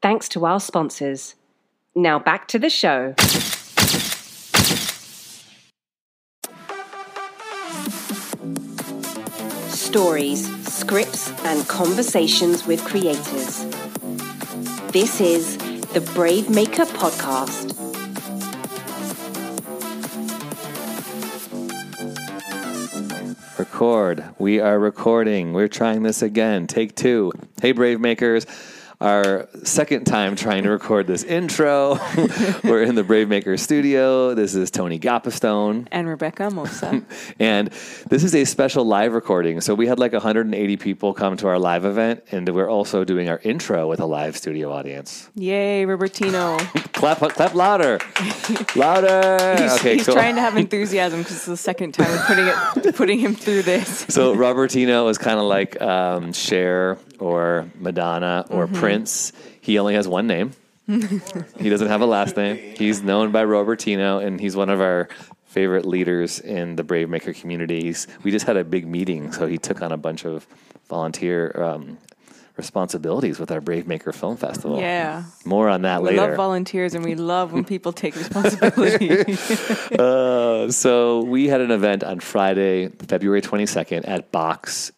Thanks 0.00 0.28
to 0.30 0.46
our 0.46 0.60
sponsors. 0.60 1.34
Now 1.94 2.20
back 2.20 2.46
to 2.48 2.58
the 2.58 2.70
show. 2.70 3.14
Stories, 9.70 10.46
scripts, 10.72 11.32
and 11.44 11.66
conversations 11.66 12.64
with 12.64 12.84
creators. 12.84 13.64
This 14.92 15.20
is 15.20 15.56
the 15.88 16.00
Brave 16.14 16.48
Maker 16.48 16.84
Podcast. 16.84 17.74
Record. 23.58 24.24
We 24.38 24.60
are 24.60 24.78
recording. 24.78 25.52
We're 25.54 25.66
trying 25.66 26.04
this 26.04 26.22
again. 26.22 26.68
Take 26.68 26.94
two. 26.94 27.32
Hey, 27.60 27.72
Brave 27.72 27.98
Makers. 27.98 28.46
Our 29.00 29.48
second 29.62 30.06
time 30.06 30.34
trying 30.34 30.64
to 30.64 30.70
record 30.70 31.06
this 31.06 31.22
intro. 31.22 31.90
We're 32.64 32.82
in 32.82 32.96
the 32.96 33.04
Brave 33.04 33.28
Maker 33.28 33.56
studio. 33.56 34.34
This 34.34 34.56
is 34.56 34.72
Tony 34.72 34.98
Gapastione. 34.98 35.86
and 35.92 36.08
Rebecca 36.08 36.48
Mosa. 36.50 37.04
And 37.38 37.68
this 38.10 38.24
is 38.24 38.34
a 38.34 38.44
special 38.44 38.84
live 38.84 39.12
recording. 39.12 39.60
So 39.60 39.72
we 39.76 39.86
had 39.86 40.00
like 40.00 40.12
180 40.14 40.76
people 40.78 41.14
come 41.14 41.36
to 41.36 41.46
our 41.46 41.60
live 41.60 41.84
event, 41.84 42.24
and 42.32 42.48
we're 42.48 42.68
also 42.68 43.04
doing 43.04 43.28
our 43.28 43.38
intro 43.44 43.86
with 43.86 44.00
a 44.00 44.04
live 44.06 44.36
studio 44.36 44.72
audience. 44.72 45.30
Yay, 45.36 45.84
Robertino. 45.86 46.58
Clap, 46.98 47.18
clap 47.20 47.54
louder, 47.54 48.00
louder. 48.74 49.56
He's, 49.62 49.72
okay, 49.74 49.94
he's 49.94 50.06
cool. 50.06 50.14
trying 50.16 50.34
to 50.34 50.40
have 50.40 50.56
enthusiasm 50.56 51.20
because 51.20 51.36
it's 51.36 51.46
the 51.46 51.56
second 51.56 51.92
time 51.92 52.10
we're 52.10 52.24
putting 52.26 52.46
it, 52.48 52.96
putting 52.96 53.18
him 53.20 53.36
through 53.36 53.62
this. 53.62 54.00
So 54.08 54.34
Robertino 54.34 55.08
is 55.08 55.16
kind 55.16 55.38
of 55.38 55.44
like 55.44 55.80
um, 55.80 56.32
Cher 56.32 56.98
or 57.20 57.70
Madonna 57.78 58.46
or 58.50 58.66
Mm-hmm. 58.66 58.74
Prince. 58.80 58.87
He 59.60 59.78
only 59.78 59.94
has 59.94 60.08
one 60.08 60.26
name. 60.26 60.52
he 60.86 61.68
doesn't 61.68 61.88
have 61.88 62.00
a 62.00 62.06
last 62.06 62.36
name. 62.36 62.56
He's 62.76 63.02
known 63.02 63.30
by 63.30 63.44
Robertino, 63.44 64.24
and 64.24 64.40
he's 64.40 64.56
one 64.56 64.70
of 64.70 64.80
our 64.80 65.08
favorite 65.44 65.84
leaders 65.84 66.40
in 66.40 66.76
the 66.76 66.82
Brave 66.84 67.08
Maker 67.08 67.32
communities. 67.32 68.06
We 68.22 68.30
just 68.30 68.46
had 68.46 68.56
a 68.56 68.64
big 68.64 68.86
meeting, 68.86 69.32
so 69.32 69.46
he 69.46 69.58
took 69.58 69.82
on 69.82 69.92
a 69.92 69.96
bunch 69.96 70.24
of 70.24 70.46
volunteer 70.88 71.52
um, 71.62 71.98
responsibilities 72.56 73.38
with 73.38 73.50
our 73.50 73.60
Brave 73.60 73.86
Maker 73.86 74.12
Film 74.12 74.36
Festival. 74.36 74.80
Yeah. 74.80 75.24
More 75.44 75.68
on 75.68 75.82
that 75.82 76.02
We 76.02 76.08
later. 76.10 76.22
We 76.22 76.28
love 76.28 76.36
volunteers 76.36 76.94
and 76.94 77.04
we 77.04 77.14
love 77.14 77.52
when 77.52 77.64
people 77.64 77.92
take 77.92 78.16
responsibility. 78.16 79.36
Uh, 79.98 80.70
so 80.70 81.22
we 81.22 81.48
had 81.48 81.60
an 81.60 81.70
event 81.70 82.04
on 82.04 82.20
Friday, 82.20 82.88
February 82.88 83.40
22nd 83.40 84.06
at 84.06 84.30
Box, 84.30 84.92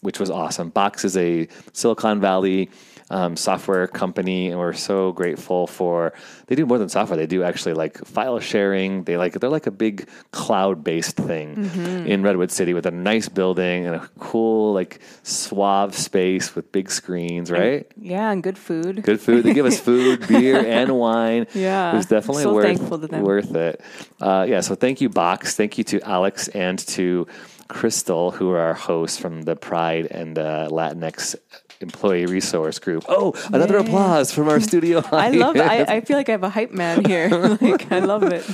which 0.00 0.18
was 0.18 0.30
awesome. 0.30 0.70
Box 0.70 1.04
is 1.04 1.16
a 1.16 1.48
Silicon 1.72 2.20
Valley 2.20 2.70
um, 3.10 3.36
software 3.36 3.86
company, 3.86 4.48
and 4.50 4.58
we're 4.58 4.72
so 4.72 5.12
grateful 5.12 5.66
for. 5.66 6.12
They 6.48 6.54
do 6.56 6.66
more 6.66 6.78
than 6.78 6.88
software; 6.88 7.16
they 7.16 7.26
do 7.26 7.42
actually 7.44 7.74
like 7.74 7.98
file 8.04 8.40
sharing. 8.40 9.04
They 9.04 9.16
like 9.16 9.34
they're 9.34 9.50
like 9.50 9.66
a 9.66 9.70
big 9.70 10.08
cloud-based 10.32 11.16
thing 11.16 11.70
in 12.06 12.22
Redwood 12.22 12.50
City 12.50 12.74
with 12.74 12.86
a 12.86 12.90
nice 12.90 13.28
building 13.28 13.86
and 13.86 13.96
a 13.96 14.08
cool 14.18 14.72
like 14.72 15.00
suave 15.22 15.94
space 15.94 16.54
with 16.54 16.72
big 16.72 16.90
screens. 16.90 17.50
Right? 17.50 17.86
yeah, 18.00 18.30
and 18.32 18.42
good 18.42 18.58
food. 18.58 19.02
Good 19.02 19.20
food. 19.20 19.44
They 19.44 19.54
give 19.54 19.66
us 19.66 19.78
food, 19.78 20.26
beer, 20.28 20.58
and 20.64 20.98
wine. 20.98 21.46
Yeah. 21.54 21.92
it 21.92 21.96
was 21.96 22.06
definitely 22.06 22.42
So 22.44 22.54
worth 22.54 22.64
thankful 22.64 22.98
to 22.98 23.06
them. 23.06 23.22
worth 23.22 23.54
it. 23.54 23.80
Uh, 24.20 24.46
yeah. 24.48 24.60
So 24.60 24.74
thank 24.74 25.00
you, 25.00 25.08
Box. 25.08 25.54
Thank 25.56 25.78
you 25.78 25.84
to 25.84 26.00
Alex 26.02 26.48
and 26.48 26.78
to 26.88 27.26
Crystal, 27.68 28.30
who 28.30 28.50
are 28.50 28.60
our 28.60 28.74
hosts 28.74 29.18
from 29.18 29.42
the 29.42 29.56
Pride 29.56 30.06
and 30.10 30.38
uh, 30.38 30.68
Latinx 30.70 31.34
employee 31.80 32.26
resource 32.26 32.78
group. 32.78 33.04
Oh, 33.08 33.34
another 33.52 33.78
applause 33.78 34.32
from 34.32 34.48
our 34.48 34.60
studio. 34.60 35.02
I 35.12 35.30
love 35.30 35.56
it. 35.56 35.62
I, 35.62 35.96
I 35.96 36.00
feel 36.00 36.16
like 36.16 36.28
I 36.28 36.32
have 36.32 36.42
a 36.42 36.48
hype 36.48 36.72
man 36.72 37.04
here. 37.04 37.28
like, 37.60 37.90
I 37.92 38.00
love 38.00 38.22
it. 38.24 38.44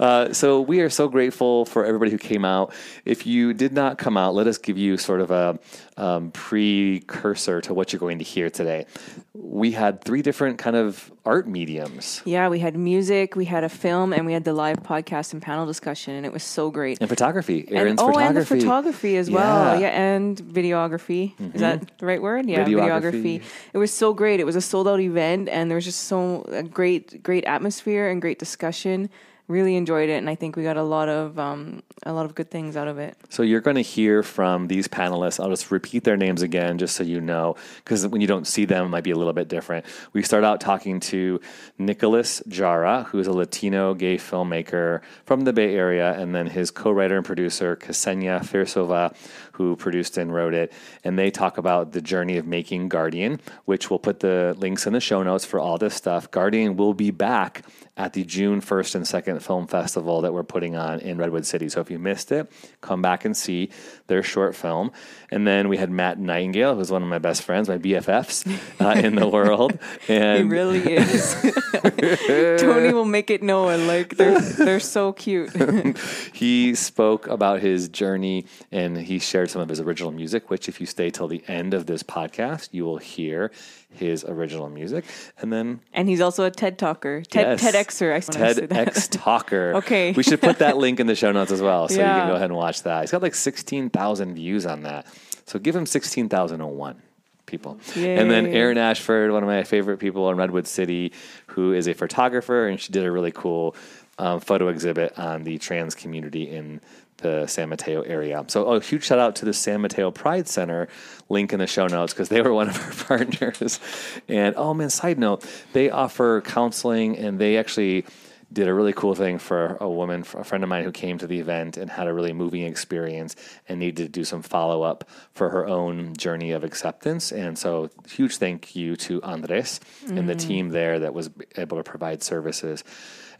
Uh, 0.00 0.32
so 0.32 0.60
we 0.60 0.80
are 0.80 0.90
so 0.90 1.08
grateful 1.08 1.64
for 1.64 1.84
everybody 1.84 2.10
who 2.10 2.18
came 2.18 2.44
out. 2.44 2.72
If 3.04 3.26
you 3.26 3.54
did 3.54 3.72
not 3.72 3.98
come 3.98 4.16
out, 4.16 4.34
let 4.34 4.46
us 4.46 4.58
give 4.58 4.78
you 4.78 4.96
sort 4.96 5.20
of 5.20 5.30
a 5.30 5.58
um, 5.96 6.30
precursor 6.30 7.60
to 7.62 7.74
what 7.74 7.92
you're 7.92 8.00
going 8.00 8.18
to 8.18 8.24
hear 8.24 8.50
today. 8.50 8.86
We 9.34 9.72
had 9.72 10.02
three 10.02 10.22
different 10.22 10.58
kind 10.58 10.76
of 10.76 11.12
art 11.24 11.46
mediums 11.46 12.22
Yeah, 12.24 12.48
we 12.48 12.58
had 12.58 12.76
music, 12.76 13.36
we 13.36 13.44
had 13.44 13.62
a 13.62 13.68
film, 13.68 14.12
and 14.12 14.24
we 14.24 14.32
had 14.32 14.44
the 14.44 14.52
live 14.52 14.82
podcast 14.82 15.32
and 15.32 15.42
panel 15.42 15.66
discussion, 15.66 16.14
and 16.14 16.24
it 16.24 16.32
was 16.32 16.42
so 16.42 16.70
great. 16.70 16.98
and 17.00 17.08
photography. 17.08 17.66
And- 17.68 17.76
Erin's 17.76 18.00
oh, 18.00 18.08
photography. 18.08 18.26
and 18.26 18.36
the 18.36 18.64
photography 18.64 19.16
as 19.16 19.30
well. 19.30 19.74
Yeah. 19.74 19.88
Yeah, 19.88 19.88
and 19.88 20.36
videography. 20.38 21.34
Is 21.54 21.60
that 21.60 21.98
the 21.98 22.06
right 22.06 22.22
word? 22.22 22.46
Yeah, 22.48 22.57
Videography. 22.66 23.40
videography. 23.40 23.42
It 23.72 23.78
was 23.78 23.92
so 23.92 24.12
great. 24.14 24.40
It 24.40 24.44
was 24.44 24.56
a 24.56 24.60
sold 24.60 24.88
out 24.88 25.00
event, 25.00 25.48
and 25.48 25.70
there 25.70 25.76
was 25.76 25.84
just 25.84 26.04
so 26.04 26.42
a 26.48 26.62
great, 26.62 27.22
great 27.22 27.44
atmosphere 27.44 28.08
and 28.08 28.20
great 28.20 28.38
discussion. 28.38 29.10
Really 29.48 29.76
enjoyed 29.76 30.10
it, 30.10 30.18
and 30.18 30.28
I 30.28 30.34
think 30.34 30.56
we 30.56 30.62
got 30.62 30.76
a 30.76 30.82
lot 30.82 31.08
of 31.08 31.38
um, 31.38 31.82
a 32.04 32.12
lot 32.12 32.26
of 32.26 32.34
good 32.34 32.50
things 32.50 32.76
out 32.76 32.86
of 32.86 32.98
it. 32.98 33.16
So 33.30 33.42
you're 33.42 33.62
going 33.62 33.76
to 33.76 33.82
hear 33.82 34.22
from 34.22 34.68
these 34.68 34.88
panelists. 34.88 35.40
I'll 35.40 35.48
just 35.48 35.70
repeat 35.70 36.04
their 36.04 36.18
names 36.18 36.42
again, 36.42 36.76
just 36.76 36.94
so 36.94 37.02
you 37.02 37.18
know, 37.22 37.56
because 37.76 38.06
when 38.06 38.20
you 38.20 38.26
don't 38.26 38.46
see 38.46 38.66
them, 38.66 38.84
it 38.84 38.88
might 38.90 39.04
be 39.04 39.10
a 39.10 39.16
little 39.16 39.32
bit 39.32 39.48
different. 39.48 39.86
We 40.12 40.22
start 40.22 40.44
out 40.44 40.60
talking 40.60 41.00
to 41.00 41.40
Nicolas 41.78 42.42
Jara, 42.46 43.04
who 43.04 43.20
is 43.20 43.26
a 43.26 43.32
Latino 43.32 43.94
gay 43.94 44.18
filmmaker 44.18 45.00
from 45.24 45.42
the 45.42 45.54
Bay 45.54 45.74
Area, 45.74 46.12
and 46.12 46.34
then 46.34 46.46
his 46.46 46.70
co-writer 46.70 47.16
and 47.16 47.24
producer 47.24 47.74
Ksenia 47.74 48.40
Firsova, 48.40 49.16
who 49.52 49.76
produced 49.76 50.18
and 50.18 50.32
wrote 50.32 50.52
it. 50.52 50.74
And 51.04 51.18
they 51.18 51.30
talk 51.30 51.56
about 51.56 51.92
the 51.92 52.02
journey 52.02 52.36
of 52.36 52.46
making 52.46 52.90
Guardian, 52.90 53.40
which 53.64 53.88
we'll 53.88 53.98
put 53.98 54.20
the 54.20 54.54
links 54.58 54.86
in 54.86 54.92
the 54.92 55.00
show 55.00 55.22
notes 55.22 55.46
for 55.46 55.58
all 55.58 55.78
this 55.78 55.94
stuff. 55.94 56.30
Guardian 56.30 56.76
will 56.76 56.92
be 56.92 57.10
back 57.10 57.62
at 57.98 58.12
the 58.12 58.24
June 58.24 58.60
1st 58.60 58.94
and 58.94 59.04
2nd 59.04 59.42
film 59.42 59.66
festival 59.66 60.22
that 60.22 60.32
we're 60.32 60.44
putting 60.44 60.76
on 60.76 61.00
in 61.00 61.18
Redwood 61.18 61.44
City. 61.44 61.68
So 61.68 61.80
if 61.80 61.90
you 61.90 61.98
missed 61.98 62.30
it, 62.30 62.50
come 62.80 63.02
back 63.02 63.24
and 63.24 63.36
see 63.36 63.70
their 64.06 64.22
short 64.22 64.54
film. 64.54 64.92
And 65.30 65.46
then 65.46 65.68
we 65.68 65.76
had 65.76 65.90
Matt 65.90 66.18
Nightingale, 66.18 66.74
who's 66.76 66.90
one 66.90 67.02
of 67.02 67.08
my 67.08 67.18
best 67.18 67.42
friends, 67.42 67.68
my 67.68 67.76
BFFs 67.78 68.46
uh, 68.80 68.98
in 68.98 69.14
the 69.14 69.28
world. 69.28 69.78
And 70.08 70.50
really 70.50 70.80
is. 70.94 71.34
Tony 72.58 72.92
will 72.94 73.04
make 73.04 73.30
it 73.30 73.42
known. 73.42 73.86
Like 73.86 74.16
they're 74.16 74.40
they're 74.40 74.80
so 74.80 75.12
cute. 75.12 75.50
he 76.32 76.74
spoke 76.74 77.26
about 77.26 77.60
his 77.60 77.88
journey 77.88 78.46
and 78.72 78.96
he 78.96 79.18
shared 79.18 79.50
some 79.50 79.60
of 79.60 79.68
his 79.68 79.80
original 79.80 80.10
music, 80.12 80.48
which, 80.50 80.68
if 80.68 80.80
you 80.80 80.86
stay 80.86 81.10
till 81.10 81.28
the 81.28 81.42
end 81.46 81.74
of 81.74 81.86
this 81.86 82.02
podcast, 82.02 82.70
you 82.72 82.84
will 82.84 82.96
hear 82.98 83.50
his 83.90 84.24
original 84.24 84.68
music. 84.68 85.04
And 85.40 85.52
then 85.52 85.80
And 85.92 86.08
he's 86.08 86.20
also 86.20 86.44
a 86.44 86.50
TED 86.50 86.78
talker. 86.78 87.22
TED 87.22 87.60
Yes. 87.60 87.74
TEDxer. 87.74 88.14
I. 88.14 88.20
TEDx 88.20 89.08
Talker. 89.10 89.74
Okay. 89.76 90.12
We 90.12 90.22
should 90.22 90.40
put 90.40 90.58
that 90.58 90.76
link 90.76 91.00
in 91.00 91.06
the 91.06 91.14
show 91.14 91.32
notes 91.32 91.52
as 91.52 91.60
well. 91.62 91.88
So 91.88 91.94
you 91.96 92.00
can 92.00 92.28
go 92.28 92.34
ahead 92.34 92.50
and 92.50 92.56
watch 92.56 92.82
that. 92.84 93.02
He's 93.02 93.10
got 93.10 93.22
like 93.22 93.34
16,000 93.34 94.34
views 94.34 94.66
on 94.66 94.82
that. 94.82 95.06
So 95.48 95.58
give 95.58 95.74
him 95.74 95.86
16,001 95.86 97.02
people. 97.46 97.80
And 97.96 98.30
then 98.30 98.46
Erin 98.46 98.76
Ashford, 98.76 99.32
one 99.32 99.42
of 99.42 99.48
my 99.48 99.64
favorite 99.64 99.96
people 99.96 100.28
in 100.30 100.36
Redwood 100.36 100.66
City, 100.66 101.12
who 101.46 101.72
is 101.72 101.88
a 101.88 101.94
photographer, 101.94 102.68
and 102.68 102.78
she 102.78 102.92
did 102.92 103.06
a 103.06 103.10
really 103.10 103.32
cool 103.32 103.74
um, 104.18 104.40
photo 104.40 104.68
exhibit 104.68 105.18
on 105.18 105.44
the 105.44 105.56
trans 105.56 105.94
community 105.94 106.50
in 106.50 106.82
the 107.18 107.46
San 107.46 107.70
Mateo 107.70 108.02
area. 108.02 108.44
So 108.48 108.66
a 108.66 108.80
huge 108.80 109.04
shout 109.04 109.18
out 109.18 109.36
to 109.36 109.46
the 109.46 109.54
San 109.54 109.80
Mateo 109.80 110.10
Pride 110.10 110.48
Center, 110.48 110.86
link 111.30 111.54
in 111.54 111.60
the 111.60 111.66
show 111.66 111.86
notes 111.86 112.12
because 112.12 112.28
they 112.28 112.42
were 112.42 112.52
one 112.52 112.68
of 112.68 112.78
our 112.78 112.92
partners. 113.18 113.80
And 114.28 114.54
oh 114.56 114.74
man, 114.74 114.90
side 114.90 115.18
note, 115.18 115.46
they 115.72 115.88
offer 115.88 116.42
counseling 116.42 117.16
and 117.16 117.38
they 117.38 117.56
actually 117.56 118.04
did 118.52 118.66
a 118.66 118.74
really 118.74 118.92
cool 118.92 119.14
thing 119.14 119.38
for 119.38 119.76
a 119.80 119.88
woman, 119.88 120.24
a 120.34 120.44
friend 120.44 120.64
of 120.64 120.70
mine 120.70 120.84
who 120.84 120.92
came 120.92 121.18
to 121.18 121.26
the 121.26 121.38
event 121.38 121.76
and 121.76 121.90
had 121.90 122.06
a 122.06 122.14
really 122.14 122.32
moving 122.32 122.62
experience 122.62 123.36
and 123.68 123.78
needed 123.78 123.96
to 124.04 124.08
do 124.08 124.24
some 124.24 124.42
follow 124.42 124.82
up 124.82 125.08
for 125.32 125.50
her 125.50 125.66
own 125.66 126.16
journey 126.16 126.52
of 126.52 126.64
acceptance. 126.64 127.30
And 127.30 127.58
so, 127.58 127.90
huge 128.08 128.38
thank 128.38 128.74
you 128.74 128.96
to 128.96 129.22
Andres 129.22 129.80
and 130.06 130.28
the 130.28 130.34
team 130.34 130.70
there 130.70 130.98
that 130.98 131.12
was 131.12 131.30
able 131.56 131.76
to 131.76 131.82
provide 131.82 132.22
services. 132.22 132.84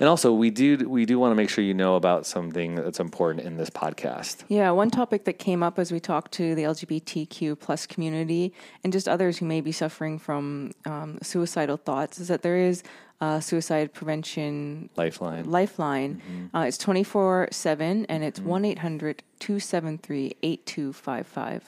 And 0.00 0.08
also, 0.08 0.32
we 0.32 0.50
do 0.50 0.88
we 0.88 1.06
do 1.06 1.18
want 1.18 1.32
to 1.32 1.34
make 1.34 1.50
sure 1.50 1.64
you 1.64 1.74
know 1.74 1.96
about 1.96 2.24
something 2.24 2.76
that's 2.76 3.00
important 3.00 3.44
in 3.44 3.56
this 3.56 3.68
podcast. 3.68 4.44
Yeah, 4.46 4.70
one 4.70 4.90
topic 4.90 5.24
that 5.24 5.40
came 5.40 5.62
up 5.62 5.78
as 5.78 5.90
we 5.90 5.98
talked 5.98 6.32
to 6.32 6.54
the 6.54 6.62
LGBTQ 6.62 7.58
plus 7.58 7.86
community 7.86 8.52
and 8.84 8.92
just 8.92 9.08
others 9.08 9.38
who 9.38 9.46
may 9.46 9.60
be 9.60 9.72
suffering 9.72 10.18
from 10.18 10.72
um, 10.84 11.18
suicidal 11.20 11.78
thoughts 11.78 12.20
is 12.20 12.28
that 12.28 12.42
there 12.42 12.58
is 12.58 12.84
a 13.20 13.42
suicide 13.42 13.92
prevention 13.92 14.90
Lifeline. 14.96 15.50
lifeline. 15.50 16.16
Mm-hmm. 16.16 16.56
Uh, 16.56 16.64
it's 16.64 16.78
24 16.78 17.48
7 17.50 18.06
and 18.08 18.24
it's 18.24 18.40
1 18.40 18.64
800 18.64 19.22
273 19.40 20.36
8255. 20.42 21.64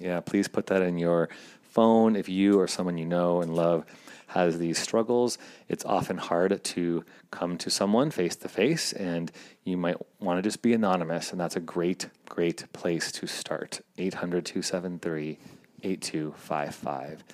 Yeah, 0.00 0.20
please 0.20 0.48
put 0.48 0.66
that 0.66 0.82
in 0.82 0.98
your 0.98 1.28
phone 1.62 2.16
if 2.16 2.28
you 2.28 2.58
or 2.58 2.66
someone 2.66 2.98
you 2.98 3.06
know 3.06 3.40
and 3.40 3.54
love 3.54 3.84
has 4.28 4.58
these 4.58 4.78
struggles. 4.78 5.38
It's 5.68 5.84
often 5.84 6.16
hard 6.16 6.62
to 6.62 7.04
come 7.30 7.58
to 7.58 7.70
someone 7.70 8.10
face 8.10 8.36
to 8.36 8.48
face, 8.48 8.92
and 8.92 9.30
you 9.64 9.76
might 9.76 9.96
want 10.20 10.38
to 10.38 10.42
just 10.42 10.62
be 10.62 10.72
anonymous, 10.72 11.32
and 11.32 11.40
that's 11.40 11.56
a 11.56 11.60
great, 11.60 12.08
great 12.28 12.72
place 12.72 13.10
to 13.12 13.26
start. 13.26 13.80
800 13.98 14.44
273 14.46 15.38
8255. 15.82 17.24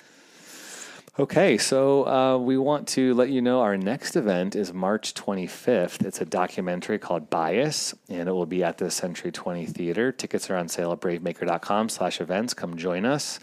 Okay, 1.19 1.57
so 1.57 2.05
uh, 2.05 2.37
we 2.37 2.59
want 2.59 2.87
to 2.89 3.15
let 3.15 3.29
you 3.29 3.41
know 3.41 3.61
our 3.61 3.75
next 3.75 4.15
event 4.15 4.55
is 4.55 4.71
March 4.71 5.15
25th. 5.15 6.05
It's 6.05 6.21
a 6.21 6.25
documentary 6.25 6.99
called 6.99 7.31
Bias, 7.31 7.95
and 8.07 8.29
it 8.29 8.31
will 8.31 8.45
be 8.45 8.63
at 8.63 8.77
the 8.77 8.91
Century 8.91 9.31
20 9.31 9.65
Theater. 9.65 10.11
Tickets 10.11 10.47
are 10.51 10.55
on 10.55 10.67
sale 10.67 10.91
at 10.91 11.01
bravemaker.com 11.01 11.89
slash 11.89 12.21
events. 12.21 12.53
Come 12.53 12.77
join 12.77 13.03
us. 13.03 13.39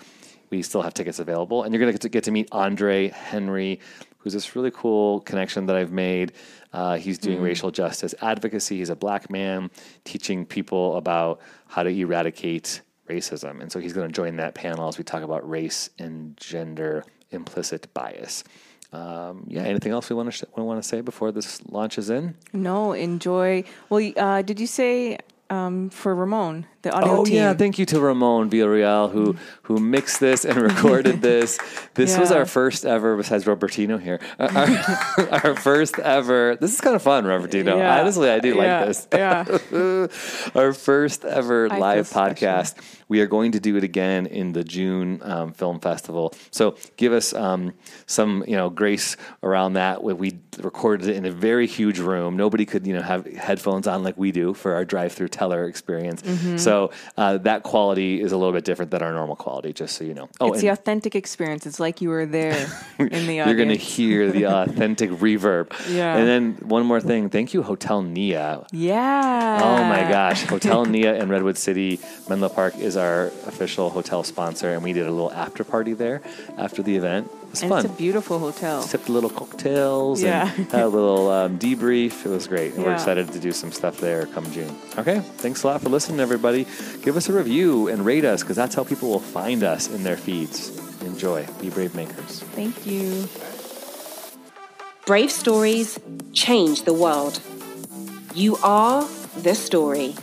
We 0.50 0.62
still 0.62 0.82
have 0.82 0.94
tickets 0.94 1.18
available. 1.18 1.64
And 1.64 1.74
you're 1.74 1.80
going 1.80 1.98
to 1.98 2.08
get 2.08 2.22
to 2.22 2.30
meet 2.30 2.48
Andre 2.52 3.08
Henry, 3.08 3.80
who's 4.18 4.34
this 4.34 4.54
really 4.54 4.70
cool 4.70 5.22
connection 5.22 5.66
that 5.66 5.74
I've 5.74 5.90
made. 5.90 6.30
Uh, 6.72 6.96
he's 6.96 7.18
doing 7.18 7.40
racial 7.40 7.72
justice 7.72 8.14
advocacy. 8.22 8.78
He's 8.78 8.90
a 8.90 8.94
black 8.94 9.30
man 9.30 9.72
teaching 10.04 10.46
people 10.46 10.96
about 10.96 11.40
how 11.66 11.82
to 11.82 11.90
eradicate 11.90 12.82
racism. 13.10 13.60
And 13.60 13.72
so 13.72 13.80
he's 13.80 13.92
going 13.92 14.06
to 14.06 14.12
join 14.12 14.36
that 14.36 14.54
panel 14.54 14.86
as 14.86 14.96
we 14.96 15.02
talk 15.02 15.24
about 15.24 15.48
race 15.48 15.90
and 15.98 16.36
gender 16.36 17.04
implicit 17.34 17.92
bias. 17.94 18.44
Um, 18.92 19.44
yeah, 19.48 19.62
anything 19.62 19.90
else 19.92 20.08
we 20.08 20.14
want 20.16 20.32
to 20.32 20.46
we 20.56 20.62
want 20.62 20.80
to 20.82 20.88
say 20.88 21.00
before 21.00 21.32
this 21.32 21.60
launches 21.68 22.10
in? 22.10 22.36
No, 22.52 22.92
enjoy. 22.92 23.64
Well, 23.90 24.12
uh, 24.16 24.42
did 24.42 24.60
you 24.60 24.68
say 24.68 25.18
um, 25.50 25.90
for 25.90 26.14
Ramon, 26.14 26.66
the 26.82 26.92
audio 26.92 27.10
Oh 27.18 27.24
team? 27.24 27.34
yeah, 27.34 27.54
thank 27.54 27.76
you 27.78 27.84
to 27.86 27.98
Ramon 28.00 28.50
Villarreal 28.50 29.10
who 29.10 29.34
who 29.62 29.78
mixed 29.80 30.20
this 30.20 30.44
and 30.44 30.56
recorded 30.70 31.22
this. 31.22 31.58
This 31.94 32.16
was 32.16 32.30
our 32.30 32.46
first 32.46 32.84
ever, 32.86 33.16
besides 33.16 33.44
Robertino 33.46 34.00
here, 34.00 34.20
our, 34.38 35.40
our 35.48 35.56
first 35.56 35.98
ever. 35.98 36.56
This 36.60 36.72
is 36.72 36.80
kind 36.80 36.94
of 36.94 37.02
fun, 37.02 37.24
Robertino. 37.24 37.76
Yeah. 37.76 38.00
Honestly, 38.00 38.30
I 38.30 38.38
do 38.38 38.54
Yeah, 38.54 38.78
like 38.78 38.86
this. 38.86 39.08
Yeah. 39.12 39.44
our 40.54 40.72
first 40.72 41.24
ever 41.24 41.68
I 41.72 41.78
live 41.78 42.08
podcast. 42.10 42.76
special. 42.78 42.94
We 43.14 43.20
are 43.20 43.26
going 43.28 43.52
to 43.52 43.60
do 43.60 43.76
it 43.76 43.84
again 43.84 44.26
in 44.26 44.54
the 44.54 44.64
June 44.64 45.20
um, 45.22 45.52
Film 45.52 45.78
Festival. 45.78 46.34
So 46.50 46.74
give 46.96 47.12
us 47.12 47.32
um, 47.32 47.72
some, 48.06 48.42
you 48.48 48.56
know, 48.56 48.68
grace 48.70 49.16
around 49.44 49.74
that. 49.74 50.02
We- 50.02 50.14
We 50.24 50.30
recorded 50.70 51.08
it 51.10 51.16
in 51.16 51.24
a 51.26 51.30
very 51.30 51.66
huge 51.78 51.98
room. 52.00 52.36
Nobody 52.36 52.64
could, 52.70 52.86
you 52.88 52.94
know, 52.96 53.02
have 53.02 53.22
headphones 53.48 53.86
on 53.92 54.02
like 54.06 54.16
we 54.24 54.30
do 54.32 54.46
for 54.54 54.70
our 54.76 54.84
drive-through 54.84 55.28
teller 55.40 55.62
experience. 55.72 56.22
Mm-hmm. 56.22 56.56
So 56.66 56.74
uh, 57.16 57.38
that 57.48 57.60
quality 57.72 58.10
is 58.24 58.30
a 58.32 58.36
little 58.40 58.52
bit 58.58 58.64
different 58.64 58.90
than 58.92 59.02
our 59.06 59.12
normal 59.20 59.36
quality. 59.44 59.70
Just 59.80 59.92
so 59.96 60.02
you 60.08 60.14
know. 60.18 60.28
Oh, 60.40 60.52
it's 60.52 60.60
the 60.66 60.72
authentic 60.78 61.14
experience. 61.22 61.62
It's 61.68 61.80
like 61.86 61.96
you 62.02 62.08
were 62.16 62.26
there 62.38 62.58
in 62.98 63.08
the 63.30 63.36
audience. 63.40 63.46
you're 63.46 63.60
going 63.64 63.76
to 63.80 63.84
hear 63.96 64.20
the 64.38 64.44
authentic 64.62 65.10
reverb. 65.26 65.66
Yeah. 66.00 66.16
And 66.18 66.24
then 66.32 66.42
one 66.76 66.84
more 66.90 67.00
thing. 67.10 67.22
Thank 67.36 67.48
you, 67.54 67.60
Hotel 67.62 67.98
Nia. 68.16 68.48
Yeah. 68.72 69.58
Oh 69.68 69.80
my 69.94 70.02
gosh. 70.18 70.40
Hotel 70.54 70.80
Nia 70.94 71.12
in 71.20 71.26
Redwood 71.34 71.58
City, 71.68 71.98
Menlo 72.28 72.48
Park 72.48 72.74
is 72.88 72.94
our 72.96 73.03
official 73.46 73.90
hotel 73.90 74.22
sponsor, 74.24 74.72
and 74.72 74.82
we 74.82 74.92
did 74.92 75.06
a 75.06 75.10
little 75.10 75.32
after 75.32 75.64
party 75.64 75.92
there 75.94 76.20
after 76.58 76.82
the 76.82 76.96
event. 76.96 77.26
It 77.44 77.50
was 77.50 77.62
And 77.62 77.68
fun. 77.70 77.84
it's 77.84 77.94
a 77.94 77.96
beautiful 77.96 78.38
hotel. 78.38 78.82
Sipped 78.82 79.08
little 79.08 79.30
cocktails 79.30 80.22
Yeah. 80.22 80.50
and 80.56 80.66
had 80.72 80.82
a 80.82 80.88
little 80.88 81.30
um, 81.30 81.58
debrief. 81.58 82.24
It 82.26 82.28
was 82.30 82.46
great. 82.48 82.74
And 82.74 82.84
we're 82.84 82.92
excited 82.94 83.32
to 83.32 83.38
do 83.38 83.52
some 83.52 83.70
stuff 83.72 83.98
there 83.98 84.26
come 84.26 84.50
June. 84.52 84.74
Okay. 84.98 85.20
Thanks 85.38 85.62
a 85.62 85.66
lot 85.68 85.80
for 85.82 85.88
listening, 85.88 86.20
everybody. 86.20 86.66
Give 87.02 87.16
us 87.16 87.28
a 87.28 87.32
review 87.32 87.88
and 87.88 88.04
rate 88.04 88.24
us 88.24 88.42
because 88.42 88.56
that's 88.56 88.74
how 88.74 88.82
people 88.84 89.08
will 89.10 89.20
find 89.20 89.62
us 89.62 89.88
in 89.88 90.02
their 90.02 90.16
feeds. 90.16 90.70
Enjoy. 91.02 91.46
Be 91.60 91.68
brave 91.70 91.94
makers. 91.94 92.40
Thank 92.56 92.86
you. 92.86 93.28
Brave 95.06 95.30
stories 95.30 95.98
change 96.32 96.82
the 96.84 96.94
world. 96.94 97.40
You 98.34 98.56
are 98.62 99.06
the 99.36 99.54
story. 99.54 100.14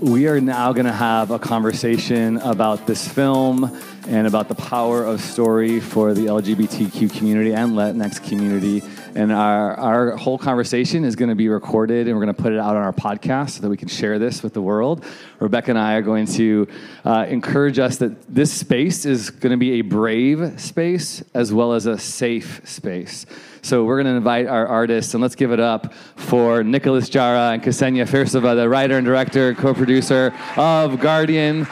We 0.00 0.28
are 0.28 0.40
now 0.40 0.72
going 0.72 0.86
to 0.86 0.92
have 0.92 1.32
a 1.32 1.40
conversation 1.40 2.36
about 2.36 2.86
this 2.86 3.06
film 3.08 3.76
and 4.08 4.26
about 4.26 4.48
the 4.48 4.54
power 4.54 5.04
of 5.04 5.20
story 5.20 5.80
for 5.80 6.14
the 6.14 6.24
LGBTQ 6.26 7.14
community 7.14 7.52
and 7.52 7.72
Latinx 7.72 8.26
community. 8.26 8.82
And 9.14 9.30
our, 9.30 9.74
our 9.74 10.16
whole 10.16 10.38
conversation 10.38 11.04
is 11.04 11.14
going 11.14 11.28
to 11.28 11.34
be 11.34 11.50
recorded 11.50 12.08
and 12.08 12.16
we're 12.16 12.24
going 12.24 12.34
to 12.34 12.42
put 12.42 12.54
it 12.54 12.58
out 12.58 12.74
on 12.74 12.82
our 12.82 12.92
podcast 12.92 13.50
so 13.50 13.62
that 13.62 13.68
we 13.68 13.76
can 13.76 13.88
share 13.88 14.18
this 14.18 14.42
with 14.42 14.54
the 14.54 14.62
world. 14.62 15.04
Rebecca 15.40 15.70
and 15.70 15.78
I 15.78 15.94
are 15.94 16.02
going 16.02 16.24
to 16.26 16.66
uh, 17.04 17.26
encourage 17.28 17.78
us 17.78 17.98
that 17.98 18.34
this 18.34 18.50
space 18.50 19.04
is 19.04 19.28
going 19.28 19.50
to 19.50 19.58
be 19.58 19.72
a 19.72 19.82
brave 19.82 20.58
space 20.58 21.22
as 21.34 21.52
well 21.52 21.74
as 21.74 21.84
a 21.84 21.98
safe 21.98 22.62
space. 22.66 23.26
So 23.60 23.84
we're 23.84 24.02
going 24.02 24.12
to 24.12 24.16
invite 24.16 24.46
our 24.46 24.66
artists, 24.66 25.12
and 25.12 25.22
let's 25.22 25.34
give 25.34 25.52
it 25.52 25.60
up 25.60 25.92
for 26.16 26.64
Nicolas 26.64 27.10
Jara 27.10 27.50
and 27.50 27.62
Ksenia 27.62 28.08
Firsova, 28.08 28.56
the 28.56 28.68
writer 28.68 28.96
and 28.96 29.04
director, 29.04 29.52
co-producer 29.54 30.32
of 30.56 30.98
Guardian. 31.00 31.66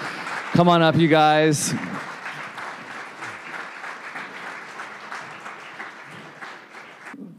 Come 0.52 0.68
on 0.68 0.82
up, 0.82 0.96
you 0.96 1.08
guys. 1.08 1.72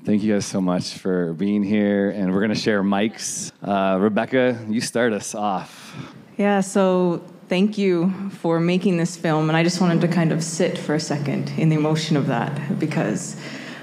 Thank 0.07 0.23
you 0.23 0.35
guys 0.35 0.45
so 0.45 0.61
much 0.61 0.93
for 0.93 1.33
being 1.33 1.63
here, 1.63 2.11
and 2.11 2.31
we're 2.31 2.39
going 2.39 2.53
to 2.53 2.55
share 2.55 2.81
mics. 2.81 3.51
Uh, 3.61 3.99
Rebecca, 3.99 4.57
you 4.69 4.79
start 4.79 5.11
us 5.11 5.35
off. 5.35 5.93
Yeah, 6.37 6.61
so 6.61 7.21
thank 7.49 7.77
you 7.77 8.29
for 8.29 8.61
making 8.61 8.95
this 8.95 9.17
film. 9.17 9.49
And 9.49 9.57
I 9.57 9.63
just 9.63 9.81
wanted 9.81 9.99
to 9.99 10.07
kind 10.07 10.31
of 10.31 10.41
sit 10.41 10.77
for 10.77 10.95
a 10.95 10.99
second 11.01 11.49
in 11.57 11.67
the 11.67 11.75
emotion 11.75 12.15
of 12.15 12.27
that 12.27 12.79
because 12.79 13.35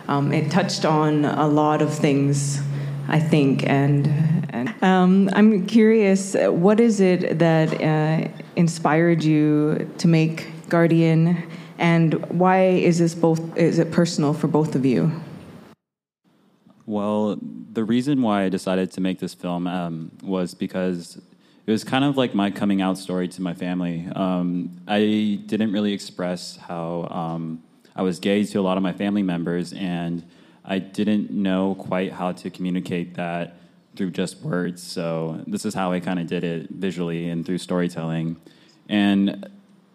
um, 0.08 0.32
it 0.32 0.50
touched 0.50 0.86
on 0.86 1.26
a 1.26 1.46
lot 1.46 1.82
of 1.82 1.92
things, 1.92 2.58
I 3.06 3.20
think. 3.20 3.68
And, 3.68 4.06
and 4.48 4.74
um, 4.82 5.28
I'm 5.34 5.66
curious, 5.66 6.34
what 6.38 6.80
is 6.80 7.00
it 7.00 7.38
that 7.38 7.82
uh, 7.82 8.28
inspired 8.56 9.22
you 9.22 9.92
to 9.98 10.08
make 10.08 10.70
Guardian? 10.70 11.46
And 11.76 12.14
why 12.30 12.62
is 12.62 12.98
this 12.98 13.14
both, 13.14 13.58
is 13.58 13.78
it 13.78 13.92
personal 13.92 14.32
for 14.32 14.48
both 14.48 14.74
of 14.74 14.86
you? 14.86 15.12
Well, 16.86 17.38
the 17.72 17.84
reason 17.84 18.20
why 18.20 18.44
I 18.44 18.48
decided 18.48 18.92
to 18.92 19.00
make 19.00 19.18
this 19.18 19.32
film 19.32 19.66
um, 19.66 20.10
was 20.22 20.54
because 20.54 21.20
it 21.66 21.70
was 21.70 21.82
kind 21.82 22.04
of 22.04 22.16
like 22.18 22.34
my 22.34 22.50
coming 22.50 22.82
out 22.82 22.98
story 22.98 23.26
to 23.28 23.42
my 23.42 23.54
family. 23.54 24.06
Um, 24.14 24.82
I 24.86 25.40
didn't 25.46 25.72
really 25.72 25.94
express 25.94 26.56
how 26.56 27.08
um, 27.10 27.62
I 27.96 28.02
was 28.02 28.18
gay 28.18 28.44
to 28.44 28.60
a 28.60 28.62
lot 28.62 28.76
of 28.76 28.82
my 28.82 28.92
family 28.92 29.22
members, 29.22 29.72
and 29.72 30.22
I 30.64 30.78
didn't 30.78 31.30
know 31.30 31.74
quite 31.74 32.12
how 32.12 32.32
to 32.32 32.50
communicate 32.50 33.14
that 33.14 33.56
through 33.96 34.10
just 34.10 34.42
words. 34.42 34.82
So 34.82 35.42
this 35.46 35.64
is 35.64 35.72
how 35.72 35.92
I 35.92 36.00
kind 36.00 36.18
of 36.18 36.26
did 36.26 36.44
it 36.44 36.68
visually 36.68 37.30
and 37.30 37.46
through 37.46 37.58
storytelling. 37.58 38.36
And 38.90 39.48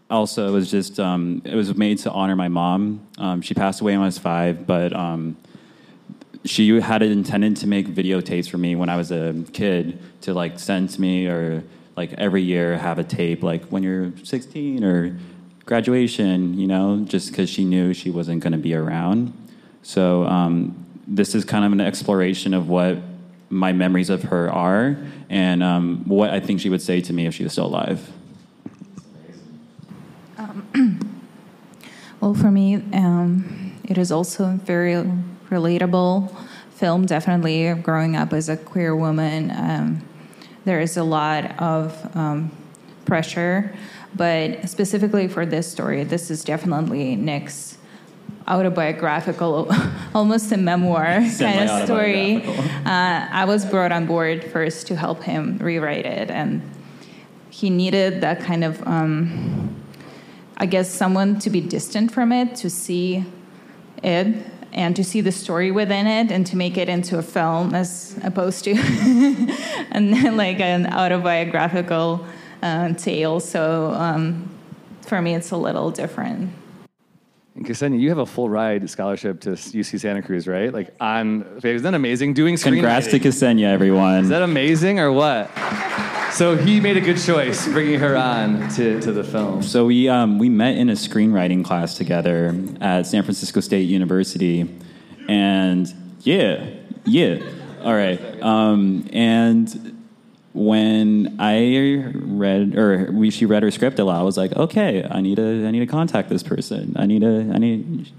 also, 0.10 0.48
it 0.48 0.51
was 0.51 0.72
just 0.72 1.00
um, 1.00 1.43
it 1.46 1.53
was 1.53 1.75
made 1.75 2.00
to 2.00 2.12
honor 2.12 2.36
my 2.36 2.48
mom. 2.48 3.08
Um, 3.19 3.41
she 3.43 3.53
passed 3.53 3.81
away 3.81 3.93
when 3.93 4.01
I 4.01 4.05
was 4.05 4.17
five, 4.17 4.65
but 4.65 4.91
um, 4.93 5.38
she 6.46 6.79
had 6.79 7.01
it 7.01 7.12
intended 7.12 7.58
to 7.58 7.67
make 7.67 7.88
videotapes 7.88 8.50
for 8.50 8.58
me 8.58 8.75
when 8.75 8.89
I 8.89 8.96
was 8.96 9.12
a 9.12 9.36
kid 9.53 10.00
to 10.22 10.34
like 10.34 10.60
send 10.60 10.89
to 10.91 11.01
me 11.01 11.27
or 11.27 11.63
like 11.96 12.13
every 12.13 12.41
year 12.41 12.77
have 12.77 12.98
a 12.98 13.03
tape 13.03 13.43
like 13.43 13.65
when 13.65 13.84
you're 13.84 14.13
16 14.24 14.84
or 14.84 15.17
graduation, 15.65 16.58
you 16.58 16.67
know, 16.67 17.03
just 17.05 17.29
because 17.29 17.50
she 17.50 17.65
knew 17.65 17.93
she 17.93 18.10
wasn't 18.10 18.41
going 18.41 18.53
to 18.53 18.58
be 18.58 18.74
around. 18.74 19.34
So 19.84 20.24
um, 20.24 20.86
this 21.08 21.36
is 21.36 21.46
kind 21.46 21.65
of 21.65 21.72
an 21.72 21.81
exploration 21.81 22.53
of 22.53 22.69
what 22.69 22.98
my 23.50 23.74
memories 23.74 24.10
of 24.10 24.24
her 24.24 24.51
are 24.51 24.98
and 25.29 25.62
um, 25.62 26.03
what 26.08 26.29
I 26.29 26.39
think 26.39 26.62
she 26.62 26.69
would 26.69 26.81
say 26.81 27.01
to 27.01 27.13
me 27.13 27.25
if 27.25 27.36
she 27.36 27.43
was 27.43 27.51
still 27.51 27.65
alive. 27.65 28.12
Well, 32.22 32.34
for 32.34 32.51
me, 32.51 32.75
um, 32.91 33.79
it 33.86 33.98
is 33.98 34.12
also 34.12 34.60
very 34.63 34.93
relatable 35.50 36.34
film. 36.72 37.06
Definitely, 37.06 37.74
growing 37.82 38.15
up 38.15 38.34
as 38.34 38.50
a 38.50 38.58
queer 38.58 38.96
woman, 38.96 39.51
um, 39.51 40.01
there 40.65 40.79
is 40.79 40.98
a 40.98 41.03
lot 41.03 41.60
of 41.60 42.15
um, 42.15 42.51
pressure. 43.06 43.75
But 44.15 44.68
specifically 44.70 45.27
for 45.27 45.46
this 45.46 45.72
story, 45.72 46.03
this 46.03 46.32
is 46.32 46.44
definitely 46.44 47.15
Nick's 47.15 47.77
autobiographical, 48.48 49.72
almost 50.15 50.51
a 50.51 50.58
memoir 50.58 51.22
kind 51.38 51.70
of 51.70 51.86
story. 51.86 52.44
Uh, 52.86 53.27
I 53.32 53.46
was 53.46 53.65
brought 53.65 53.91
on 53.91 54.08
board 54.08 54.44
first 54.46 54.88
to 54.88 54.96
help 54.96 55.24
him 55.24 55.58
rewrite 55.60 56.06
it, 56.06 56.32
and 56.32 56.62
he 57.50 57.70
needed 57.70 58.22
that 58.22 58.41
kind 58.41 58.63
of, 58.63 58.86
um, 58.88 59.75
I 60.58 60.65
guess, 60.65 60.89
someone 60.89 61.39
to 61.39 61.50
be 61.50 61.62
distant 61.62 62.12
from 62.12 62.32
it 62.32 62.56
to 62.58 62.70
see 62.70 63.25
it 64.01 64.36
and 64.73 64.95
to 64.95 65.03
see 65.03 65.21
the 65.21 65.31
story 65.31 65.71
within 65.71 66.07
it 66.07 66.31
and 66.31 66.45
to 66.47 66.55
make 66.55 66.77
it 66.77 66.89
into 66.89 67.17
a 67.17 67.21
film 67.21 67.73
as 67.73 68.17
opposed 68.23 68.63
to 68.65 68.75
and 69.91 70.38
like 70.38 70.59
an 70.59 70.88
autobiographical 70.93 72.25
uh, 72.61 72.93
tale. 72.93 73.39
So 73.39 73.91
um, 73.93 74.49
for 75.01 75.21
me, 75.21 75.35
it's 75.35 75.51
a 75.51 75.57
little 75.57 75.91
different. 75.91 76.51
And 77.55 77.65
Ksenia, 77.65 77.99
you 77.99 78.09
have 78.09 78.19
a 78.19 78.25
full 78.25 78.49
ride 78.49 78.89
scholarship 78.89 79.41
to 79.41 79.51
UC 79.51 79.99
Santa 79.99 80.21
Cruz, 80.21 80.47
right? 80.47 80.73
Like 80.73 80.95
on, 81.01 81.45
isn't 81.63 81.83
that 81.83 81.93
amazing? 81.93 82.33
Doing 82.33 82.57
Congrats 82.57 83.07
to 83.07 83.19
Ksenia, 83.19 83.65
everyone. 83.65 84.23
Is 84.23 84.29
that 84.29 84.43
amazing 84.43 84.99
or 84.99 85.11
what? 85.11 85.49
So 86.31 86.55
he 86.55 86.79
made 86.79 86.95
a 86.95 87.01
good 87.01 87.17
choice 87.17 87.67
bringing 87.67 88.00
her 88.00 88.15
on 88.15 88.69
to, 88.75 89.01
to 89.01 89.12
the 89.12 89.24
film. 89.24 89.62
So 89.63 89.86
we 89.86 90.07
um, 90.07 90.38
we 90.38 90.48
met 90.48 90.77
in 90.77 90.89
a 90.89 90.93
screenwriting 90.93 91.65
class 91.65 91.95
together 91.95 92.55
at 92.79 93.07
San 93.07 93.24
Francisco 93.24 93.59
State 93.59 93.89
University, 93.89 94.69
and 95.27 95.93
yeah, 96.21 96.69
yeah, 97.05 97.39
all 97.83 97.93
right. 97.93 98.41
Um, 98.41 99.09
and 99.12 99.98
when 100.53 101.38
I 101.39 102.12
read 102.13 102.77
or 102.77 103.12
we 103.12 103.31
she 103.31 103.45
read 103.45 103.63
her 103.63 103.71
script 103.71 104.00
a 104.00 104.03
lot, 104.03 104.19
I 104.19 104.24
was 104.24 104.38
like, 104.38 104.53
okay, 104.55 105.05
I 105.09 105.21
need 105.21 105.36
to 105.38 105.65
I 105.65 105.71
need 105.71 105.79
to 105.79 105.88
contact 105.88 106.29
this 106.29 106.43
person. 106.43 106.95
I 106.98 107.05
need 107.05 107.21
to 107.21 107.51
I 107.53 107.57
need. 107.57 108.12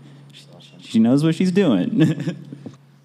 She 0.80 0.98
knows 0.98 1.22
what 1.22 1.36
she's 1.36 1.52
doing. 1.52 2.36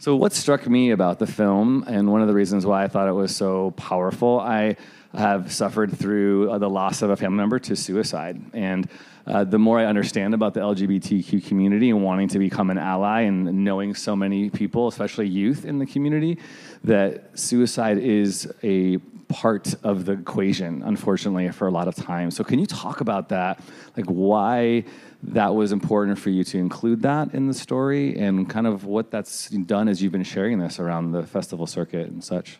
So, 0.05 0.15
what 0.15 0.33
struck 0.33 0.69
me 0.69 0.91
about 0.91 1.17
the 1.17 1.25
film, 1.25 1.83
and 1.87 2.11
one 2.11 2.21
of 2.21 2.27
the 2.27 2.33
reasons 2.35 2.63
why 2.63 2.83
I 2.83 2.87
thought 2.87 3.07
it 3.07 3.13
was 3.13 3.35
so 3.35 3.71
powerful, 3.71 4.39
I 4.39 4.75
have 5.15 5.51
suffered 5.51 5.97
through 5.97 6.51
uh, 6.51 6.57
the 6.57 6.69
loss 6.69 7.01
of 7.01 7.09
a 7.09 7.15
family 7.15 7.37
member 7.37 7.59
to 7.59 7.75
suicide. 7.75 8.41
And 8.53 8.89
uh, 9.27 9.43
the 9.43 9.57
more 9.57 9.79
I 9.79 9.85
understand 9.85 10.33
about 10.33 10.53
the 10.53 10.59
LGBTQ 10.59 11.45
community 11.47 11.89
and 11.89 12.03
wanting 12.03 12.27
to 12.29 12.39
become 12.39 12.69
an 12.69 12.77
ally 12.77 13.21
and 13.21 13.63
knowing 13.63 13.95
so 13.95 14.15
many 14.15 14.49
people, 14.49 14.87
especially 14.87 15.27
youth 15.27 15.65
in 15.65 15.79
the 15.79 15.85
community, 15.85 16.37
that 16.83 17.37
suicide 17.37 17.97
is 17.97 18.51
a 18.61 18.97
part 19.27 19.73
of 19.83 20.05
the 20.05 20.13
equation, 20.13 20.83
unfortunately, 20.83 21.49
for 21.49 21.67
a 21.67 21.71
lot 21.71 21.87
of 21.87 21.95
times. 21.95 22.35
So, 22.35 22.43
can 22.43 22.59
you 22.59 22.67
talk 22.67 23.01
about 23.01 23.29
that? 23.29 23.59
Like, 23.97 24.05
why 24.05 24.83
that 25.23 25.55
was 25.55 25.71
important 25.71 26.19
for 26.19 26.29
you 26.29 26.43
to 26.43 26.59
include 26.59 27.01
that 27.01 27.33
in 27.33 27.47
the 27.47 27.53
story 27.53 28.15
and 28.17 28.47
kind 28.47 28.67
of 28.67 28.85
what 28.85 29.09
that's 29.09 29.49
done 29.49 29.87
as 29.87 30.03
you've 30.03 30.11
been 30.11 30.23
sharing 30.23 30.59
this 30.59 30.79
around 30.79 31.13
the 31.13 31.23
festival 31.23 31.65
circuit 31.65 32.09
and 32.09 32.23
such? 32.23 32.59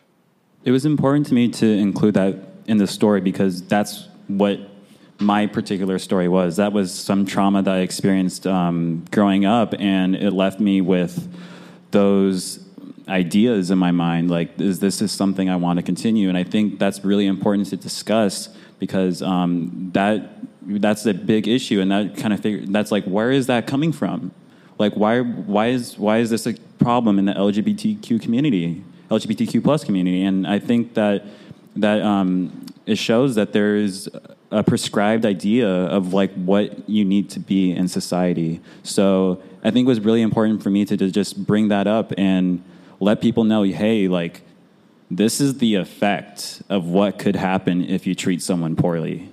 It 0.66 0.72
was 0.72 0.84
important 0.84 1.26
to 1.28 1.34
me 1.34 1.48
to 1.48 1.66
include 1.66 2.14
that 2.14 2.34
in 2.66 2.78
the 2.78 2.88
story 2.88 3.20
because 3.20 3.62
that's 3.62 4.08
what 4.26 4.58
my 5.20 5.46
particular 5.46 5.96
story 6.00 6.26
was. 6.26 6.56
That 6.56 6.72
was 6.72 6.92
some 6.92 7.24
trauma 7.24 7.62
that 7.62 7.72
I 7.72 7.78
experienced 7.78 8.48
um, 8.48 9.04
growing 9.12 9.44
up, 9.44 9.74
and 9.78 10.16
it 10.16 10.32
left 10.32 10.58
me 10.58 10.80
with 10.80 11.32
those 11.92 12.58
ideas 13.08 13.70
in 13.70 13.78
my 13.78 13.92
mind 13.92 14.28
like 14.28 14.60
is 14.60 14.80
this 14.80 15.00
is 15.00 15.12
something 15.12 15.48
i 15.48 15.54
want 15.54 15.78
to 15.78 15.82
continue? 15.84 16.28
And 16.28 16.36
i 16.36 16.42
think 16.42 16.80
that's 16.80 17.04
really 17.04 17.28
important 17.28 17.68
to 17.68 17.76
discuss 17.76 18.48
because 18.80 19.22
um, 19.22 19.90
that 19.94 20.40
that's 20.62 21.06
a 21.06 21.14
big 21.14 21.46
issue 21.46 21.80
and 21.80 21.92
that 21.92 22.16
kind 22.16 22.32
of 22.34 22.40
figure 22.40 22.66
that's 22.66 22.90
like 22.90 23.04
where 23.04 23.30
is 23.30 23.46
that 23.46 23.68
coming 23.68 23.92
from? 23.92 24.32
Like 24.80 24.94
why 24.94 25.20
why 25.20 25.68
is 25.68 25.96
why 25.96 26.18
is 26.18 26.30
this 26.30 26.48
a 26.48 26.54
problem 26.80 27.20
in 27.20 27.26
the 27.26 27.32
lgbtq 27.32 28.20
community 28.20 28.82
lgbtq 29.10 29.62
plus 29.62 29.84
community 29.84 30.22
and 30.22 30.46
i 30.46 30.58
think 30.58 30.94
that 30.94 31.24
that 31.74 32.00
um, 32.00 32.66
it 32.86 32.96
shows 32.96 33.34
that 33.34 33.52
there 33.52 33.76
is 33.76 34.08
a 34.50 34.62
prescribed 34.62 35.26
idea 35.26 35.68
of 35.68 36.14
like 36.14 36.32
what 36.34 36.88
you 36.88 37.04
need 37.04 37.28
to 37.28 37.40
be 37.40 37.72
in 37.72 37.88
society 37.88 38.60
so 38.82 39.40
i 39.64 39.70
think 39.70 39.84
it 39.86 39.88
was 39.88 40.00
really 40.00 40.22
important 40.22 40.62
for 40.62 40.70
me 40.70 40.84
to, 40.84 40.96
to 40.96 41.10
just 41.10 41.46
bring 41.46 41.68
that 41.68 41.86
up 41.86 42.12
and 42.16 42.62
let 43.00 43.20
people 43.20 43.44
know, 43.44 43.62
hey, 43.62 44.08
like, 44.08 44.42
this 45.10 45.40
is 45.40 45.58
the 45.58 45.76
effect 45.76 46.62
of 46.68 46.86
what 46.86 47.18
could 47.18 47.36
happen 47.36 47.84
if 47.84 48.06
you 48.06 48.14
treat 48.14 48.42
someone 48.42 48.74
poorly. 48.74 49.30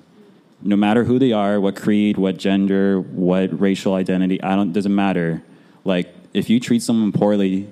No 0.62 0.75
matter 0.75 1.03
who 1.03 1.18
they 1.18 1.32
are, 1.32 1.60
what 1.60 1.75
creed, 1.75 2.18
what 2.18 2.38
gender, 2.38 3.00
what 3.00 3.60
racial 3.60 3.96
identity, 3.96 4.42
I 4.42 4.56
don't 4.56 4.72
doesn't 4.72 4.94
matter. 4.94 5.42
Like 5.84 6.13
if 6.34 6.50
you 6.50 6.60
treat 6.60 6.84
someone 6.84 7.12
poorly 7.12 7.68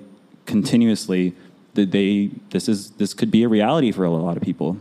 continuously, 0.46 1.34
that 1.74 1.90
they 1.90 2.30
this 2.50 2.68
is 2.68 2.90
this 2.92 3.14
could 3.14 3.30
be 3.30 3.42
a 3.42 3.48
reality 3.48 3.92
for 3.92 4.04
a 4.04 4.10
lot 4.10 4.36
of 4.36 4.42
people. 4.42 4.76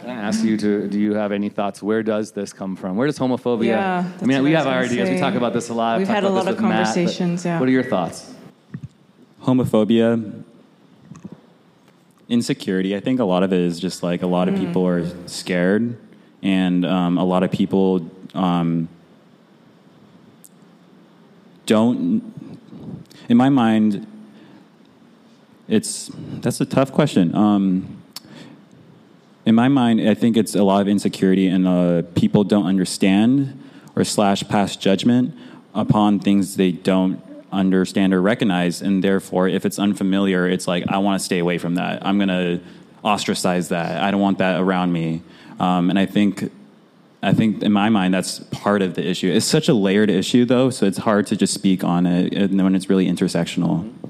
Can 0.00 0.10
I 0.10 0.14
ask 0.14 0.42
you 0.42 0.56
to, 0.56 0.88
do 0.88 0.98
you 0.98 1.12
have 1.12 1.30
any 1.30 1.50
thoughts? 1.50 1.82
Where 1.82 2.02
does 2.02 2.32
this 2.32 2.54
come 2.54 2.74
from? 2.74 2.96
Where 2.96 3.06
does 3.06 3.18
homophobia? 3.18 3.64
Yeah, 3.64 4.10
I 4.20 4.24
mean, 4.24 4.42
we 4.42 4.56
I 4.56 4.58
have 4.58 4.66
our 4.66 4.82
gonna 4.82 4.92
ideas. 4.92 5.10
We 5.10 5.18
talk 5.18 5.34
about 5.34 5.52
this 5.52 5.68
a 5.68 5.74
lot. 5.74 5.98
We've 5.98 6.06
talked 6.06 6.14
had 6.14 6.24
a 6.24 6.30
lot 6.30 6.48
of 6.48 6.56
with 6.56 6.62
Matt, 6.62 6.86
conversations, 6.86 7.44
yeah. 7.44 7.60
What 7.60 7.68
are 7.68 7.72
your 7.72 7.84
thoughts? 7.84 8.34
homophobia 9.42 10.42
insecurity 12.28 12.94
i 12.94 13.00
think 13.00 13.18
a 13.20 13.24
lot 13.24 13.42
of 13.42 13.52
it 13.52 13.60
is 13.60 13.80
just 13.80 14.02
like 14.02 14.22
a 14.22 14.26
lot 14.26 14.48
of 14.48 14.54
people 14.54 14.86
are 14.86 15.04
scared 15.26 15.96
and 16.42 16.84
um, 16.86 17.18
a 17.18 17.24
lot 17.24 17.42
of 17.42 17.50
people 17.50 18.08
um, 18.34 18.88
don't 21.66 22.22
in 23.30 23.36
my 23.36 23.48
mind 23.48 24.06
it's 25.68 26.10
that's 26.40 26.60
a 26.60 26.66
tough 26.66 26.92
question. 26.92 27.32
Um, 27.32 28.02
in 29.46 29.54
my 29.54 29.68
mind 29.68 30.06
i 30.06 30.14
think 30.14 30.36
it's 30.36 30.54
a 30.54 30.62
lot 30.62 30.82
of 30.82 30.88
insecurity 30.88 31.46
and 31.46 31.66
uh, 31.66 32.02
people 32.14 32.44
don't 32.44 32.66
understand 32.66 33.58
or 33.96 34.04
slash 34.04 34.46
pass 34.48 34.76
judgment 34.76 35.34
upon 35.74 36.18
things 36.20 36.56
they 36.56 36.72
don't 36.72 37.22
understand 37.52 38.12
or 38.12 38.20
recognize. 38.20 38.82
And 38.82 39.02
therefore 39.02 39.48
if 39.48 39.64
it's 39.64 39.78
unfamiliar 39.78 40.48
it's 40.48 40.66
like 40.66 40.84
i 40.88 40.98
want 40.98 41.20
to 41.20 41.24
stay 41.24 41.38
away 41.38 41.56
from 41.58 41.76
that. 41.76 42.04
I'm 42.04 42.18
to 42.18 42.60
ostracize 43.04 43.68
that. 43.70 44.02
I 44.02 44.10
don't 44.10 44.20
want 44.20 44.38
that 44.38 44.60
around 44.60 44.92
me. 44.92 45.22
Um, 45.60 45.88
and 45.88 45.98
i 45.98 46.06
think 46.06 46.50
i 47.22 47.32
think 47.32 47.62
in 47.62 47.72
my 47.72 47.88
mind 47.88 48.12
that's 48.14 48.40
part 48.50 48.82
of 48.82 48.94
the 48.94 49.06
issue 49.06 49.30
it's 49.30 49.46
such 49.46 49.68
a 49.68 49.74
layered 49.74 50.10
issue 50.10 50.44
though 50.44 50.70
so 50.70 50.86
it's 50.86 50.98
hard 50.98 51.26
to 51.26 51.36
just 51.36 51.54
speak 51.54 51.84
on 51.84 52.06
it 52.06 52.50
when 52.50 52.74
it's 52.74 52.88
really 52.88 53.06
intersectional 53.06 53.84
mm-hmm. 53.84 54.00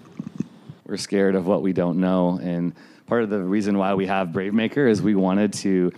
We're 0.90 0.96
scared 0.96 1.36
of 1.36 1.46
what 1.46 1.62
we 1.62 1.72
don't 1.72 2.00
know. 2.00 2.40
And 2.42 2.72
part 3.06 3.22
of 3.22 3.30
the 3.30 3.38
reason 3.38 3.78
why 3.78 3.94
we 3.94 4.06
have 4.06 4.32
Brave 4.32 4.52
Maker 4.52 4.88
is 4.88 5.00
we 5.00 5.14
wanted 5.14 5.52
to 5.52 5.92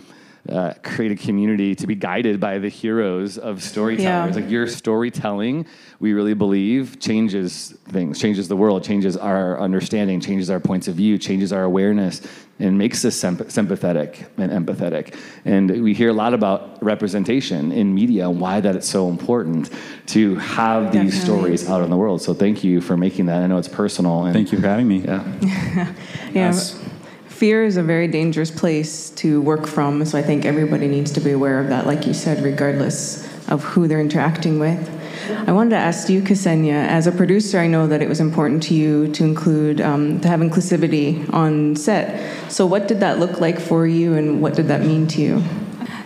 uh, 0.49 0.73
create 0.83 1.11
a 1.11 1.15
community 1.15 1.73
to 1.73 1.87
be 1.87 1.95
guided 1.95 2.39
by 2.39 2.57
the 2.59 2.67
heroes 2.67 3.37
of 3.37 3.63
storytellers. 3.63 4.35
Yeah. 4.35 4.41
Like 4.41 4.51
your 4.51 4.67
storytelling, 4.67 5.65
we 5.99 6.11
really 6.11 6.33
believe 6.33 6.99
changes 6.99 7.69
things, 7.87 8.19
changes 8.19 8.49
the 8.49 8.57
world, 8.57 8.83
changes 8.83 9.15
our 9.15 9.57
understanding, 9.59 10.19
changes 10.19 10.49
our 10.49 10.59
points 10.59 10.89
of 10.89 10.95
view, 10.95 11.17
changes 11.17 11.53
our 11.53 11.63
awareness, 11.63 12.21
and 12.59 12.77
makes 12.77 13.05
us 13.05 13.15
symp- 13.15 13.49
sympathetic 13.51 14.25
and 14.37 14.51
empathetic. 14.51 15.15
And 15.45 15.81
we 15.81 15.93
hear 15.93 16.09
a 16.09 16.13
lot 16.13 16.33
about 16.33 16.83
representation 16.83 17.71
in 17.71 17.95
media 17.95 18.29
and 18.29 18.41
why 18.41 18.59
that 18.59 18.75
it's 18.75 18.89
so 18.89 19.07
important 19.09 19.69
to 20.07 20.35
have 20.35 20.91
these 20.91 21.13
Definitely. 21.13 21.55
stories 21.55 21.69
out 21.69 21.83
in 21.83 21.89
the 21.89 21.97
world. 21.97 22.21
So 22.21 22.33
thank 22.33 22.65
you 22.65 22.81
for 22.81 22.97
making 22.97 23.27
that. 23.27 23.43
I 23.43 23.47
know 23.47 23.57
it's 23.59 23.69
personal. 23.69 24.25
And 24.25 24.33
thank 24.33 24.51
you 24.51 24.59
for 24.59 24.67
having 24.67 24.89
me 24.89 24.99
Yeah. 24.99 25.23
Yeah. 25.41 25.93
Yes. 26.33 26.79
Fear 27.43 27.65
is 27.65 27.75
a 27.75 27.83
very 27.83 28.07
dangerous 28.07 28.49
place 28.49 29.09
to 29.17 29.41
work 29.41 29.67
from, 29.67 30.05
so 30.05 30.17
I 30.17 30.21
think 30.21 30.45
everybody 30.45 30.87
needs 30.87 31.11
to 31.11 31.19
be 31.19 31.31
aware 31.31 31.59
of 31.59 31.67
that, 31.67 31.85
like 31.85 32.07
you 32.07 32.13
said, 32.13 32.41
regardless 32.41 33.21
of 33.49 33.61
who 33.65 33.85
they're 33.85 33.99
interacting 33.99 34.59
with. 34.59 34.89
I 35.45 35.51
wanted 35.51 35.71
to 35.71 35.75
ask 35.75 36.07
you, 36.07 36.21
Ksenia, 36.21 36.71
as 36.71 37.05
a 37.05 37.11
producer, 37.11 37.59
I 37.59 37.67
know 37.67 37.85
that 37.85 38.01
it 38.01 38.07
was 38.07 38.21
important 38.21 38.63
to 38.63 38.73
you 38.73 39.11
to 39.11 39.25
include, 39.25 39.81
um, 39.81 40.21
to 40.21 40.29
have 40.29 40.39
inclusivity 40.39 41.33
on 41.33 41.75
set. 41.75 42.49
So, 42.49 42.65
what 42.65 42.87
did 42.87 43.01
that 43.01 43.19
look 43.19 43.41
like 43.41 43.59
for 43.59 43.85
you, 43.85 44.13
and 44.13 44.41
what 44.41 44.53
did 44.53 44.69
that 44.69 44.79
mean 44.79 45.05
to 45.07 45.21
you? 45.21 45.43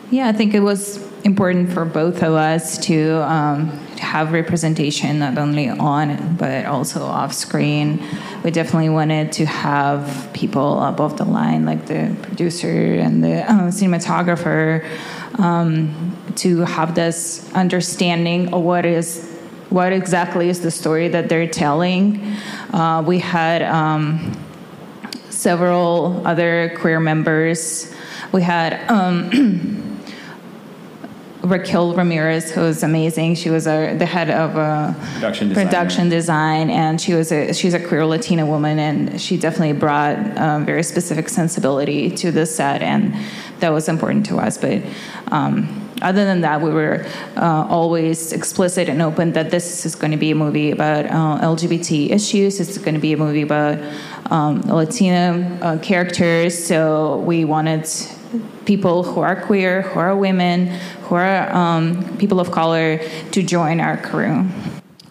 Yeah, 0.10 0.30
I 0.30 0.32
think 0.32 0.56
it 0.56 0.62
was 0.62 1.08
important 1.22 1.72
for 1.72 1.86
both 1.86 2.24
of 2.24 2.34
us 2.34 2.80
to 2.88 3.22
um, 3.32 3.87
have 4.00 4.32
representation 4.32 5.20
not 5.20 5.38
only 5.38 5.70
on 5.70 6.36
but 6.38 6.66
also 6.66 7.04
off 7.04 7.34
screen. 7.34 8.04
We 8.44 8.52
definitely 8.52 8.90
wanted 8.90 9.32
to 9.34 9.46
have 9.46 10.30
people 10.34 10.84
above 10.84 11.18
the 11.18 11.26
line, 11.26 11.66
like 11.66 11.86
the 11.86 12.16
producer 12.22 12.96
and 12.96 13.24
the 13.24 13.50
uh, 13.50 13.70
cinematographer, 13.70 14.86
um, 15.40 16.16
to 16.36 16.60
have 16.62 16.96
this 16.96 17.52
understanding 17.54 18.54
of 18.54 18.62
what 18.62 18.86
is 18.86 19.26
what 19.70 19.92
exactly 19.92 20.50
is 20.50 20.62
the 20.62 20.72
story 20.72 21.10
that 21.10 21.28
they're 21.28 21.48
telling. 21.48 22.22
Uh, 22.72 23.04
we 23.06 23.20
had 23.20 23.62
um, 23.64 24.38
several 25.30 26.26
other 26.26 26.74
queer 26.80 27.00
members. 27.00 27.94
We 28.32 28.42
had 28.42 28.90
um, 28.90 29.84
Raquel 31.44 31.94
Ramirez, 31.94 32.52
who 32.52 32.62
was 32.62 32.84
amazing. 32.84 33.36
She 33.36 33.50
was 33.50 33.68
a, 33.68 33.96
the 33.96 34.06
head 34.06 34.30
of 34.30 34.56
a 34.56 34.96
Production 35.14 35.50
design. 35.50 35.66
production 35.66 36.10
design, 36.10 36.70
and 36.70 37.00
she 37.00 37.14
was 37.14 37.32
a 37.32 37.54
she's 37.54 37.74
a 37.74 37.80
queer 37.80 38.06
Latina 38.06 38.46
woman, 38.46 38.80
and 38.80 39.22
she 39.22 39.38
definitely 39.38 39.74
brought 39.74 40.18
a 40.18 40.64
very 40.66 40.84
specific 40.84 41.30
sensibility 41.30 42.10
to 42.10 42.32
the 42.32 42.46
set, 42.46 42.82
and 42.82 43.16
that 43.60 43.70
was 43.70 43.88
important 43.88 44.26
to 44.28 44.38
us. 44.38 44.58
But 44.58 44.82
um, 45.32 45.88
other 46.02 46.26
than 46.26 46.42
that, 46.42 46.62
we 46.62 46.70
were 46.70 47.06
uh, 47.36 47.68
always 47.70 48.32
explicit 48.32 48.90
and 48.90 49.02
open 49.02 49.34
that 49.34 49.50
this 49.52 49.86
is 49.86 49.96
going 49.96 50.12
to 50.12 50.18
be 50.18 50.32
a 50.32 50.36
movie 50.36 50.72
about 50.72 51.06
uh, 51.06 51.40
LGBT 51.42 52.12
issues. 52.12 52.60
It's 52.60 52.78
going 52.78 52.96
to 52.96 53.00
be 53.00 53.14
a 53.14 53.18
movie 53.18 53.42
about 53.42 53.80
um, 54.32 54.62
Latino 54.62 55.44
uh, 55.62 55.78
characters. 55.80 56.66
So 56.66 57.18
we 57.20 57.46
wanted 57.46 57.86
people 58.68 59.02
who 59.02 59.22
are 59.22 59.42
queer, 59.42 59.82
who 59.82 60.00
are 60.00 60.16
women, 60.16 60.68
who 61.08 61.16
are 61.16 61.50
um, 61.56 62.18
people 62.18 62.40
of 62.40 62.52
color 62.52 63.00
to 63.32 63.42
join 63.42 63.80
our 63.80 63.96
crew. 63.96 64.46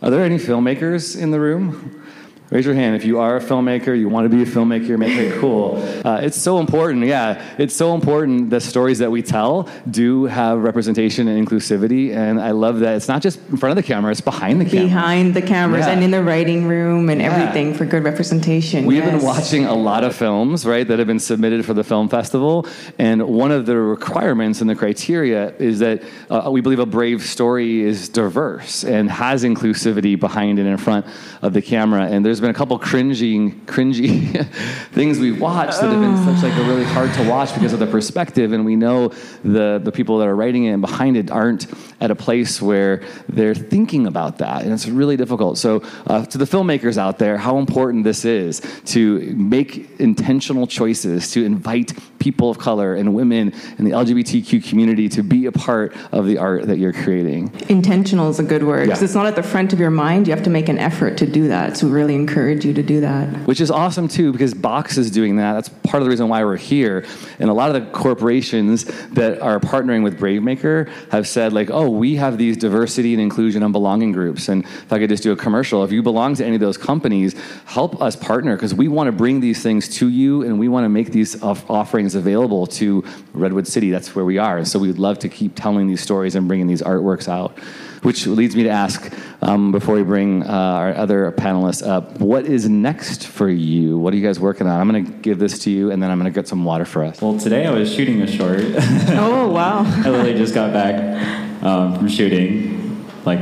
Are 0.02 0.10
there 0.10 0.22
any 0.22 0.36
filmmakers 0.36 1.18
in 1.18 1.30
the 1.30 1.40
room? 1.40 2.05
Raise 2.48 2.64
your 2.64 2.76
hand 2.76 2.94
if 2.94 3.04
you 3.04 3.18
are 3.18 3.36
a 3.36 3.40
filmmaker, 3.40 3.98
you 3.98 4.08
want 4.08 4.30
to 4.30 4.36
be 4.36 4.40
a 4.42 4.46
filmmaker, 4.46 4.96
make 4.96 5.18
it 5.18 5.40
cool. 5.40 5.82
Uh, 6.04 6.20
it's 6.22 6.40
so 6.40 6.60
important, 6.60 7.04
yeah. 7.04 7.42
It's 7.58 7.74
so 7.74 7.92
important 7.92 8.50
the 8.50 8.60
stories 8.60 9.00
that 9.00 9.10
we 9.10 9.20
tell 9.20 9.68
do 9.90 10.26
have 10.26 10.60
representation 10.62 11.26
and 11.26 11.44
inclusivity. 11.44 12.14
And 12.14 12.40
I 12.40 12.52
love 12.52 12.78
that 12.80 12.94
it's 12.94 13.08
not 13.08 13.20
just 13.20 13.40
in 13.50 13.56
front 13.56 13.76
of 13.76 13.76
the 13.76 13.82
camera, 13.82 14.12
it's 14.12 14.20
behind 14.20 14.60
the 14.60 14.64
camera. 14.64 14.84
Behind 14.84 15.34
the 15.34 15.42
cameras 15.42 15.86
Yeah. 15.86 15.92
and 15.94 16.04
in 16.04 16.12
the 16.12 16.22
writing 16.22 16.68
room 16.68 17.08
and 17.10 17.20
Yeah. 17.20 17.32
everything 17.32 17.74
for 17.74 17.84
good 17.84 18.04
representation. 18.04 18.86
We've 18.86 18.98
yes. 18.98 19.10
been 19.10 19.22
watching 19.24 19.64
a 19.64 19.74
lot 19.74 20.04
of 20.04 20.14
films, 20.14 20.64
right, 20.64 20.86
that 20.86 21.00
have 21.00 21.08
been 21.08 21.18
submitted 21.18 21.64
for 21.64 21.74
the 21.74 21.82
film 21.82 22.08
festival, 22.08 22.64
and 22.96 23.22
one 23.26 23.50
of 23.50 23.66
the 23.66 23.76
requirements 23.76 24.60
and 24.60 24.70
the 24.70 24.76
criteria 24.76 25.52
is 25.58 25.80
that 25.80 26.00
uh, 26.30 26.48
we 26.52 26.60
believe 26.60 26.78
a 26.78 26.86
brave 26.86 27.22
story 27.24 27.82
is 27.82 28.08
diverse 28.08 28.84
and 28.84 29.10
has 29.10 29.42
inclusivity 29.42 30.18
behind 30.18 30.60
and 30.60 30.68
in 30.68 30.76
front 30.76 31.04
of 31.42 31.52
the 31.52 31.60
camera. 31.60 32.02
And 32.04 32.24
there's 32.24 32.35
been 32.40 32.50
a 32.50 32.54
couple 32.54 32.78
cringing, 32.78 33.60
cringy 33.66 34.46
things 34.92 35.18
we've 35.18 35.40
watched 35.40 35.80
that 35.80 35.90
have 35.90 36.00
been 36.00 36.16
such 36.16 36.42
like 36.42 36.58
a 36.58 36.64
really 36.64 36.84
hard 36.84 37.12
to 37.14 37.28
watch 37.28 37.54
because 37.54 37.72
of 37.72 37.78
the 37.78 37.86
perspective, 37.86 38.52
and 38.52 38.64
we 38.64 38.76
know 38.76 39.08
the 39.44 39.80
the 39.82 39.92
people 39.92 40.18
that 40.18 40.28
are 40.28 40.36
writing 40.36 40.64
it 40.64 40.72
and 40.72 40.80
behind 40.80 41.16
it 41.16 41.30
aren't 41.30 41.66
at 42.00 42.10
a 42.10 42.14
place 42.14 42.60
where 42.60 43.02
they're 43.28 43.54
thinking 43.54 44.06
about 44.06 44.38
that, 44.38 44.62
and 44.62 44.72
it's 44.72 44.86
really 44.86 45.16
difficult. 45.16 45.58
So, 45.58 45.82
uh, 46.06 46.24
to 46.26 46.38
the 46.38 46.44
filmmakers 46.44 46.98
out 46.98 47.18
there, 47.18 47.36
how 47.38 47.58
important 47.58 48.04
this 48.04 48.24
is 48.24 48.60
to 48.86 49.18
make 49.36 49.98
intentional 50.00 50.66
choices 50.66 51.30
to 51.32 51.44
invite 51.44 51.92
people 52.18 52.50
of 52.50 52.58
color 52.58 52.94
and 52.94 53.14
women 53.14 53.52
and 53.78 53.86
the 53.86 53.92
LGBTQ 53.92 54.68
community 54.68 55.08
to 55.10 55.22
be 55.22 55.46
a 55.46 55.52
part 55.52 55.94
of 56.12 56.26
the 56.26 56.38
art 56.38 56.66
that 56.66 56.78
you're 56.78 56.92
creating. 56.92 57.50
Intentional 57.68 58.28
is 58.28 58.38
a 58.38 58.42
good 58.42 58.62
word 58.64 58.84
because 58.86 59.00
Yeah. 59.00 59.04
it's 59.04 59.14
not 59.14 59.26
at 59.26 59.36
the 59.36 59.42
front 59.42 59.72
of 59.72 59.78
your 59.80 59.90
mind. 59.90 60.26
You 60.26 60.34
have 60.34 60.42
to 60.44 60.50
make 60.50 60.68
an 60.68 60.78
effort 60.78 61.16
to 61.18 61.26
do 61.26 61.48
that. 61.48 61.76
So 61.76 61.86
we 61.86 61.92
really 61.92 62.14
encourage 62.14 62.64
you 62.64 62.72
to 62.74 62.82
do 62.82 63.00
that. 63.00 63.28
which 63.46 63.60
is 63.60 63.70
awesome 63.70 64.08
too 64.08 64.32
because 64.32 64.54
Box 64.54 64.98
is 64.98 65.10
doing 65.10 65.36
that. 65.36 65.52
That's 65.54 65.68
part 65.68 65.96
of 66.02 66.04
the 66.04 66.10
reason 66.10 66.28
why 66.28 66.44
we're 66.44 66.56
here. 66.56 67.04
And 67.38 67.48
a 67.48 67.52
lot 67.52 67.74
of 67.74 67.74
the 67.74 67.90
corporations 67.92 68.84
that 69.12 69.40
are 69.40 69.60
partnering 69.60 70.02
with 70.02 70.18
Bravemaker 70.18 70.88
have 71.10 71.28
said 71.28 71.52
like, 71.52 71.70
"Oh, 71.70 71.85
we 71.88 72.16
have 72.16 72.38
these 72.38 72.56
diversity 72.56 73.12
and 73.12 73.22
inclusion 73.22 73.62
and 73.62 73.72
belonging 73.72 74.12
groups." 74.12 74.48
And 74.48 74.64
if 74.64 74.92
I 74.92 74.98
could 74.98 75.10
just 75.10 75.22
do 75.22 75.32
a 75.32 75.36
commercial, 75.36 75.84
if 75.84 75.92
you 75.92 76.02
belong 76.02 76.34
to 76.36 76.44
any 76.44 76.56
of 76.56 76.60
those 76.60 76.76
companies, 76.76 77.34
help 77.64 78.00
us 78.02 78.16
partner 78.16 78.56
because 78.56 78.74
we 78.74 78.88
want 78.88 79.08
to 79.08 79.12
bring 79.12 79.40
these 79.40 79.62
things 79.62 79.88
to 79.96 80.08
you 80.08 80.42
and 80.42 80.58
we 80.58 80.68
want 80.68 80.84
to 80.84 80.88
make 80.88 81.12
these 81.12 81.42
off- 81.42 81.68
offerings 81.70 82.14
available 82.14 82.66
to 82.66 83.04
Redwood 83.32 83.66
City. 83.66 83.90
That's 83.90 84.14
where 84.14 84.24
we 84.24 84.38
are. 84.38 84.58
And 84.58 84.68
so 84.68 84.78
we'd 84.78 84.98
love 84.98 85.18
to 85.20 85.28
keep 85.28 85.52
telling 85.54 85.86
these 85.86 86.00
stories 86.00 86.34
and 86.34 86.48
bringing 86.48 86.66
these 86.66 86.82
artworks 86.82 87.28
out. 87.28 87.58
Which 88.02 88.26
leads 88.26 88.54
me 88.54 88.62
to 88.64 88.68
ask, 88.68 89.12
um, 89.42 89.72
before 89.72 89.96
we 89.96 90.04
bring 90.04 90.44
uh, 90.44 90.46
our 90.46 90.94
other 90.94 91.32
panelists 91.32 91.84
up, 91.84 92.20
what 92.20 92.44
is 92.44 92.68
next 92.68 93.26
for 93.26 93.48
you? 93.48 93.98
What 93.98 94.12
are 94.12 94.16
you 94.16 94.24
guys 94.24 94.38
working 94.38 94.68
on? 94.68 94.80
I'm 94.80 94.88
going 94.88 95.04
to 95.04 95.10
give 95.10 95.40
this 95.40 95.58
to 95.60 95.70
you, 95.70 95.90
and 95.90 96.00
then 96.00 96.10
I'm 96.10 96.18
going 96.18 96.32
to 96.32 96.34
get 96.34 96.46
some 96.46 96.64
water 96.64 96.84
for 96.84 97.02
us. 97.02 97.20
Well, 97.20 97.38
today 97.38 97.66
I 97.66 97.70
was 97.70 97.92
shooting 97.92 98.22
a 98.22 98.26
short. 98.26 98.60
Oh, 98.60 99.48
wow. 99.48 99.78
I 100.04 100.10
literally 100.10 100.34
just 100.34 100.54
got 100.54 100.72
back 100.72 101.45
um, 101.62 101.94
from 101.96 102.08
shooting, 102.08 103.06
like 103.24 103.40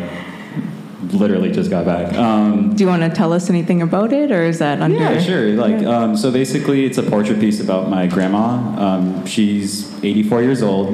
literally 1.12 1.52
just 1.52 1.70
got 1.70 1.84
back. 1.84 2.12
Um, 2.14 2.74
Do 2.74 2.82
you 2.84 2.88
want 2.88 3.02
to 3.02 3.10
tell 3.10 3.32
us 3.32 3.50
anything 3.50 3.82
about 3.82 4.12
it 4.12 4.30
or 4.32 4.42
is 4.42 4.58
that 4.58 4.80
under? 4.80 4.96
yeah, 4.96 5.20
sure. 5.20 5.50
Like, 5.52 5.84
um, 5.84 6.16
so 6.16 6.30
basically, 6.30 6.84
it's 6.84 6.98
a 6.98 7.02
portrait 7.02 7.40
piece 7.40 7.60
about 7.60 7.88
my 7.88 8.06
grandma. 8.06 8.56
Um, 8.80 9.26
she's 9.26 9.92
84 10.02 10.42
years 10.42 10.62
old, 10.62 10.90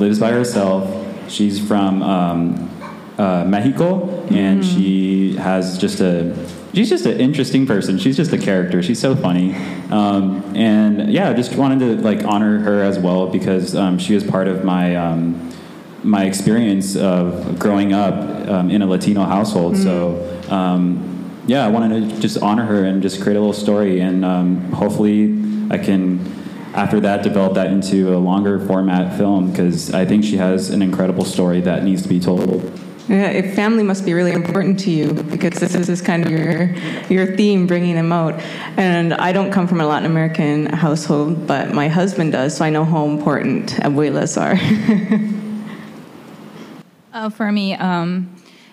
lives 0.00 0.18
by 0.18 0.32
herself. 0.32 1.02
She's 1.30 1.64
from 1.66 2.02
um, 2.02 2.70
uh, 3.18 3.44
Mexico, 3.44 4.08
and 4.30 4.64
she 4.64 5.36
has 5.36 5.78
just 5.78 6.00
a. 6.00 6.36
She's 6.74 6.88
just 6.88 7.06
an 7.06 7.20
interesting 7.20 7.66
person. 7.68 7.98
She's 7.98 8.16
just 8.16 8.32
a 8.32 8.38
character. 8.38 8.82
She's 8.82 8.98
so 9.00 9.14
funny, 9.14 9.54
um, 9.92 10.42
and 10.56 11.12
yeah, 11.12 11.30
I 11.30 11.32
just 11.32 11.54
wanted 11.54 11.78
to 11.78 12.02
like 12.02 12.24
honor 12.24 12.58
her 12.58 12.82
as 12.82 12.98
well 12.98 13.28
because 13.28 13.76
um, 13.76 13.96
she 13.98 14.14
was 14.14 14.24
part 14.24 14.48
of 14.48 14.64
my 14.64 14.96
um, 14.96 15.53
my 16.04 16.24
experience 16.24 16.96
of 16.96 17.58
growing 17.58 17.92
up 17.92 18.14
um, 18.48 18.70
in 18.70 18.82
a 18.82 18.86
Latino 18.86 19.24
household. 19.24 19.76
So, 19.76 20.38
um, 20.50 21.10
yeah, 21.46 21.64
I 21.64 21.68
wanted 21.68 22.10
to 22.10 22.20
just 22.20 22.38
honor 22.38 22.64
her 22.64 22.84
and 22.84 23.02
just 23.02 23.22
create 23.22 23.36
a 23.36 23.40
little 23.40 23.52
story, 23.52 24.00
and 24.00 24.24
um, 24.24 24.72
hopefully, 24.72 25.24
I 25.70 25.78
can, 25.78 26.20
after 26.74 27.00
that, 27.00 27.22
develop 27.22 27.54
that 27.54 27.68
into 27.68 28.14
a 28.14 28.18
longer 28.18 28.58
format 28.66 29.16
film 29.16 29.50
because 29.50 29.92
I 29.92 30.04
think 30.04 30.24
she 30.24 30.36
has 30.36 30.70
an 30.70 30.82
incredible 30.82 31.24
story 31.24 31.60
that 31.62 31.84
needs 31.84 32.02
to 32.02 32.08
be 32.08 32.20
told. 32.20 32.80
Yeah, 33.08 33.28
if 33.28 33.54
family 33.54 33.82
must 33.82 34.06
be 34.06 34.14
really 34.14 34.32
important 34.32 34.80
to 34.80 34.90
you 34.90 35.12
because 35.12 35.60
this 35.60 35.74
is, 35.74 35.90
is 35.90 36.00
kind 36.00 36.24
of 36.24 36.30
your 36.30 36.74
your 37.10 37.36
theme, 37.36 37.66
bringing 37.66 37.96
them 37.96 38.10
out. 38.12 38.40
And 38.78 39.12
I 39.12 39.32
don't 39.32 39.52
come 39.52 39.68
from 39.68 39.82
a 39.82 39.86
Latin 39.86 40.10
American 40.10 40.66
household, 40.66 41.46
but 41.46 41.74
my 41.74 41.88
husband 41.88 42.32
does, 42.32 42.56
so 42.56 42.64
I 42.64 42.70
know 42.70 42.84
how 42.86 43.04
important 43.04 43.72
abuelas 43.82 44.40
are. 44.40 44.56
Uh, 47.14 47.30
for 47.30 47.52
me, 47.52 47.74
um, 47.74 48.28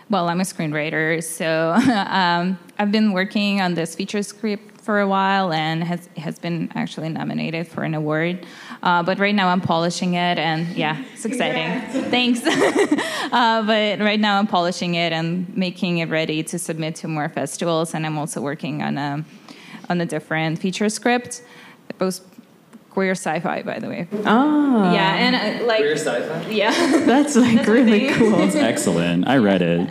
well, 0.10 0.27
I'm 0.27 0.41
a 0.41 0.43
screenwriter, 0.43 1.23
so 1.23 1.73
um, 2.10 2.58
I've 2.80 2.91
been 2.91 3.13
working 3.13 3.62
on 3.62 3.75
this 3.75 3.93
feature 3.93 4.23
script 4.23 4.82
for 4.82 4.99
a 4.99 5.08
while 5.08 5.54
and 5.54 5.84
has 5.84 6.10
has 6.17 6.39
been 6.39 6.71
actually 6.73 7.10
nominated 7.10 7.67
for 7.67 7.84
an 7.84 7.93
award. 7.93 8.47
Uh, 8.82 9.04
but 9.04 9.19
right 9.19 9.36
now 9.36 9.49
I'm 9.49 9.62
polishing 9.62 10.15
it, 10.15 10.39
and 10.39 10.67
yeah, 10.69 11.04
it's 11.13 11.23
exciting. 11.23 11.82
Thanks. 12.10 12.41
uh, 13.32 13.62
but 13.62 13.99
right 13.99 14.19
now 14.19 14.39
I'm 14.39 14.47
polishing 14.47 14.95
it 14.95 15.13
and 15.13 15.56
making 15.56 15.99
it 15.99 16.10
ready 16.10 16.41
to 16.41 16.58
submit 16.58 16.95
to 16.95 17.08
more 17.08 17.30
festivals, 17.30 17.93
and 17.93 18.08
I'm 18.08 18.17
also 18.17 18.41
working 18.41 18.82
on 18.82 18.97
a 18.97 19.23
on 19.88 20.01
a 20.01 20.06
different 20.08 20.58
feature 20.58 20.89
script. 20.89 21.43
Both 21.99 22.21
queer 22.91 23.12
sci-fi, 23.12 23.62
by 23.63 23.80
the 23.80 23.88
way. 23.88 24.08
Oh. 24.25 24.93
Yeah, 24.93 25.15
and 25.15 25.62
uh, 25.62 25.65
like 25.65 25.84
sci-fi? 25.97 26.49
yeah. 26.49 26.71
that's 27.06 27.36
like 27.36 27.56
That's 27.58 27.67
really 27.67 28.08
what 28.08 28.19
they- 28.19 28.19
cool. 28.54 28.58
Excellent. 28.63 29.27
I 29.27 29.38
read 29.38 29.62
it. 29.62 29.89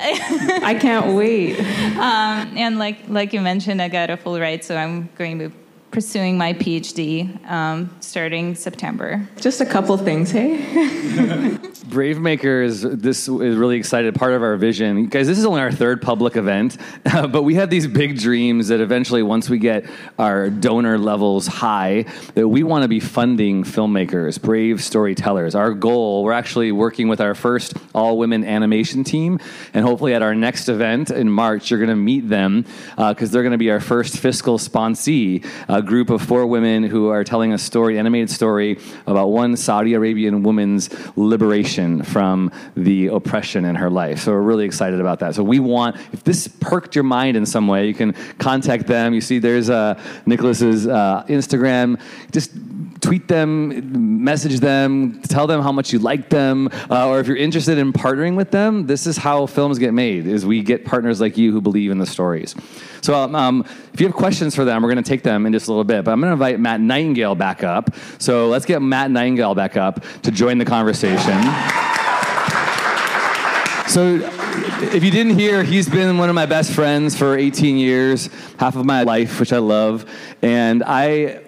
I 0.62 0.74
can't 0.74 1.14
wait. 1.14 1.58
Um, 2.00 2.56
and 2.56 2.78
like 2.78 2.96
like 3.08 3.32
you 3.34 3.40
mentioned, 3.42 3.82
I 3.82 3.88
got 3.88 4.08
a 4.08 4.16
full 4.16 4.38
ride, 4.40 4.64
so 4.64 4.74
I'm 4.76 5.10
going 5.18 5.38
to 5.38 5.48
be 5.50 5.54
pursuing 5.90 6.38
my 6.38 6.52
PhD 6.52 7.44
um, 7.50 7.94
starting 8.00 8.54
September. 8.54 9.28
Just 9.40 9.60
a 9.60 9.66
couple 9.66 9.96
things, 9.96 10.30
hey? 10.30 10.58
Bravemaker 11.90 12.64
is 12.64 12.82
this 12.82 13.26
is 13.26 13.56
really 13.56 13.76
excited. 13.76 14.14
Part 14.14 14.32
of 14.32 14.42
our 14.42 14.56
vision, 14.56 15.06
guys. 15.06 15.26
This 15.26 15.38
is 15.38 15.44
only 15.44 15.60
our 15.60 15.72
third 15.72 16.00
public 16.00 16.36
event, 16.36 16.76
but 17.04 17.42
we 17.42 17.56
have 17.56 17.68
these 17.68 17.88
big 17.88 18.18
dreams 18.18 18.68
that 18.68 18.80
eventually, 18.80 19.24
once 19.24 19.50
we 19.50 19.58
get 19.58 19.86
our 20.16 20.50
donor 20.50 20.98
levels 20.98 21.48
high, 21.48 22.04
that 22.34 22.46
we 22.46 22.62
want 22.62 22.82
to 22.82 22.88
be 22.88 23.00
funding 23.00 23.64
filmmakers, 23.64 24.40
brave 24.40 24.82
storytellers. 24.82 25.56
Our 25.56 25.74
goal. 25.74 26.22
We're 26.22 26.32
actually 26.32 26.70
working 26.70 27.08
with 27.08 27.20
our 27.20 27.34
first 27.34 27.74
all 27.92 28.18
women 28.18 28.44
animation 28.44 29.02
team, 29.02 29.40
and 29.74 29.84
hopefully 29.84 30.14
at 30.14 30.22
our 30.22 30.34
next 30.34 30.68
event 30.68 31.10
in 31.10 31.28
March, 31.28 31.70
you're 31.70 31.80
going 31.80 31.90
to 31.90 31.96
meet 31.96 32.28
them 32.28 32.66
because 32.96 33.32
they're 33.32 33.42
going 33.42 33.52
to 33.52 33.58
be 33.58 33.70
our 33.70 33.80
first 33.80 34.16
fiscal 34.16 34.58
sponsee. 34.58 35.44
A 35.80 35.82
group 35.82 36.10
of 36.10 36.20
four 36.20 36.44
women 36.46 36.82
who 36.82 37.08
are 37.08 37.24
telling 37.24 37.54
a 37.54 37.58
story, 37.58 37.98
animated 37.98 38.28
story 38.28 38.78
about 39.06 39.28
one 39.28 39.56
Saudi 39.56 39.94
Arabian 39.94 40.42
woman's 40.42 40.90
liberation 41.16 42.02
from 42.02 42.52
the 42.76 43.06
oppression 43.06 43.64
in 43.64 43.76
her 43.76 43.88
life. 43.88 44.20
So 44.20 44.32
we're 44.32 44.42
really 44.42 44.66
excited 44.66 45.00
about 45.00 45.20
that. 45.20 45.34
So 45.34 45.42
we 45.42 45.58
want, 45.58 45.96
if 46.12 46.22
this 46.22 46.48
perked 46.48 46.94
your 46.94 47.04
mind 47.04 47.38
in 47.38 47.46
some 47.46 47.66
way, 47.66 47.86
you 47.86 47.94
can 47.94 48.12
contact 48.36 48.88
them. 48.88 49.14
You 49.14 49.22
see, 49.22 49.38
there's 49.38 49.70
uh, 49.70 49.98
Nicolas's 50.26 50.86
uh, 50.86 51.24
Instagram. 51.28 51.98
Just 52.30 52.50
tweet 53.00 53.28
them, 53.28 54.22
message 54.22 54.60
them, 54.60 55.20
tell 55.22 55.46
them 55.46 55.62
how 55.62 55.72
much 55.72 55.92
you 55.92 55.98
like 55.98 56.28
them, 56.28 56.68
uh, 56.90 57.08
or 57.08 57.20
if 57.20 57.26
you're 57.26 57.36
interested 57.36 57.78
in 57.78 57.92
partnering 57.92 58.36
with 58.36 58.50
them, 58.50 58.86
this 58.86 59.06
is 59.06 59.16
how 59.16 59.46
films 59.46 59.78
get 59.78 59.94
made. 59.94 60.26
Is 60.26 60.44
we 60.44 60.62
get 60.62 60.84
partners 60.84 61.20
like 61.20 61.36
you 61.36 61.52
who 61.52 61.60
believe 61.60 61.90
in 61.90 61.98
the 61.98 62.06
stories. 62.06 62.54
So 63.02 63.14
um, 63.14 63.34
um, 63.34 63.64
if 63.92 64.00
you 64.00 64.06
have 64.06 64.14
questions 64.14 64.54
for 64.54 64.64
them, 64.64 64.82
we're 64.82 64.90
going 64.90 65.02
to 65.02 65.08
take 65.08 65.22
them 65.22 65.46
in 65.46 65.52
just 65.52 65.68
a 65.68 65.70
little 65.70 65.84
bit. 65.84 66.04
But 66.04 66.12
I'm 66.12 66.20
going 66.20 66.30
to 66.30 66.34
invite 66.34 66.60
Matt 66.60 66.80
Nightingale 66.80 67.34
back 67.34 67.62
up. 67.64 67.94
So 68.18 68.48
let's 68.48 68.66
get 68.66 68.82
Matt 68.82 69.10
Nightingale 69.10 69.54
back 69.54 69.76
up 69.76 70.04
to 70.22 70.30
join 70.30 70.58
the 70.58 70.64
conversation. 70.64 71.40
So, 73.90 74.20
if 74.94 75.02
you 75.02 75.10
didn't 75.10 75.36
hear, 75.36 75.64
he's 75.64 75.88
been 75.88 76.16
one 76.16 76.28
of 76.28 76.36
my 76.36 76.46
best 76.46 76.70
friends 76.70 77.18
for 77.18 77.36
18 77.36 77.76
years, 77.76 78.30
half 78.56 78.76
of 78.76 78.86
my 78.86 79.02
life, 79.02 79.40
which 79.40 79.52
I 79.52 79.58
love. 79.58 80.06
And 80.42 80.84
I, 80.84 81.40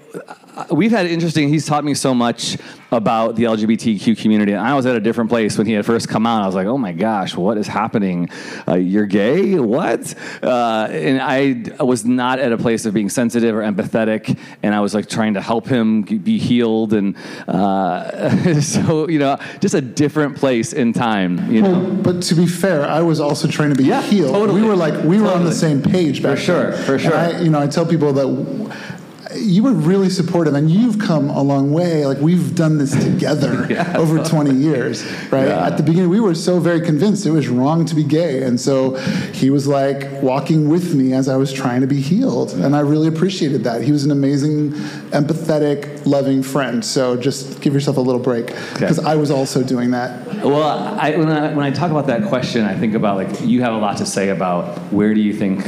we've 0.71 0.91
had 0.91 1.07
interesting, 1.07 1.49
he's 1.49 1.67
taught 1.67 1.85
me 1.85 1.95
so 1.95 2.15
much 2.15 2.57
about 2.91 3.37
the 3.37 3.45
LGBTQ 3.45 4.21
community. 4.21 4.53
And 4.53 4.61
I 4.61 4.75
was 4.75 4.85
at 4.85 4.95
a 4.95 5.01
different 5.01 5.31
place 5.31 5.57
when 5.57 5.67
he 5.67 5.73
had 5.73 5.87
first 5.87 6.09
come 6.09 6.27
out. 6.27 6.43
I 6.43 6.47
was 6.47 6.55
like, 6.55 6.67
oh 6.67 6.77
my 6.77 6.93
gosh, 6.93 7.35
what 7.35 7.57
is 7.57 7.67
happening? 7.67 8.29
Uh, 8.69 8.75
you're 8.75 9.07
gay? 9.07 9.59
What? 9.59 10.15
Uh, 10.43 10.89
and 10.91 11.21
I 11.23 11.83
was 11.83 12.05
not 12.05 12.39
at 12.39 12.53
a 12.53 12.59
place 12.59 12.85
of 12.85 12.93
being 12.93 13.09
sensitive 13.09 13.55
or 13.55 13.61
empathetic. 13.63 14.39
And 14.63 14.75
I 14.75 14.81
was 14.81 14.95
like 14.95 15.09
trying 15.09 15.35
to 15.35 15.41
help 15.41 15.67
him 15.67 16.03
be 16.03 16.39
healed. 16.39 16.93
And 16.93 17.17
uh, 17.49 18.61
so, 18.61 19.09
you 19.09 19.19
know, 19.19 19.39
just 19.61 19.75
a 19.75 19.81
different 19.81 20.37
place 20.37 20.73
in 20.75 20.93
time, 20.93 21.51
you 21.51 21.63
know. 21.63 21.81
But 22.03 22.23
to 22.25 22.35
be 22.35 22.47
fair, 22.47 22.85
I 22.87 23.01
was 23.01 23.21
also 23.21 23.49
trying 23.49 23.71
to 23.71 23.77
be 23.77 23.85
Yeah, 23.85 24.03
healed. 24.03 24.35
totally. 24.35 24.61
We 24.61 24.67
were 24.69 24.77
like 24.77 25.03
we 25.05 25.19
were 25.21 25.31
on 25.31 25.45
the 25.45 25.55
same 25.55 25.83
page 25.83 26.23
back 26.23 26.37
For 26.37 26.43
sure, 26.45 26.71
then. 26.73 26.85
for 26.85 26.99
sure. 26.99 27.15
I, 27.15 27.41
you 27.41 27.51
know, 27.51 27.61
I 27.61 27.67
tell 27.69 27.87
people 27.87 28.13
that 28.13 29.02
you 29.37 29.63
were 29.63 29.73
really 29.73 30.11
supportive, 30.11 30.55
and 30.55 30.71
you've 30.71 30.99
come 30.99 31.31
a 31.31 31.43
long 31.43 31.73
way. 31.73 32.07
Like 32.07 32.19
we've 32.19 32.55
done 32.55 32.79
this 32.79 32.93
together 32.93 33.67
over 33.97 34.23
20 34.23 34.55
years, 34.55 35.05
right? 35.31 35.47
Yeah. 35.49 35.67
At 35.67 35.77
the 35.77 35.83
beginning, 35.83 36.11
we 36.11 36.21
were 36.21 36.35
so 36.35 36.61
very 36.61 36.81
convinced 36.81 37.27
it 37.27 37.31
was 37.31 37.49
wrong 37.49 37.85
to 37.87 37.95
be 37.95 38.05
gay, 38.05 38.43
and 38.43 38.61
so 38.61 38.97
he 39.33 39.51
was 39.51 39.67
like 39.67 40.11
walking 40.23 40.69
with 40.69 40.95
me 40.95 41.13
as 41.13 41.29
I 41.29 41.37
was 41.37 41.53
trying 41.53 41.81
to 41.81 41.87
be 41.87 42.01
healed, 42.01 42.53
and 42.53 42.75
I 42.75 42.81
really 42.81 43.09
appreciated 43.09 43.65
that. 43.65 43.83
He 43.83 43.93
was 43.93 44.05
an 44.05 44.11
amazing, 44.11 44.71
empathetic, 45.11 46.05
loving 46.07 46.43
friend. 46.43 46.85
So 46.85 47.17
just 47.17 47.61
give 47.61 47.75
yourself 47.75 47.97
a 47.97 48.01
little 48.01 48.21
break, 48.21 48.47
because 48.75 48.99
I 48.99 49.17
was 49.17 49.31
also 49.31 49.63
doing 49.63 49.93
that. 49.93 50.27
Well, 50.45 50.63
I, 50.63 51.17
when, 51.17 51.29
I, 51.29 51.55
when 51.55 51.65
I 51.65 51.71
talk 51.71 51.91
about 51.91 52.07
that 52.09 52.29
question, 52.29 52.65
I 52.65 52.77
think 52.77 52.95
about 52.95 53.17
like 53.17 53.41
you 53.41 53.63
have 53.63 53.75
a 53.75 53.79
lot 53.79 53.97
to 53.99 54.07
say 54.07 54.31
about 54.31 54.79
where 54.93 55.15
do 55.15 55.21
you 55.21 55.33
think 55.33 55.65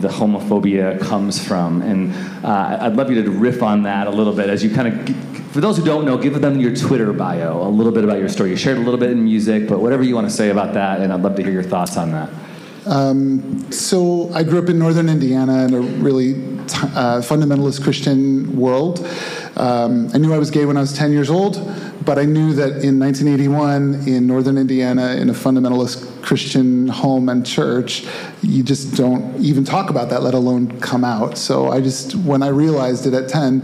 the 0.00 0.08
homophobia 0.08 1.00
comes 1.00 1.44
from, 1.44 1.82
and 1.82 2.12
uh, 2.44 2.78
I'd 2.80 2.96
love 2.96 3.10
you 3.10 3.22
to 3.22 3.30
riff 3.30 3.62
on 3.62 3.82
that 3.84 4.06
a 4.06 4.10
little 4.10 4.32
bit 4.32 4.50
as 4.50 4.62
you 4.62 4.70
kind 4.70 5.08
of. 5.08 5.16
For 5.52 5.62
those 5.62 5.78
who 5.78 5.84
don't 5.84 6.04
know, 6.04 6.18
give 6.18 6.40
them 6.40 6.60
your 6.60 6.76
Twitter 6.76 7.12
bio, 7.12 7.66
a 7.66 7.70
little 7.70 7.90
bit 7.92 8.04
about 8.04 8.18
your 8.18 8.28
story. 8.28 8.50
You 8.50 8.56
shared 8.56 8.76
a 8.76 8.80
little 8.80 8.98
bit 8.98 9.10
in 9.10 9.24
music, 9.24 9.66
but 9.66 9.80
whatever 9.80 10.02
you 10.02 10.14
want 10.14 10.28
to 10.28 10.32
say 10.32 10.50
about 10.50 10.74
that, 10.74 11.00
and 11.00 11.12
I'd 11.12 11.22
love 11.22 11.36
to 11.36 11.42
hear 11.42 11.52
your 11.52 11.62
thoughts 11.62 11.96
on 11.96 12.12
that. 12.12 12.30
So 13.70 14.32
I 14.32 14.42
grew 14.42 14.58
up 14.58 14.68
in 14.68 14.78
northern 14.78 15.08
Indiana 15.08 15.64
in 15.64 15.74
a 15.74 15.80
really 15.80 16.34
uh, 16.34 17.20
fundamentalist 17.20 17.82
Christian 17.82 18.56
world. 18.56 19.06
Um, 19.56 20.08
I 20.14 20.18
knew 20.18 20.32
I 20.32 20.38
was 20.38 20.50
gay 20.50 20.64
when 20.64 20.76
I 20.76 20.80
was 20.80 20.92
10 20.92 21.12
years 21.12 21.30
old, 21.30 21.56
but 22.04 22.18
I 22.18 22.24
knew 22.24 22.52
that 22.54 22.84
in 22.84 22.98
1981 22.98 24.06
in 24.06 24.26
northern 24.26 24.56
Indiana, 24.56 25.16
in 25.16 25.28
a 25.30 25.32
fundamentalist 25.32 26.22
Christian 26.22 26.88
home 26.88 27.28
and 27.28 27.44
church, 27.44 28.06
you 28.42 28.62
just 28.62 28.94
don't 28.94 29.36
even 29.40 29.64
talk 29.64 29.90
about 29.90 30.10
that, 30.10 30.22
let 30.22 30.34
alone 30.34 30.80
come 30.80 31.04
out. 31.04 31.38
So 31.38 31.70
I 31.70 31.80
just, 31.80 32.14
when 32.14 32.42
I 32.42 32.48
realized 32.48 33.06
it 33.06 33.14
at 33.14 33.28
10, 33.28 33.62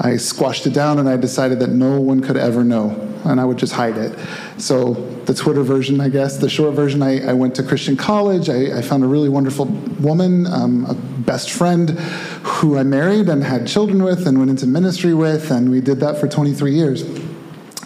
I 0.00 0.16
squashed 0.16 0.66
it 0.66 0.72
down 0.72 0.98
and 0.98 1.08
I 1.08 1.16
decided 1.16 1.60
that 1.60 1.70
no 1.70 2.00
one 2.00 2.20
could 2.20 2.36
ever 2.36 2.64
know, 2.64 2.88
and 3.24 3.40
I 3.40 3.44
would 3.44 3.58
just 3.58 3.72
hide 3.72 3.96
it. 3.96 4.18
So, 4.58 4.94
the 5.24 5.34
Twitter 5.34 5.62
version, 5.62 6.00
I 6.00 6.08
guess, 6.08 6.38
the 6.38 6.48
short 6.48 6.74
version, 6.74 7.02
I, 7.02 7.30
I 7.30 7.32
went 7.32 7.54
to 7.56 7.62
Christian 7.62 7.96
college. 7.96 8.48
I, 8.48 8.78
I 8.78 8.82
found 8.82 9.04
a 9.04 9.06
really 9.06 9.28
wonderful 9.28 9.66
woman, 9.66 10.46
um, 10.46 10.86
a 10.86 10.94
best 10.94 11.50
friend 11.50 11.90
who 11.90 12.76
I 12.78 12.82
married 12.82 13.28
and 13.28 13.44
had 13.44 13.66
children 13.66 14.02
with 14.02 14.26
and 14.26 14.38
went 14.38 14.50
into 14.50 14.66
ministry 14.66 15.14
with, 15.14 15.50
and 15.50 15.70
we 15.70 15.80
did 15.80 16.00
that 16.00 16.18
for 16.18 16.26
23 16.26 16.74
years. 16.74 17.04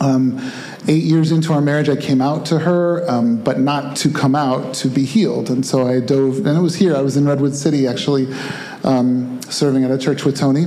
Um, 0.00 0.40
eight 0.86 1.02
years 1.02 1.32
into 1.32 1.52
our 1.52 1.60
marriage, 1.60 1.88
I 1.88 1.96
came 1.96 2.20
out 2.20 2.46
to 2.46 2.58
her, 2.58 3.08
um, 3.10 3.36
but 3.42 3.58
not 3.58 3.96
to 3.98 4.10
come 4.10 4.34
out, 4.34 4.74
to 4.74 4.88
be 4.88 5.04
healed. 5.04 5.50
And 5.50 5.64
so 5.64 5.86
I 5.86 6.00
dove, 6.00 6.46
and 6.46 6.58
it 6.58 6.60
was 6.60 6.76
here, 6.76 6.94
I 6.96 7.00
was 7.00 7.16
in 7.16 7.26
Redwood 7.26 7.54
City 7.54 7.86
actually, 7.86 8.32
um, 8.82 9.40
serving 9.42 9.84
at 9.84 9.90
a 9.90 9.98
church 9.98 10.24
with 10.24 10.36
Tony. 10.36 10.66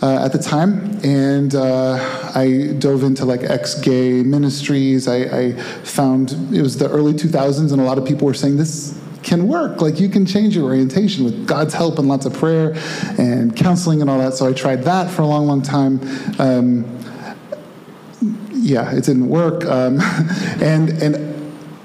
Uh, 0.00 0.24
at 0.24 0.32
the 0.32 0.38
time, 0.38 0.96
and 1.02 1.56
uh, 1.56 1.94
I 2.32 2.72
dove 2.78 3.02
into 3.02 3.24
like 3.24 3.42
ex-gay 3.42 4.22
ministries. 4.22 5.08
I, 5.08 5.16
I 5.16 5.52
found 5.82 6.30
it 6.54 6.62
was 6.62 6.78
the 6.78 6.88
early 6.88 7.14
2000s, 7.14 7.72
and 7.72 7.80
a 7.80 7.84
lot 7.84 7.98
of 7.98 8.06
people 8.06 8.26
were 8.28 8.34
saying 8.34 8.58
this 8.58 8.96
can 9.22 9.48
work. 9.48 9.80
Like 9.80 10.00
you 10.00 10.08
can 10.08 10.24
change 10.24 10.56
your 10.56 10.64
orientation 10.64 11.24
with 11.24 11.46
God's 11.46 11.74
help 11.74 11.98
and 11.98 12.08
lots 12.08 12.26
of 12.26 12.32
prayer 12.32 12.74
and 13.18 13.54
counseling 13.56 14.00
and 14.00 14.08
all 14.08 14.18
that. 14.18 14.34
So 14.34 14.46
I 14.46 14.52
tried 14.52 14.84
that 14.84 15.10
for 15.10 15.22
a 15.22 15.26
long, 15.26 15.46
long 15.46 15.62
time. 15.62 16.00
Um, 16.38 16.84
yeah, 18.52 18.94
it 18.94 19.04
didn't 19.04 19.28
work. 19.28 19.64
Um, 19.64 20.00
and 20.60 20.90
and 21.02 21.28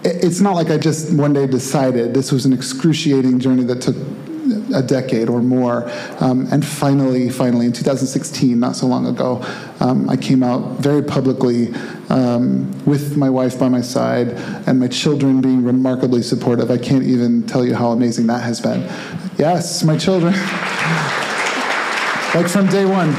it's 0.04 0.42
not 0.42 0.56
like 0.56 0.70
I 0.70 0.78
just 0.78 1.14
one 1.14 1.34
day 1.34 1.48
decided. 1.48 2.14
This 2.14 2.32
was 2.32 2.46
an 2.46 2.54
excruciating 2.54 3.40
journey 3.40 3.64
that 3.64 3.82
took 3.82 3.96
a 4.74 4.82
decade 4.82 5.30
or 5.30 5.42
more. 5.42 5.90
Um, 6.20 6.48
and 6.52 6.66
finally, 6.66 7.30
finally, 7.30 7.66
in 7.66 7.74
2016, 7.74 8.60
not 8.60 8.76
so 8.76 8.88
long 8.88 9.06
ago, 9.06 9.44
um, 9.80 10.10
I 10.10 10.18
came 10.18 10.44
out 10.44 10.80
very 10.80 11.04
publicly 11.04 11.74
um, 12.10 12.72
with 12.86 13.18
my 13.18 13.30
wife 13.30 13.60
by 13.60 13.70
my 13.70 13.82
side 13.82 14.30
and 14.68 14.80
my 14.80 14.88
children 14.88 15.42
being 15.42 15.64
remarkably 15.64 16.22
supportive. 16.22 16.70
I 16.72 16.78
can't 16.78 17.04
even 17.04 17.46
tell 17.46 17.66
you 17.66 17.76
how 17.76 17.92
amazing 17.92 18.28
that 18.28 18.44
has 18.44 18.62
been. 18.62 18.82
Yes, 19.38 19.84
my 19.84 19.98
children. 19.98 20.34
like 22.34 22.48
from 22.48 22.68
day 22.68 22.86
one. 22.86 23.14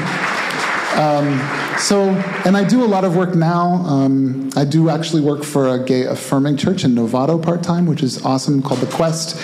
So, 1.77 2.09
and 2.45 2.55
I 2.55 2.63
do 2.63 2.83
a 2.83 2.87
lot 2.87 3.03
of 3.03 3.15
work 3.15 3.35
now. 3.35 3.83
Um, 3.85 4.49
I 4.55 4.63
do 4.65 4.89
actually 4.89 5.21
work 5.21 5.43
for 5.43 5.67
a 5.67 5.83
gay 5.83 6.03
affirming 6.03 6.57
church 6.57 6.83
in 6.83 6.95
Novato 6.95 7.41
part 7.41 7.63
time, 7.63 7.85
which 7.85 8.01
is 8.01 8.23
awesome, 8.25 8.61
called 8.61 8.79
The 8.79 8.87
Quest, 8.87 9.37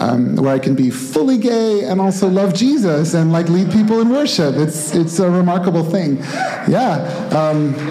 um, 0.00 0.36
where 0.36 0.54
I 0.54 0.58
can 0.58 0.74
be 0.74 0.90
fully 0.90 1.38
gay 1.38 1.84
and 1.84 2.00
also 2.00 2.28
love 2.28 2.54
Jesus 2.54 3.14
and 3.14 3.32
like 3.32 3.48
lead 3.48 3.70
people 3.70 4.00
in 4.00 4.08
worship. 4.08 4.54
It's 4.56 4.94
it's 4.94 5.18
a 5.18 5.30
remarkable 5.30 5.84
thing, 5.84 6.16
yeah. 6.68 6.98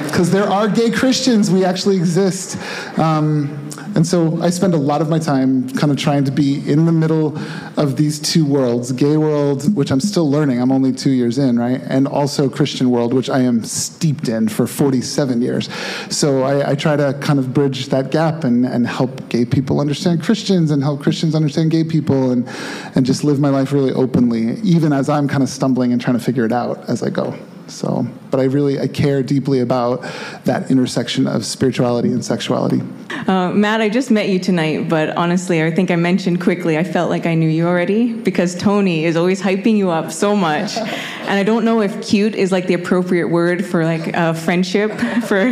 Because 0.08 0.32
there 0.32 0.50
are 0.50 0.68
gay 0.68 0.90
Christians, 0.90 1.52
we 1.52 1.64
actually 1.64 1.98
exist. 1.98 2.58
Um, 2.98 3.63
and 3.96 4.08
so 4.08 4.42
I 4.42 4.50
spend 4.50 4.74
a 4.74 4.78
lot 4.78 5.02
of 5.02 5.10
my 5.10 5.20
time 5.20 5.70
kind 5.70 5.92
of 5.92 5.98
trying 5.98 6.24
to 6.26 6.32
be 6.32 6.68
in 6.70 6.86
the 6.86 6.92
middle 6.92 7.38
of 7.78 7.96
these 7.96 8.20
two 8.20 8.46
worlds 8.46 8.92
gay 8.92 9.18
world, 9.18 9.76
which 9.76 9.92
I'm 9.92 10.00
still 10.00 10.30
learning, 10.30 10.62
I'm 10.62 10.72
only 10.72 10.92
two 10.92 11.12
years 11.12 11.38
in, 11.38 11.60
right? 11.60 11.80
And 11.82 12.08
also 12.08 12.50
Christian 12.50 12.90
world, 12.90 13.14
which 13.14 13.30
I 13.30 13.40
am 13.42 13.64
steeped 13.64 14.28
in 14.28 14.48
for 14.48 14.66
47 14.66 15.42
years. 15.42 15.70
So 16.10 16.44
I, 16.44 16.72
I 16.72 16.76
try 16.76 16.96
to 16.96 17.18
kind 17.22 17.40
of 17.40 17.54
bridge 17.54 17.88
that 17.88 18.12
gap 18.12 18.44
and, 18.44 18.66
and 18.66 18.88
help 18.88 19.30
gay 19.30 19.46
people 19.46 19.80
understand 19.80 20.24
Christians 20.24 20.72
and 20.72 20.82
help 20.82 21.02
Christians 21.02 21.36
understand 21.36 21.72
gay 21.72 21.84
people 21.84 22.32
and, 22.32 22.48
and 22.96 23.06
just 23.06 23.24
live 23.24 23.40
my 23.40 23.50
life 23.50 23.72
really 23.72 23.92
openly, 23.94 24.60
even 24.62 24.92
as 24.92 25.08
I'm 25.08 25.28
kind 25.28 25.44
of 25.44 25.50
stumbling 25.50 25.92
and 25.92 26.02
trying 26.02 26.18
to 26.18 26.24
figure 26.24 26.46
it 26.46 26.52
out 26.52 26.90
as 26.90 27.04
I 27.04 27.10
go. 27.10 27.38
So, 27.74 28.08
but 28.32 28.40
I 28.40 28.44
really 28.44 28.80
I 28.80 28.88
care 28.88 29.24
deeply 29.24 29.60
about 29.60 30.02
that 30.46 30.70
intersection 30.70 31.28
of 31.28 31.46
spirituality 31.46 32.10
and 32.10 32.24
sexuality. 32.24 32.82
Uh, 33.28 33.52
Matt, 33.52 33.82
I 33.82 33.90
just 33.90 34.12
met 34.12 34.30
you 34.30 34.40
tonight, 34.40 34.90
but 34.90 35.16
honestly, 35.18 35.64
I 35.64 35.72
think 35.72 35.92
I 35.92 35.96
mentioned 35.96 36.42
quickly, 36.42 36.78
I 36.78 36.84
felt 36.84 37.10
like 37.10 37.26
I 37.26 37.36
knew 37.36 37.50
you 37.50 37.68
already 37.68 38.14
because 38.14 38.56
Tony 38.56 39.06
is 39.06 39.16
always 39.16 39.42
hyping 39.42 39.78
you 39.78 39.90
up 39.90 40.12
so 40.12 40.36
much. 40.36 40.78
And 41.24 41.40
I 41.40 41.44
don't 41.44 41.64
know 41.64 41.82
if 41.82 42.06
cute 42.06 42.36
is 42.36 42.52
like 42.52 42.68
the 42.68 42.74
appropriate 42.74 43.30
word 43.30 43.66
for 43.66 43.86
like 43.86 44.16
uh, 44.16 44.34
friendship. 44.34 44.92
For 45.24 45.46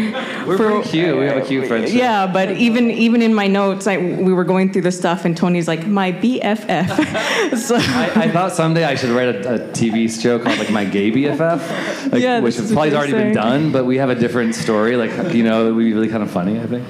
We're 0.46 0.58
for, 0.58 0.72
pretty 0.82 0.90
cute. 0.90 1.18
We 1.18 1.26
have 1.26 1.38
a 1.38 1.46
cute 1.46 1.68
friendship. 1.68 1.96
Yeah, 1.96 2.28
but 2.28 2.52
even 2.52 2.92
even 2.92 3.22
in 3.22 3.34
my 3.34 3.48
notes, 3.48 3.88
I, 3.88 3.98
we 3.98 4.34
were 4.34 4.44
going 4.44 4.74
through 4.74 4.82
the 4.82 4.92
stuff, 4.92 5.24
and 5.24 5.36
Tony's 5.36 5.68
like 5.68 5.88
my 5.88 6.12
BFF. 6.12 7.58
so 7.58 7.78
I, 7.78 8.12
I 8.16 8.32
thought 8.32 8.52
someday 8.52 8.84
I 8.84 8.96
should 8.96 9.12
write 9.12 9.34
a, 9.34 9.56
a 9.56 9.60
TV 9.70 10.10
show 10.22 10.40
called 10.40 10.60
like 10.60 10.72
My 10.72 10.84
Gay 10.84 11.10
BFF, 11.10 12.11
like, 12.12 12.22
Yeah, 12.22 12.40
which 12.40 12.58
has 12.58 12.72
probably 12.72 12.94
already 12.96 13.14
been 13.14 13.34
done, 13.34 13.72
but 13.72 13.86
we 13.86 13.98
have 13.98 14.10
a 14.10 14.16
different 14.16 14.56
story. 14.56 14.96
Like 14.98 15.34
you 15.34 15.44
know, 15.44 15.68
it 15.68 15.72
would 15.72 15.84
be 15.84 15.94
really 15.94 16.10
kind 16.10 16.24
of 16.24 16.32
funny. 16.32 16.60
I 16.60 16.66
think. 16.66 16.88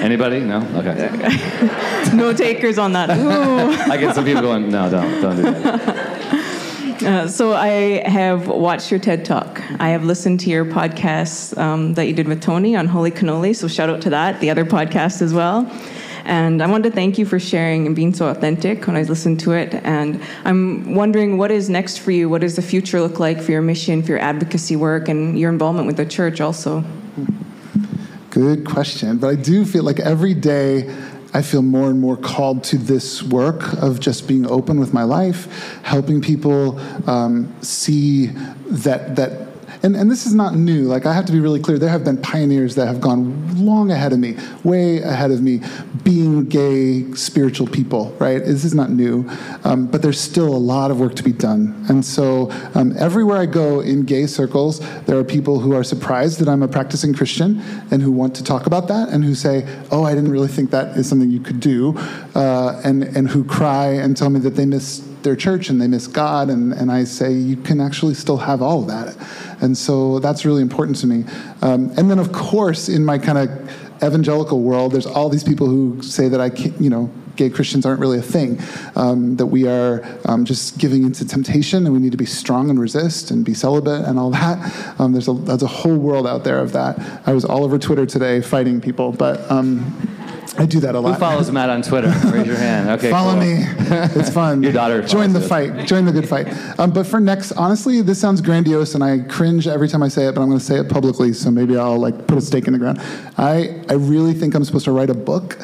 Anybody? 0.00 0.40
No. 0.40 0.58
Okay. 0.76 1.08
no 2.14 2.32
takers 2.32 2.78
on 2.78 2.92
that. 2.92 3.10
I 3.90 3.96
get 3.96 4.14
some 4.14 4.24
people 4.24 4.42
going. 4.42 4.70
No, 4.70 4.88
don't, 4.88 5.20
don't 5.20 5.36
do 5.36 5.42
that. 5.42 6.48
Uh, 7.02 7.28
so 7.28 7.54
I 7.54 8.08
have 8.08 8.48
watched 8.48 8.90
your 8.90 8.98
TED 8.98 9.24
Talk. 9.24 9.62
I 9.80 9.90
have 9.90 10.04
listened 10.04 10.40
to 10.40 10.50
your 10.50 10.64
podcast 10.64 11.56
um, 11.56 11.94
that 11.94 12.06
you 12.06 12.12
did 12.12 12.26
with 12.26 12.42
Tony 12.42 12.74
on 12.74 12.86
Holy 12.86 13.12
Cannoli. 13.12 13.54
So 13.54 13.68
shout 13.68 13.88
out 13.88 14.02
to 14.02 14.10
that, 14.10 14.40
the 14.40 14.50
other 14.50 14.64
podcast 14.64 15.22
as 15.22 15.32
well. 15.32 15.70
And 16.28 16.62
I 16.62 16.66
wanted 16.66 16.90
to 16.90 16.94
thank 16.94 17.16
you 17.16 17.24
for 17.24 17.40
sharing 17.40 17.86
and 17.86 17.96
being 17.96 18.12
so 18.12 18.28
authentic 18.28 18.86
when 18.86 18.96
I 18.96 19.02
listened 19.02 19.40
to 19.40 19.52
it. 19.52 19.72
And 19.72 20.22
I'm 20.44 20.94
wondering 20.94 21.38
what 21.38 21.50
is 21.50 21.70
next 21.70 22.00
for 22.00 22.10
you? 22.10 22.28
What 22.28 22.42
does 22.42 22.54
the 22.54 22.62
future 22.62 23.00
look 23.00 23.18
like 23.18 23.40
for 23.40 23.50
your 23.50 23.62
mission, 23.62 24.02
for 24.02 24.08
your 24.08 24.20
advocacy 24.20 24.76
work, 24.76 25.08
and 25.08 25.38
your 25.38 25.50
involvement 25.50 25.86
with 25.86 25.96
the 25.96 26.04
church 26.04 26.42
also? 26.42 26.84
Good 28.28 28.66
question. 28.66 29.16
But 29.16 29.28
I 29.28 29.34
do 29.36 29.64
feel 29.64 29.84
like 29.84 30.00
every 30.00 30.34
day 30.34 30.94
I 31.32 31.40
feel 31.40 31.62
more 31.62 31.88
and 31.88 31.98
more 31.98 32.18
called 32.18 32.62
to 32.64 32.76
this 32.76 33.22
work 33.22 33.72
of 33.82 33.98
just 33.98 34.28
being 34.28 34.46
open 34.50 34.78
with 34.78 34.92
my 34.92 35.04
life, 35.04 35.80
helping 35.82 36.20
people 36.20 36.78
um, 37.08 37.54
see 37.62 38.26
that 38.66 39.16
that 39.16 39.47
and, 39.82 39.96
and 39.96 40.10
this 40.10 40.26
is 40.26 40.34
not 40.34 40.54
new. 40.54 40.82
Like, 40.82 41.06
I 41.06 41.12
have 41.12 41.26
to 41.26 41.32
be 41.32 41.40
really 41.40 41.60
clear. 41.60 41.78
There 41.78 41.88
have 41.88 42.04
been 42.04 42.20
pioneers 42.20 42.74
that 42.74 42.86
have 42.86 43.00
gone 43.00 43.64
long 43.64 43.90
ahead 43.90 44.12
of 44.12 44.18
me, 44.18 44.36
way 44.64 44.98
ahead 44.98 45.30
of 45.30 45.42
me, 45.42 45.60
being 46.02 46.46
gay, 46.46 47.12
spiritual 47.14 47.66
people, 47.66 48.10
right? 48.18 48.38
This 48.38 48.64
is 48.64 48.74
not 48.74 48.90
new. 48.90 49.28
Um, 49.64 49.86
but 49.86 50.02
there's 50.02 50.20
still 50.20 50.48
a 50.48 50.58
lot 50.58 50.90
of 50.90 51.00
work 51.00 51.14
to 51.16 51.22
be 51.22 51.32
done. 51.32 51.84
And 51.88 52.04
so, 52.04 52.50
um, 52.74 52.94
everywhere 52.98 53.38
I 53.38 53.46
go 53.46 53.80
in 53.80 54.04
gay 54.04 54.26
circles, 54.26 54.80
there 55.04 55.18
are 55.18 55.24
people 55.24 55.60
who 55.60 55.74
are 55.74 55.84
surprised 55.84 56.40
that 56.40 56.48
I'm 56.48 56.62
a 56.62 56.68
practicing 56.68 57.14
Christian 57.14 57.60
and 57.90 58.02
who 58.02 58.12
want 58.12 58.34
to 58.36 58.44
talk 58.44 58.66
about 58.66 58.88
that 58.88 59.08
and 59.10 59.24
who 59.24 59.34
say, 59.34 59.66
Oh, 59.90 60.04
I 60.04 60.14
didn't 60.14 60.30
really 60.30 60.48
think 60.48 60.70
that 60.70 60.96
is 60.96 61.08
something 61.08 61.30
you 61.30 61.40
could 61.40 61.60
do, 61.60 61.96
uh, 62.34 62.80
and, 62.84 63.04
and 63.04 63.28
who 63.28 63.44
cry 63.44 63.86
and 63.86 64.16
tell 64.16 64.30
me 64.30 64.40
that 64.40 64.56
they 64.56 64.66
miss 64.66 65.07
their 65.28 65.36
church 65.36 65.68
and 65.68 65.80
they 65.80 65.86
miss 65.86 66.06
God. 66.06 66.48
And, 66.48 66.72
and 66.72 66.90
I 66.90 67.04
say, 67.04 67.32
You 67.32 67.56
can 67.56 67.80
actually 67.80 68.14
still 68.14 68.38
have 68.38 68.62
all 68.62 68.80
of 68.80 68.88
that. 68.88 69.16
And 69.60 69.76
so 69.76 70.18
that's 70.20 70.44
really 70.44 70.62
important 70.62 70.96
to 70.98 71.06
me. 71.06 71.24
Um, 71.62 71.92
and 71.96 72.10
then, 72.10 72.18
of 72.18 72.32
course, 72.32 72.88
in 72.88 73.04
my 73.04 73.18
kind 73.18 73.38
of 73.38 73.48
evangelical 74.02 74.62
world, 74.62 74.92
there's 74.92 75.06
all 75.06 75.28
these 75.28 75.44
people 75.44 75.66
who 75.66 76.00
say 76.02 76.28
that 76.28 76.40
I 76.40 76.50
can't, 76.50 76.80
you 76.80 76.88
know, 76.88 77.10
gay 77.36 77.48
Christians 77.48 77.86
aren't 77.86 78.00
really 78.00 78.18
a 78.18 78.22
thing, 78.22 78.60
um, 78.96 79.36
that 79.36 79.46
we 79.46 79.68
are 79.68 80.04
um, 80.24 80.44
just 80.44 80.76
giving 80.76 81.04
into 81.04 81.24
temptation 81.24 81.86
and 81.86 81.94
we 81.94 82.00
need 82.00 82.10
to 82.10 82.18
be 82.18 82.26
strong 82.26 82.68
and 82.68 82.80
resist 82.80 83.30
and 83.30 83.44
be 83.44 83.54
celibate 83.54 84.04
and 84.06 84.18
all 84.18 84.30
that. 84.30 85.00
Um, 85.00 85.12
there's, 85.12 85.28
a, 85.28 85.32
there's 85.32 85.62
a 85.62 85.68
whole 85.68 85.96
world 85.96 86.26
out 86.26 86.42
there 86.42 86.58
of 86.58 86.72
that. 86.72 86.98
I 87.26 87.32
was 87.32 87.44
all 87.44 87.64
over 87.64 87.78
Twitter 87.78 88.06
today 88.06 88.40
fighting 88.40 88.80
people, 88.80 89.12
but 89.12 89.48
um, 89.50 90.17
I 90.58 90.66
do 90.66 90.80
that 90.80 90.94
a 90.94 91.00
lot. 91.00 91.14
Who 91.14 91.18
follows 91.20 91.50
Matt 91.52 91.70
on 91.70 91.82
Twitter? 91.82 92.08
Raise 92.32 92.46
your 92.46 92.56
hand. 92.56 92.90
Okay, 92.90 93.10
Follow 93.10 93.32
cool. 93.34 93.40
me. 93.40 93.64
It's 94.20 94.30
fun. 94.30 94.62
Your 94.64 94.72
daughter 94.72 95.02
Join 95.02 95.32
the 95.32 95.40
it. 95.40 95.48
fight. 95.48 95.86
Join 95.86 96.04
the 96.04 96.10
good 96.12 96.28
fight. 96.28 96.48
Um, 96.78 96.90
but 96.92 97.06
for 97.06 97.20
next, 97.20 97.52
honestly, 97.52 98.02
this 98.02 98.20
sounds 98.20 98.40
grandiose, 98.40 98.94
and 98.94 99.04
I 99.04 99.20
cringe 99.20 99.68
every 99.68 99.88
time 99.88 100.02
I 100.02 100.08
say 100.08 100.26
it. 100.26 100.34
But 100.34 100.42
I'm 100.42 100.48
going 100.48 100.58
to 100.58 100.64
say 100.64 100.78
it 100.78 100.88
publicly, 100.88 101.32
so 101.32 101.50
maybe 101.50 101.76
I'll 101.76 101.98
like 101.98 102.26
put 102.26 102.38
a 102.38 102.40
stake 102.40 102.66
in 102.66 102.72
the 102.72 102.78
ground. 102.78 102.98
I 103.38 103.80
I 103.88 103.94
really 103.94 104.34
think 104.34 104.54
I'm 104.54 104.64
supposed 104.64 104.84
to 104.86 104.92
write 104.92 105.10
a 105.10 105.14
book. 105.14 105.56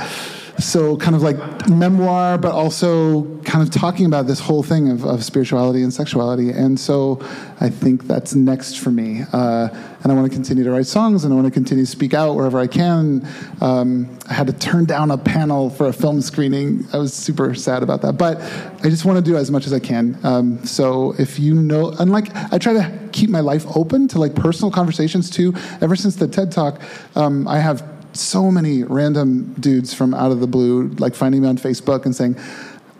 So 0.59 0.97
kind 0.97 1.17
of 1.17 1.23
like 1.23 1.69
memoir, 1.69 2.39
but 2.39 2.53
also 2.53 3.25
kind 3.41 3.67
of 3.67 3.75
talking 3.75 4.07
about 4.07 4.27
this 4.27 4.39
whole 4.39 4.63
thing 4.63 4.89
of, 4.89 5.05
of 5.05 5.25
spirituality 5.25 5.83
and 5.83 5.93
sexuality. 5.93 6.51
And 6.51 6.79
so 6.79 7.21
I 7.61 7.69
think 7.71 8.07
that's 8.07 8.35
next 8.35 8.79
for 8.79 8.91
me. 8.91 9.23
Uh, 9.33 9.69
and 10.03 10.13
I 10.13 10.15
want 10.15 10.31
to 10.31 10.35
continue 10.35 10.63
to 10.65 10.71
write 10.71 10.87
songs, 10.87 11.25
and 11.25 11.33
I 11.33 11.37
want 11.37 11.47
to 11.47 11.51
continue 11.51 11.85
to 11.85 11.91
speak 11.91 12.13
out 12.13 12.35
wherever 12.35 12.59
I 12.59 12.67
can. 12.67 13.27
Um, 13.63 14.19
I 14.29 14.35
had 14.35 14.47
to 14.47 14.53
turn 14.53 14.85
down 14.85 15.11
a 15.11 15.19
panel 15.19 15.71
for 15.71 15.89
a 15.89 15.93
film 15.93 16.21
screening. 16.21 16.87
I 16.93 16.99
was 16.99 17.15
super 17.15 17.55
sad 17.55 17.83
about 17.83 18.03
that, 18.03 18.13
but 18.13 18.41
I 18.85 18.91
just 18.91 19.07
want 19.07 19.17
to 19.17 19.25
do 19.25 19.37
as 19.37 19.51
much 19.51 19.67
as 19.67 19.73
I 19.73 19.81
can. 19.81 20.19
Um, 20.23 20.65
so 20.65 21.15
if 21.19 21.39
you 21.39 21.55
know, 21.55 21.91
and 21.99 22.13
like 22.13 22.35
I 22.53 22.59
try 22.59 22.75
to 22.75 23.09
keep 23.13 23.31
my 23.31 23.41
life 23.41 23.65
open 23.75 24.07
to 24.09 24.19
like 24.19 24.35
personal 24.35 24.71
conversations 24.71 25.31
too. 25.31 25.55
Ever 25.81 25.97
since 25.97 26.17
the 26.17 26.29
TED 26.29 26.53
Talk, 26.53 26.83
um, 27.17 27.49
I 27.49 27.59
have 27.59 27.94
so 28.15 28.51
many 28.51 28.83
random 28.83 29.55
dudes 29.55 29.93
from 29.93 30.15
out 30.15 30.33
of 30.33 30.41
the 30.41 30.47
blue 30.47 30.89
like 30.99 31.15
finding 31.15 31.43
me 31.43 31.49
on 31.49 31.59
Facebook 31.59 32.05
and 32.05 32.15
saying. 32.15 32.37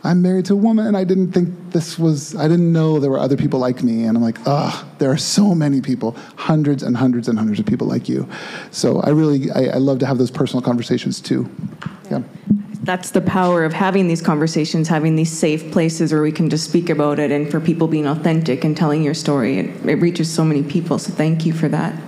I'm 0.07 0.21
married 0.21 0.45
to 0.47 0.53
a 0.53 0.57
woman. 0.57 0.95
I 0.95 1.03
didn't 1.03 1.33
think 1.33 1.49
this 1.71 1.99
was, 1.99 2.37
I 2.37 2.47
didn't 2.47 2.71
know 2.71 3.01
there 3.01 3.11
were 3.11 3.19
other 3.19 3.39
people 3.39 3.59
like 3.59 3.83
me. 3.83 4.05
And 4.05 4.19
I'm 4.19 4.23
like, 4.23 4.37
ugh, 4.45 4.87
there 4.99 5.11
are 5.11 5.17
so 5.17 5.55
many 5.55 5.81
people, 5.81 6.15
hundreds 6.37 6.83
and 6.83 6.95
hundreds 6.95 7.27
and 7.27 7.39
hundreds 7.39 7.59
of 7.59 7.65
people 7.65 7.87
like 7.87 8.07
you. 8.07 8.29
So 8.71 9.01
I 9.01 9.09
really, 9.09 9.51
I, 9.51 9.77
I 9.77 9.77
love 9.79 10.01
to 10.01 10.07
have 10.07 10.19
those 10.19 10.31
personal 10.31 10.61
conversations 10.61 11.23
too. 11.23 11.49
Yeah. 12.11 12.23
That's 12.83 13.13
the 13.13 13.23
power 13.23 13.65
of 13.65 13.73
having 13.73 14.07
these 14.07 14.21
conversations, 14.21 14.89
having 14.89 15.17
these 15.17 15.33
safe 15.33 15.73
places 15.73 16.13
where 16.13 16.21
we 16.21 16.33
can 16.33 16.51
just 16.51 16.69
speak 16.69 16.91
about 16.91 17.19
it, 17.19 17.31
and 17.31 17.51
for 17.51 17.59
people 17.59 17.89
being 17.89 18.07
authentic 18.07 18.63
and 18.63 18.77
telling 18.77 19.03
your 19.03 19.15
story. 19.15 19.59
It, 19.59 19.87
it 19.87 19.95
reaches 19.95 20.31
so 20.31 20.45
many 20.45 20.63
people. 20.63 20.99
So 20.99 21.13
thank 21.15 21.47
you 21.47 21.55
for 21.55 21.69
that. 21.69 21.99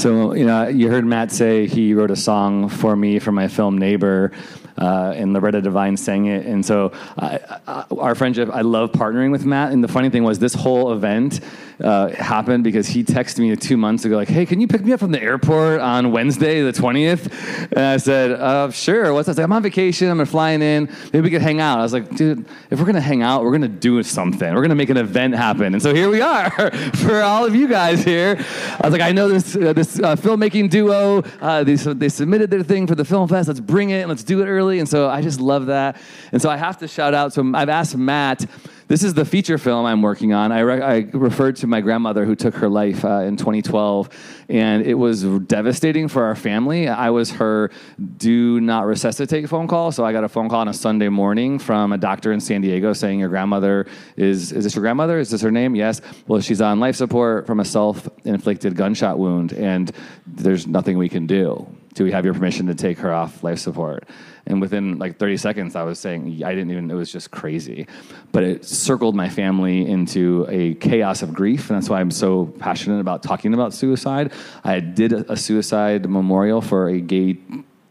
So, 0.00 0.32
you 0.32 0.46
know, 0.46 0.66
you 0.66 0.88
heard 0.88 1.04
Matt 1.04 1.30
say 1.30 1.66
he 1.66 1.92
wrote 1.92 2.10
a 2.10 2.16
song 2.16 2.70
for 2.70 2.96
me 2.96 3.18
for 3.18 3.32
my 3.32 3.48
film 3.48 3.76
Neighbor, 3.76 4.32
uh, 4.78 5.12
and 5.16 5.32
Loretta 5.32 5.60
Devine 5.60 5.96
sang 5.96 6.26
it. 6.26 6.46
And 6.46 6.64
so, 6.64 6.92
I, 7.18 7.38
I, 7.66 7.84
our 7.96 8.14
friendship, 8.14 8.50
I 8.52 8.62
love 8.62 8.92
partnering 8.92 9.30
with 9.30 9.44
Matt. 9.44 9.72
And 9.72 9.82
the 9.82 9.88
funny 9.88 10.10
thing 10.10 10.24
was, 10.24 10.38
this 10.38 10.54
whole 10.54 10.92
event 10.92 11.40
uh, 11.82 12.08
happened 12.08 12.64
because 12.64 12.86
he 12.86 13.02
texted 13.02 13.38
me 13.38 13.54
two 13.56 13.76
months 13.76 14.04
ago, 14.04 14.16
like, 14.16 14.28
hey, 14.28 14.46
can 14.46 14.60
you 14.60 14.68
pick 14.68 14.84
me 14.84 14.92
up 14.92 15.00
from 15.00 15.12
the 15.12 15.22
airport 15.22 15.80
on 15.80 16.12
Wednesday, 16.12 16.62
the 16.62 16.72
20th? 16.72 17.72
And 17.72 17.84
I 17.84 17.96
said, 17.96 18.32
uh, 18.32 18.70
sure. 18.70 19.12
What's 19.12 19.26
that? 19.26 19.36
Like, 19.36 19.44
I'm 19.44 19.52
on 19.52 19.62
vacation. 19.62 20.10
I'm 20.10 20.24
flying 20.26 20.62
in. 20.62 20.90
Maybe 21.12 21.20
we 21.20 21.30
could 21.30 21.42
hang 21.42 21.60
out. 21.60 21.78
I 21.78 21.82
was 21.82 21.92
like, 21.92 22.14
dude, 22.16 22.44
if 22.70 22.78
we're 22.78 22.84
going 22.84 22.94
to 22.94 23.00
hang 23.00 23.22
out, 23.22 23.42
we're 23.42 23.50
going 23.50 23.62
to 23.62 23.68
do 23.68 24.02
something. 24.02 24.48
We're 24.48 24.60
going 24.60 24.70
to 24.70 24.74
make 24.74 24.90
an 24.90 24.96
event 24.96 25.34
happen. 25.34 25.72
And 25.74 25.82
so 25.82 25.94
here 25.94 26.10
we 26.10 26.20
are 26.20 26.50
for 26.96 27.22
all 27.22 27.44
of 27.44 27.54
you 27.54 27.68
guys 27.68 28.04
here. 28.04 28.36
I 28.38 28.86
was 28.86 28.92
like, 28.92 29.02
I 29.02 29.12
know 29.12 29.28
this, 29.28 29.56
uh, 29.56 29.72
this 29.72 29.98
uh, 29.98 30.16
filmmaking 30.16 30.70
duo. 30.70 31.22
Uh, 31.40 31.64
they, 31.64 31.76
they 31.76 32.08
submitted 32.08 32.50
their 32.50 32.62
thing 32.62 32.86
for 32.86 32.94
the 32.94 33.04
film 33.04 33.28
fest. 33.28 33.48
Let's 33.48 33.60
bring 33.60 33.90
it 33.90 34.00
and 34.00 34.08
let's 34.08 34.24
do 34.24 34.42
it 34.42 34.46
early. 34.46 34.59
And 34.68 34.88
so 34.88 35.08
I 35.08 35.22
just 35.22 35.40
love 35.40 35.66
that. 35.66 36.00
And 36.32 36.40
so 36.40 36.50
I 36.50 36.56
have 36.56 36.78
to 36.78 36.88
shout 36.88 37.14
out. 37.14 37.32
So 37.32 37.50
I've 37.54 37.68
asked 37.68 37.96
Matt. 37.96 38.46
This 38.90 39.04
is 39.04 39.14
the 39.14 39.24
feature 39.24 39.56
film 39.56 39.86
I'm 39.86 40.02
working 40.02 40.32
on. 40.32 40.50
I, 40.50 40.58
re- 40.60 40.82
I 40.82 40.96
referred 41.12 41.54
to 41.56 41.68
my 41.68 41.80
grandmother 41.80 42.24
who 42.24 42.34
took 42.34 42.56
her 42.56 42.68
life 42.68 43.04
uh, 43.04 43.20
in 43.20 43.36
2012, 43.36 44.08
and 44.48 44.84
it 44.84 44.94
was 44.94 45.22
devastating 45.22 46.08
for 46.08 46.24
our 46.24 46.34
family. 46.34 46.88
I 46.88 47.10
was 47.10 47.30
her 47.30 47.70
do 48.16 48.60
not 48.60 48.86
resuscitate 48.86 49.48
phone 49.48 49.68
call, 49.68 49.92
so 49.92 50.04
I 50.04 50.10
got 50.10 50.24
a 50.24 50.28
phone 50.28 50.48
call 50.48 50.58
on 50.58 50.66
a 50.66 50.74
Sunday 50.74 51.08
morning 51.08 51.60
from 51.60 51.92
a 51.92 51.98
doctor 51.98 52.32
in 52.32 52.40
San 52.40 52.62
Diego 52.62 52.92
saying 52.92 53.20
your 53.20 53.28
grandmother 53.28 53.86
is 54.16 54.50
is 54.50 54.64
this 54.64 54.74
your 54.74 54.82
grandmother? 54.82 55.20
Is 55.20 55.30
this 55.30 55.42
her 55.42 55.52
name? 55.52 55.76
Yes. 55.76 56.00
Well, 56.26 56.40
she's 56.40 56.60
on 56.60 56.80
life 56.80 56.96
support 56.96 57.46
from 57.46 57.60
a 57.60 57.64
self-inflicted 57.64 58.74
gunshot 58.74 59.20
wound, 59.20 59.52
and 59.52 59.92
there's 60.26 60.66
nothing 60.66 60.98
we 60.98 61.08
can 61.08 61.28
do. 61.28 61.64
Do 61.94 62.02
we 62.02 62.10
have 62.10 62.24
your 62.24 62.34
permission 62.34 62.66
to 62.66 62.74
take 62.74 62.98
her 62.98 63.12
off 63.12 63.44
life 63.44 63.60
support? 63.60 64.08
And 64.50 64.60
within 64.60 64.98
like 64.98 65.16
30 65.16 65.36
seconds, 65.36 65.76
I 65.76 65.84
was 65.84 66.00
saying, 66.00 66.42
I 66.44 66.50
didn't 66.50 66.72
even, 66.72 66.90
it 66.90 66.94
was 66.94 67.12
just 67.12 67.30
crazy. 67.30 67.86
But 68.32 68.42
it 68.42 68.64
circled 68.64 69.14
my 69.14 69.28
family 69.28 69.88
into 69.88 70.44
a 70.48 70.74
chaos 70.74 71.22
of 71.22 71.32
grief. 71.32 71.70
And 71.70 71.76
that's 71.76 71.88
why 71.88 72.00
I'm 72.00 72.10
so 72.10 72.46
passionate 72.58 73.00
about 73.00 73.22
talking 73.22 73.54
about 73.54 73.72
suicide. 73.72 74.32
I 74.64 74.80
did 74.80 75.12
a 75.12 75.36
suicide 75.36 76.10
memorial 76.10 76.60
for 76.60 76.88
a 76.88 77.00
gay 77.00 77.38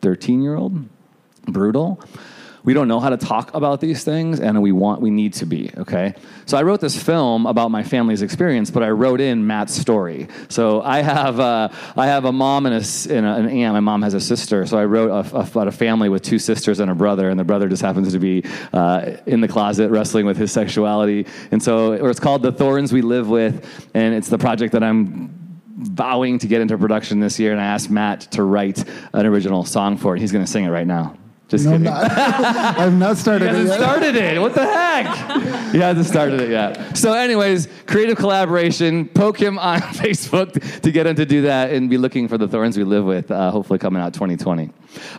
13 0.02 0.42
year 0.42 0.56
old, 0.56 0.86
brutal. 1.48 2.02
We 2.64 2.74
don't 2.74 2.88
know 2.88 3.00
how 3.00 3.10
to 3.10 3.18
talk 3.18 3.54
about 3.54 3.80
these 3.80 4.04
things, 4.04 4.40
and 4.40 4.62
we 4.62 4.72
want, 4.72 5.02
we 5.02 5.10
need 5.12 5.34
to 5.36 5.46
be, 5.46 5.72
okay? 5.78 6.14
So 6.46 6.58
I 6.58 6.64
wrote 6.64 6.82
this 6.82 7.02
film 7.02 7.46
about 7.46 7.72
my 7.72 7.84
family's 7.84 8.22
experience, 8.22 8.70
but 8.70 8.84
I 8.84 8.90
wrote 8.90 9.22
in 9.22 9.48
Matt's 9.48 9.74
story. 9.76 10.28
So 10.50 10.82
I 10.82 11.02
have, 11.02 11.40
uh, 11.40 11.70
I 11.96 12.08
have 12.08 12.26
a 12.26 12.32
mom 12.32 12.66
and, 12.66 12.76
a, 12.76 13.14
and 13.16 13.26
a- 13.26 13.36
an 13.36 13.50
aunt. 13.50 13.74
My 13.74 13.80
mom 13.80 14.02
has 14.02 14.14
a 14.14 14.20
sister. 14.20 14.66
So 14.66 14.78
I 14.78 14.86
wrote 14.86 15.10
a, 15.10 15.38
a- 15.38 15.42
about 15.42 15.68
a 15.68 15.72
family 15.72 16.10
with 16.10 16.22
two 16.22 16.40
sisters 16.40 16.80
and 16.80 16.92
a 16.92 16.96
brother, 16.96 17.30
and 17.30 17.40
the 17.40 17.44
brother 17.46 17.70
just 17.70 17.82
happens 17.82 18.12
to 18.12 18.20
be 18.20 18.44
uh, 18.74 19.18
in 19.26 19.40
the 19.42 19.48
closet 19.48 19.90
wrestling 19.90 20.26
with 20.26 20.38
his 20.38 20.52
sexuality. 20.52 21.28
And 21.52 21.64
so, 21.64 21.94
or 21.94 22.10
it's 22.10 22.20
called 22.20 22.42
The 22.44 22.52
Thorns 22.52 22.92
We 22.92 23.02
Live 23.02 23.30
With, 23.30 23.66
and 23.94 24.14
it's 24.14 24.28
the 24.30 24.38
project 24.38 24.74
that 24.74 24.84
I'm 24.84 25.34
vowing 25.78 26.40
to 26.40 26.48
get 26.48 26.60
into 26.60 26.78
production 26.78 27.22
this 27.22 27.40
year, 27.40 27.54
and 27.54 27.62
I 27.62 27.66
asked 27.66 27.90
Matt 27.90 28.22
to 28.32 28.44
write 28.44 28.84
an 29.14 29.26
original 29.26 29.64
song 29.64 29.96
for 29.98 30.16
it. 30.16 30.20
He's 30.20 30.34
going 30.34 30.44
to 30.44 30.52
sing 30.52 30.66
it 30.66 30.70
right 30.70 30.86
now. 30.88 31.16
Just 31.50 31.66
No, 31.66 31.72
kidding. 31.72 31.84
not. 31.86 32.12
I've 32.80 32.94
not 32.94 33.18
started 33.18 33.46
it 33.46 33.56
hasn't 33.56 33.68
yet. 33.70 33.80
started 33.80 34.16
it. 34.16 34.40
What 34.42 34.54
the 34.56 34.64
heck? 34.66 35.70
He 35.70 35.78
hasn't 35.78 36.08
started 36.08 36.42
it 36.42 36.50
yet. 36.50 36.98
So, 36.98 37.14
anyways, 37.14 37.68
creative 37.86 38.18
collaboration. 38.18 39.08
Poke 39.08 39.40
him 39.40 39.60
on 39.60 39.80
Facebook 39.82 40.82
to 40.82 40.92
get 40.92 41.06
him 41.06 41.16
to 41.16 41.26
do 41.26 41.44
that 41.44 41.72
and 41.72 41.90
be 41.92 41.98
looking 42.00 42.28
for 42.28 42.40
the 42.40 42.48
thorns 42.48 42.76
we 42.76 42.84
live 42.84 43.06
with. 43.06 43.30
Uh, 43.30 43.52
hopefully, 43.52 43.78
coming 43.78 44.02
out 44.02 44.14
2020. 44.14 44.72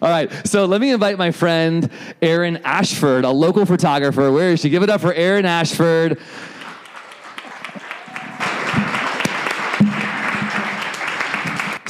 All 0.03 0.09
right. 0.11 0.31
So 0.47 0.65
let 0.65 0.81
me 0.81 0.91
invite 0.91 1.19
my 1.19 1.31
friend 1.31 1.89
Erin 2.21 2.57
Ashford, 2.65 3.25
a 3.25 3.31
local 3.31 3.65
photographer. 3.65 4.33
Where 4.33 4.51
is 4.51 4.61
she? 4.61 4.71
Give 4.71 4.83
it 4.83 4.91
up 4.91 5.01
for 5.01 5.13
Erin 5.15 5.47
Ashford. 5.47 6.19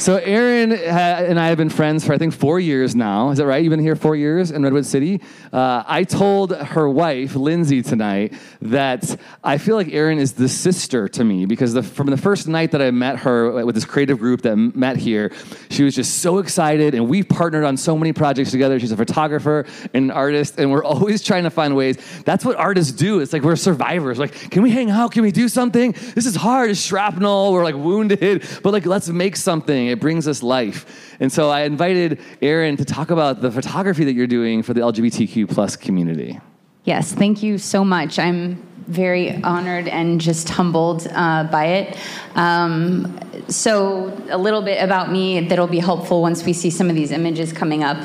So 0.01 0.15
Erin 0.15 0.71
ha- 0.71 1.21
and 1.29 1.39
I 1.39 1.49
have 1.49 1.59
been 1.59 1.69
friends 1.69 2.03
for 2.03 2.11
I 2.11 2.17
think 2.17 2.33
four 2.33 2.59
years 2.59 2.95
now. 2.95 3.29
Is 3.29 3.37
that 3.37 3.45
right? 3.45 3.63
You've 3.63 3.69
been 3.69 3.79
here 3.79 3.95
four 3.95 4.15
years 4.15 4.49
in 4.49 4.63
Redwood 4.63 4.87
City. 4.87 5.21
Uh, 5.53 5.83
I 5.85 6.05
told 6.05 6.55
her 6.55 6.89
wife 6.89 7.35
Lindsay 7.35 7.83
tonight 7.83 8.33
that 8.63 9.15
I 9.43 9.59
feel 9.59 9.75
like 9.75 9.93
Erin 9.93 10.17
is 10.17 10.33
the 10.33 10.49
sister 10.49 11.07
to 11.09 11.23
me 11.23 11.45
because 11.45 11.73
the, 11.73 11.83
from 11.83 12.07
the 12.07 12.17
first 12.17 12.47
night 12.47 12.71
that 12.71 12.81
I 12.81 12.89
met 12.89 13.19
her 13.19 13.63
with 13.63 13.75
this 13.75 13.85
creative 13.85 14.17
group 14.17 14.41
that 14.41 14.55
met 14.55 14.97
here, 14.97 15.31
she 15.69 15.83
was 15.83 15.93
just 15.93 16.17
so 16.17 16.39
excited, 16.39 16.95
and 16.95 17.07
we've 17.07 17.29
partnered 17.29 17.63
on 17.63 17.77
so 17.77 17.95
many 17.95 18.11
projects 18.11 18.49
together. 18.49 18.79
She's 18.79 18.91
a 18.91 18.97
photographer 18.97 19.67
and 19.93 20.05
an 20.05 20.09
artist, 20.09 20.57
and 20.57 20.71
we're 20.71 20.83
always 20.91 21.21
trying 21.21 21.43
to 21.43 21.51
find 21.51 21.75
ways. 21.75 21.99
That's 22.25 22.43
what 22.43 22.55
artists 22.55 22.91
do. 22.91 23.19
It's 23.19 23.33
like 23.33 23.43
we're 23.43 23.55
survivors. 23.55 24.17
Like, 24.17 24.33
can 24.49 24.63
we 24.63 24.71
hang 24.71 24.89
out? 24.89 25.11
Can 25.11 25.21
we 25.21 25.31
do 25.31 25.47
something? 25.47 25.91
This 26.15 26.25
is 26.25 26.35
hard. 26.35 26.71
It's 26.71 26.81
shrapnel. 26.81 27.53
We're 27.53 27.63
like 27.63 27.75
wounded, 27.75 28.47
but 28.63 28.73
like 28.73 28.87
let's 28.87 29.07
make 29.07 29.35
something. 29.35 29.90
It 29.91 29.99
brings 29.99 30.27
us 30.27 30.41
life. 30.41 31.15
And 31.19 31.31
so 31.31 31.49
I 31.49 31.61
invited 31.61 32.19
Erin 32.41 32.77
to 32.77 32.85
talk 32.85 33.11
about 33.11 33.41
the 33.41 33.51
photography 33.51 34.03
that 34.05 34.13
you're 34.13 34.27
doing 34.27 34.63
for 34.63 34.73
the 34.73 34.81
LGBTQ 34.81 35.49
plus 35.49 35.75
community. 35.75 36.39
Yes, 36.83 37.13
thank 37.13 37.43
you 37.43 37.57
so 37.57 37.85
much. 37.85 38.17
I'm 38.17 38.67
very 38.87 39.41
honored 39.43 39.87
and 39.87 40.19
just 40.19 40.49
humbled 40.49 41.07
uh, 41.11 41.43
by 41.45 41.65
it. 41.65 41.97
Um, 42.35 43.19
so, 43.47 44.17
a 44.29 44.37
little 44.37 44.61
bit 44.61 44.83
about 44.83 45.11
me 45.11 45.41
that'll 45.41 45.67
be 45.67 45.79
helpful 45.79 46.21
once 46.21 46.43
we 46.43 46.53
see 46.53 46.69
some 46.71 46.89
of 46.89 46.95
these 46.95 47.11
images 47.11 47.53
coming 47.53 47.83
up. 47.83 47.97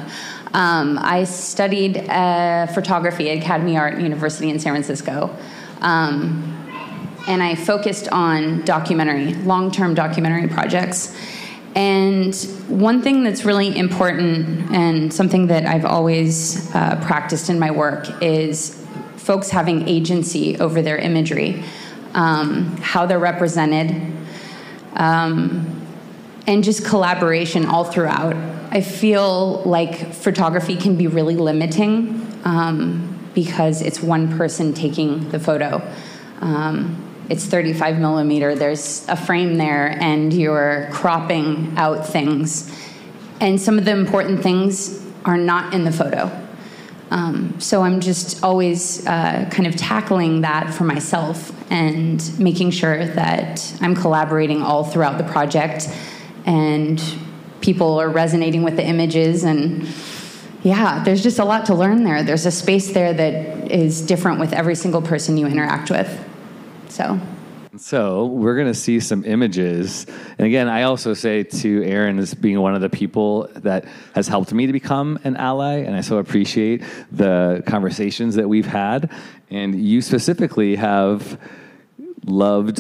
Um, 0.53 0.99
I 1.01 1.25
studied 1.25 1.99
uh, 2.09 2.67
photography 2.69 3.31
at 3.31 3.39
Academy 3.39 3.77
Art 3.77 3.99
University 3.99 4.51
in 4.51 4.59
San 4.59 4.73
Francisco. 4.73 5.35
Um, 5.81 6.53
and 7.27 7.43
I 7.43 7.55
focused 7.55 8.09
on 8.09 8.65
documentary, 8.65 9.35
long 9.35 9.71
term 9.71 9.95
documentary 9.95 10.49
projects. 10.49 11.15
And 11.77 12.35
one 12.69 13.03
thing 13.03 13.23
that's 13.23 13.45
really 13.45 13.77
important 13.77 14.71
and 14.73 15.13
something 15.13 15.49
that 15.49 15.67
I've 15.67 15.85
always 15.85 16.75
uh, 16.75 16.99
practiced 17.05 17.51
in 17.51 17.59
my 17.59 17.71
work 17.71 18.23
is 18.23 18.83
folks 19.17 19.51
having 19.51 19.87
agency 19.87 20.59
over 20.59 20.81
their 20.81 20.97
imagery, 20.97 21.63
um, 22.15 22.79
how 22.79 23.05
they're 23.05 23.19
represented, 23.19 24.11
um, 24.95 25.87
and 26.47 26.65
just 26.65 26.83
collaboration 26.83 27.67
all 27.67 27.85
throughout. 27.85 28.35
I 28.71 28.81
feel 28.81 29.61
like 29.65 30.15
photography 30.15 30.77
can 30.77 30.97
be 30.97 31.09
really 31.09 31.37
limiting 31.37 32.27
um, 32.45 33.31
because 33.35 33.83
it's 33.83 34.03
one 34.03 34.39
person 34.39 34.73
taking 34.73 35.29
the 35.29 35.39
photo. 35.39 35.83
Um, 36.41 37.06
it's 37.29 37.45
35 37.45 37.99
millimeter, 37.99 38.55
there's 38.55 39.07
a 39.09 39.17
frame 39.17 39.57
there, 39.57 39.89
and 40.01 40.33
you're 40.33 40.89
cropping 40.93 41.75
out 41.77 42.07
things. 42.07 42.73
And 43.41 43.61
some 43.61 43.79
of 43.79 43.85
the 43.85 43.91
important 43.91 44.43
things 44.43 45.05
are 45.25 45.37
not 45.37 45.75
in 45.75 45.85
the 45.85 45.93
photo. 45.93 46.31
Um, 47.11 47.61
so 47.61 47.83
I'm 47.83 48.01
just 48.01 48.43
always 48.43 49.07
uh, 49.07 49.49
kind 49.51 49.67
of 49.67 49.77
tackling 49.77 50.41
that 50.41 50.75
for 50.75 50.85
myself 50.85 51.53
and 51.71 52.39
making 52.39 52.71
sure 52.73 53.07
that 53.07 53.77
I'm 53.81 53.95
collaborating 53.95 54.63
all 54.63 54.85
throughout 54.85 55.19
the 55.19 55.25
project 55.25 55.89
and 56.47 57.03
people 57.61 58.01
are 58.01 58.09
resonating 58.09 58.63
with 58.63 58.77
the 58.77 58.85
images 58.85 59.45
and 59.45 59.89
yeah 60.63 61.03
there's 61.05 61.23
just 61.23 61.39
a 61.39 61.45
lot 61.45 61.67
to 61.67 61.75
learn 61.75 62.05
there 62.05 62.23
there's 62.23 62.47
a 62.47 62.51
space 62.51 62.93
there 62.93 63.13
that 63.13 63.71
is 63.71 64.03
different 64.03 64.39
with 64.39 64.53
every 64.53 64.75
single 64.75 65.03
person 65.03 65.37
you 65.37 65.47
interact 65.47 65.91
with 65.91 66.26
so. 66.97 67.21
So 67.77 68.25
we're 68.25 68.55
going 68.55 68.69
to 68.69 68.75
see 68.75 69.01
some 69.01 69.23
images. 69.25 70.07
And 70.39 70.47
again, 70.47 70.67
I 70.67 70.85
also 70.85 71.13
say 71.13 71.43
to 71.43 71.83
Erin 71.85 72.19
as 72.19 72.33
being 72.33 72.59
one 72.59 72.75
of 72.75 72.81
the 72.81 72.89
people 72.89 73.51
that 73.57 73.85
has 74.15 74.29
helped 74.29 74.53
me 74.55 74.67
to 74.67 74.73
become 74.73 75.19
an 75.25 75.37
ally, 75.37 75.81
and 75.81 75.95
I 75.95 76.01
so 76.01 76.17
appreciate 76.17 76.83
the 77.13 77.63
conversations 77.67 78.37
that 78.37 78.49
we've 78.49 78.67
had. 78.67 79.11
And 79.51 79.75
you 79.75 80.01
specifically 80.01 80.77
have 80.77 81.39
loved 82.25 82.79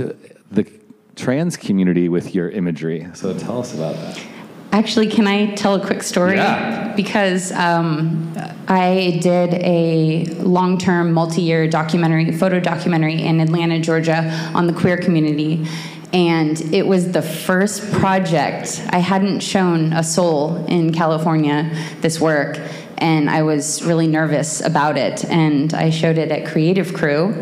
the 0.50 0.66
trans 1.14 1.58
community 1.58 2.08
with 2.08 2.34
your 2.34 2.48
imagery. 2.48 3.06
So 3.12 3.38
tell 3.38 3.60
us 3.60 3.74
about 3.74 3.96
that. 3.96 4.35
Actually, 4.76 5.06
can 5.06 5.26
I 5.26 5.54
tell 5.54 5.74
a 5.74 5.80
quick 5.80 6.02
story? 6.02 6.36
Yeah. 6.36 6.92
Because 6.94 7.50
um, 7.52 8.30
I 8.68 9.18
did 9.22 9.54
a 9.54 10.26
long 10.34 10.76
term, 10.76 11.14
multi 11.14 11.40
year 11.40 11.66
documentary, 11.66 12.30
photo 12.32 12.60
documentary 12.60 13.22
in 13.22 13.40
Atlanta, 13.40 13.80
Georgia 13.80 14.30
on 14.54 14.66
the 14.66 14.74
queer 14.74 14.98
community. 14.98 15.66
And 16.12 16.60
it 16.74 16.86
was 16.86 17.12
the 17.12 17.22
first 17.22 17.90
project. 17.90 18.86
I 18.90 18.98
hadn't 18.98 19.40
shown 19.40 19.94
a 19.94 20.04
soul 20.04 20.66
in 20.66 20.92
California 20.92 21.70
this 22.02 22.20
work, 22.20 22.60
and 22.98 23.30
I 23.30 23.44
was 23.44 23.82
really 23.82 24.06
nervous 24.06 24.60
about 24.60 24.98
it. 24.98 25.24
And 25.24 25.72
I 25.72 25.88
showed 25.88 26.18
it 26.18 26.30
at 26.30 26.46
Creative 26.46 26.92
Crew 26.92 27.32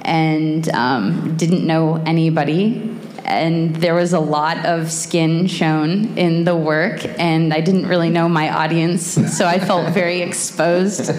and 0.00 0.68
um, 0.70 1.36
didn't 1.36 1.64
know 1.64 2.02
anybody 2.04 2.98
and 3.32 3.76
there 3.76 3.94
was 3.94 4.12
a 4.12 4.20
lot 4.20 4.64
of 4.66 4.92
skin 4.92 5.46
shown 5.46 6.16
in 6.18 6.44
the 6.44 6.56
work, 6.56 7.04
and 7.18 7.52
I 7.52 7.60
didn't 7.60 7.86
really 7.86 8.10
know 8.10 8.28
my 8.28 8.50
audience, 8.50 9.02
so 9.36 9.46
I 9.46 9.58
felt 9.58 9.92
very 9.94 10.20
exposed. 10.20 11.10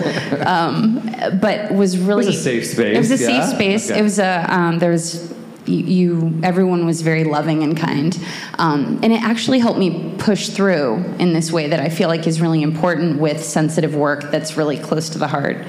Um, 0.45 1.01
but 1.41 1.73
was 1.73 1.97
really 1.97 2.23
it 2.23 2.27
was 2.27 2.35
a 2.35 2.43
safe 2.43 2.65
space. 2.65 2.95
It 2.95 2.99
was 2.99 3.11
a 3.11 3.23
yeah? 3.23 3.45
safe 3.45 3.55
space. 3.55 3.91
Okay. 3.91 3.99
It 3.99 4.03
was 4.03 4.19
a 4.19 4.45
um, 4.49 4.79
there 4.79 4.91
was. 4.91 5.31
You, 5.65 5.77
you, 5.77 6.39
everyone 6.43 6.85
was 6.85 7.03
very 7.03 7.23
loving 7.23 7.63
and 7.63 7.77
kind, 7.77 8.19
um, 8.59 8.99
and 9.01 9.13
it 9.13 9.23
actually 9.23 9.59
helped 9.59 9.79
me 9.79 10.13
push 10.17 10.49
through 10.49 10.97
in 11.19 11.31
this 11.31 11.53
way 11.53 11.69
that 11.69 11.79
I 11.79 11.87
feel 11.87 12.09
like 12.09 12.27
is 12.27 12.41
really 12.41 12.61
important 12.61 13.17
with 13.17 13.41
sensitive 13.41 13.95
work 13.95 14.29
that's 14.29 14.57
really 14.57 14.77
close 14.77 15.07
to 15.11 15.19
the 15.19 15.27
heart. 15.29 15.65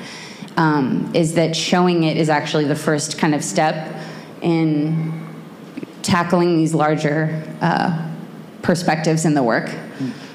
Um, 0.57 1.13
is 1.15 1.35
that 1.35 1.55
showing 1.55 2.03
it 2.03 2.17
is 2.17 2.29
actually 2.29 2.65
the 2.65 2.75
first 2.75 3.19
kind 3.19 3.37
of 3.37 3.45
step 3.45 3.97
in 4.43 5.24
tackling 6.05 6.57
these 6.57 6.75
larger 6.75 7.43
uh, 7.61 8.11
perspectives 8.63 9.25
in 9.25 9.35
the 9.35 9.43
work. 9.43 9.71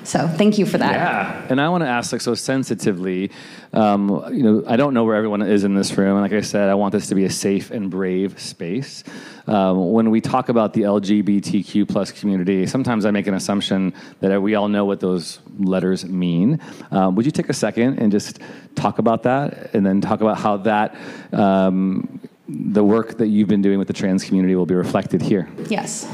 So 0.04 0.28
thank 0.28 0.58
you 0.58 0.66
for 0.66 0.80
that. 0.80 0.94
Yeah, 0.94 1.48
and 1.50 1.62
I 1.62 1.70
want 1.70 1.84
to 1.84 1.88
ask, 1.88 2.12
like, 2.12 2.22
so 2.22 2.34
sensitively, 2.34 3.30
um, 3.74 4.10
you 4.34 4.42
know, 4.42 4.64
I 4.66 4.76
don't 4.76 4.96
know 4.96 5.04
where 5.04 5.16
everyone 5.16 5.44
is 5.44 5.64
in 5.64 5.76
this 5.76 5.96
room, 5.96 6.14
and 6.14 6.22
like 6.22 6.34
I 6.34 6.42
said, 6.42 6.68
I 6.68 6.74
want 6.74 6.94
this 6.94 7.08
to 7.10 7.16
be 7.16 7.26
a 7.26 7.30
safe 7.30 7.70
and 7.70 7.92
brave 7.92 8.40
space. 8.40 9.04
Um, 9.46 9.92
when 9.92 10.10
we 10.10 10.20
talk 10.20 10.50
about 10.50 10.74
the 10.74 10.82
LGBTQ 10.82 11.88
plus 11.88 12.12
community, 12.12 12.66
sometimes 12.66 13.06
I 13.06 13.12
make 13.12 13.28
an 13.28 13.36
assumption 13.36 13.94
that 14.22 14.42
we 14.42 14.56
all 14.56 14.68
know 14.68 14.86
what 14.86 15.00
those 15.00 15.40
letters 15.60 16.06
mean. 16.06 16.60
Um, 16.90 17.14
would 17.16 17.26
you 17.26 17.32
take 17.32 17.50
a 17.50 17.54
second 17.54 18.00
and 18.00 18.12
just 18.12 18.40
talk 18.74 18.98
about 18.98 19.22
that, 19.24 19.76
and 19.76 19.86
then 19.86 20.02
talk 20.02 20.22
about 20.22 20.40
how 20.40 20.58
that 20.58 20.96
um, 21.34 22.20
the 22.50 22.84
work 22.84 23.18
that 23.18 23.28
you've 23.28 23.48
been 23.48 23.62
doing 23.62 23.78
with 23.78 23.88
the 23.88 23.94
trans 23.94 24.24
community 24.24 24.56
will 24.56 24.66
be 24.66 24.76
reflected 24.76 25.22
here? 25.22 25.50
Yes. 25.70 26.08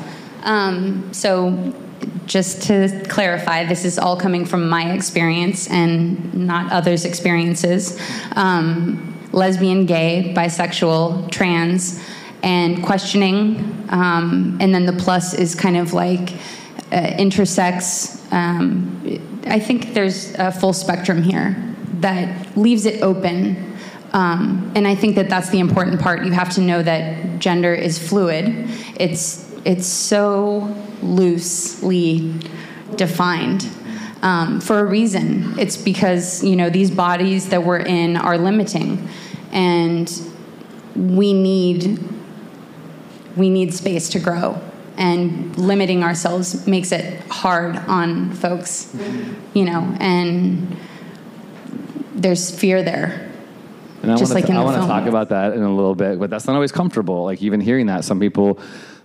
Um, 0.44 1.12
so, 1.14 1.74
just 2.26 2.64
to 2.64 3.04
clarify, 3.08 3.66
this 3.66 3.86
is 3.86 3.98
all 3.98 4.18
coming 4.18 4.46
from 4.46 4.68
my 4.68 4.92
experience 4.94 5.70
and 5.70 6.34
not 6.34 6.72
others' 6.72 7.06
experiences. 7.06 8.00
Um, 8.34 9.16
lesbian, 9.32 9.86
gay, 9.86 10.34
bisexual, 10.36 11.32
trans, 11.32 12.04
and 12.44 12.84
questioning. 12.84 13.86
Um, 13.90 14.58
and 14.60 14.74
then 14.74 14.86
the 14.86 14.94
plus 14.94 15.34
is 15.34 15.56
kind 15.56 15.78
of 15.78 15.94
like 15.94 16.34
uh, 16.92 17.16
intersex. 17.18 18.32
Um, 18.32 19.20
I 19.48 19.60
think 19.60 19.94
there's 19.94 20.34
a 20.36 20.52
full 20.52 20.74
spectrum 20.74 21.24
here 21.24 21.56
that 22.00 22.58
leaves 22.58 22.86
it 22.86 23.02
open 23.02 23.75
um, 24.16 24.72
and 24.76 24.88
I 24.88 24.96
think 24.96 25.18
that 25.18 25.28
that's 25.28 25.50
the 25.50 25.60
important 25.60 26.00
part. 26.00 26.24
You 26.24 26.32
have 26.32 26.50
to 26.52 26.62
know 26.62 26.82
that 26.82 27.38
gender 27.38 27.74
is 27.74 28.00
fluid. 28.00 28.46
It's 28.98 29.44
it's 29.66 29.86
so 29.86 30.74
loosely 31.02 32.34
defined 32.96 33.68
um, 34.22 34.62
for 34.62 34.80
a 34.80 34.86
reason. 34.86 35.60
It's 35.60 35.76
because 35.76 36.42
you 36.46 36.56
know 36.56 36.70
these 36.70 36.92
bodies 36.92 37.50
that 37.50 37.66
we're 37.66 37.80
in 37.80 38.16
are 38.16 38.38
limiting, 38.38 39.10
and 39.52 40.10
we 40.96 41.34
need 41.34 42.00
we 43.36 43.50
need 43.50 43.74
space 43.74 44.08
to 44.12 44.20
grow. 44.20 44.62
And 44.98 45.58
limiting 45.58 46.04
ourselves 46.04 46.66
makes 46.66 46.94
it 46.94 47.20
hard 47.28 47.76
on 47.76 48.32
folks, 48.32 48.96
you 49.54 49.66
know, 49.66 49.94
and 50.00 50.78
there's 52.16 52.50
fear 52.50 52.82
there 52.82 53.35
And 54.06 54.14
I 54.14 54.18
Just 54.18 54.32
want 54.34 54.44
like 54.44 54.50
in 54.52 54.56
I 54.56 54.60
the 54.60 54.66
want 54.66 54.76
to 54.76 54.82
film. 54.82 54.90
talk 54.90 55.08
about 55.08 55.30
that 55.30 55.54
in 55.54 55.64
a 55.64 55.76
little 55.76 55.96
bit, 55.96 56.20
but 56.20 56.30
that's 56.30 56.46
not 56.46 56.54
always 56.54 56.72
comfortable. 56.72 57.24
Like 57.24 57.42
even 57.42 57.60
hearing 57.60 57.88
that, 57.88 58.06
some 58.06 58.20
people 58.20 58.60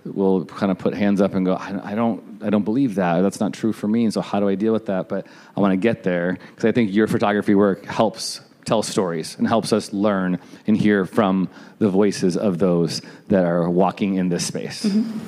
will 0.05 0.45
kind 0.45 0.71
of 0.71 0.77
put 0.77 0.93
hands 0.93 1.21
up 1.21 1.33
and 1.33 1.43
go, 1.43 1.55
I, 1.55 1.91
I 1.91 1.95
don't, 1.95 2.39
I 2.43 2.51
don't 2.51 2.63
believe 2.63 2.95
that. 2.95 3.21
That's 3.21 3.39
not 3.39 3.51
true 3.51 3.73
for 3.73 3.87
me. 3.87 4.03
And 4.03 4.13
so 4.13 4.21
how 4.21 4.39
do 4.39 4.47
I 4.47 4.53
deal 4.53 4.73
with 4.73 4.85
that? 4.85 5.09
But 5.09 5.25
I 5.57 5.59
want 5.59 5.71
to 5.71 5.77
get 5.77 6.03
there 6.03 6.37
because 6.49 6.65
I 6.65 6.71
think 6.71 6.93
your 6.93 7.07
photography 7.07 7.55
work 7.55 7.85
helps 7.85 8.41
tell 8.63 8.83
stories 8.83 9.35
and 9.39 9.47
helps 9.47 9.73
us 9.73 9.91
learn 9.91 10.39
and 10.67 10.77
hear 10.77 11.05
from 11.05 11.49
the 11.79 11.89
voices 11.89 12.37
of 12.37 12.59
those 12.59 13.01
that 13.29 13.43
are 13.43 13.67
walking 13.67 14.15
in 14.15 14.29
this 14.29 14.45
space. 14.45 14.85
Mm-hmm. 14.85 15.19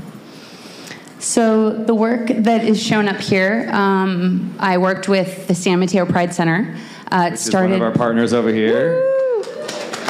So 1.19 1.71
the 1.71 1.95
work 1.95 2.27
that 2.27 2.63
is 2.63 2.81
shown 2.83 3.07
up 3.07 3.19
here, 3.19 3.69
um, 3.71 4.55
I 4.59 4.77
worked 4.77 5.07
with 5.07 5.47
the 5.47 5.55
San 5.55 5.79
Mateo 5.79 6.05
Pride 6.05 6.33
Center. 6.33 6.77
Uh, 7.11 7.31
it 7.33 7.37
started 7.37 7.71
one 7.71 7.81
of 7.81 7.87
our 7.87 7.93
partners 7.93 8.33
over 8.33 8.53
here. 8.53 9.12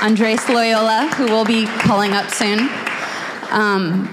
Andres 0.03 0.49
Loyola, 0.49 1.09
who 1.15 1.23
we'll 1.27 1.45
be 1.45 1.65
calling 1.65 2.11
up 2.11 2.29
soon. 2.29 2.69
Um, 3.51 4.07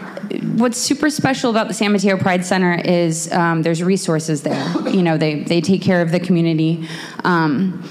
what's 0.57 0.79
super 0.79 1.11
special 1.11 1.51
about 1.51 1.67
the 1.67 1.75
San 1.75 1.91
Mateo 1.91 2.17
Pride 2.17 2.45
Center 2.45 2.81
is 2.85 3.31
um, 3.33 3.63
there's 3.63 3.83
resources 3.83 4.43
there. 4.43 4.89
You 4.89 5.03
know, 5.03 5.19
they, 5.19 5.43
they 5.43 5.61
take 5.61 5.83
care 5.83 6.01
of 6.01 6.13
the 6.13 6.21
community. 6.21 6.87
Um, 7.25 7.91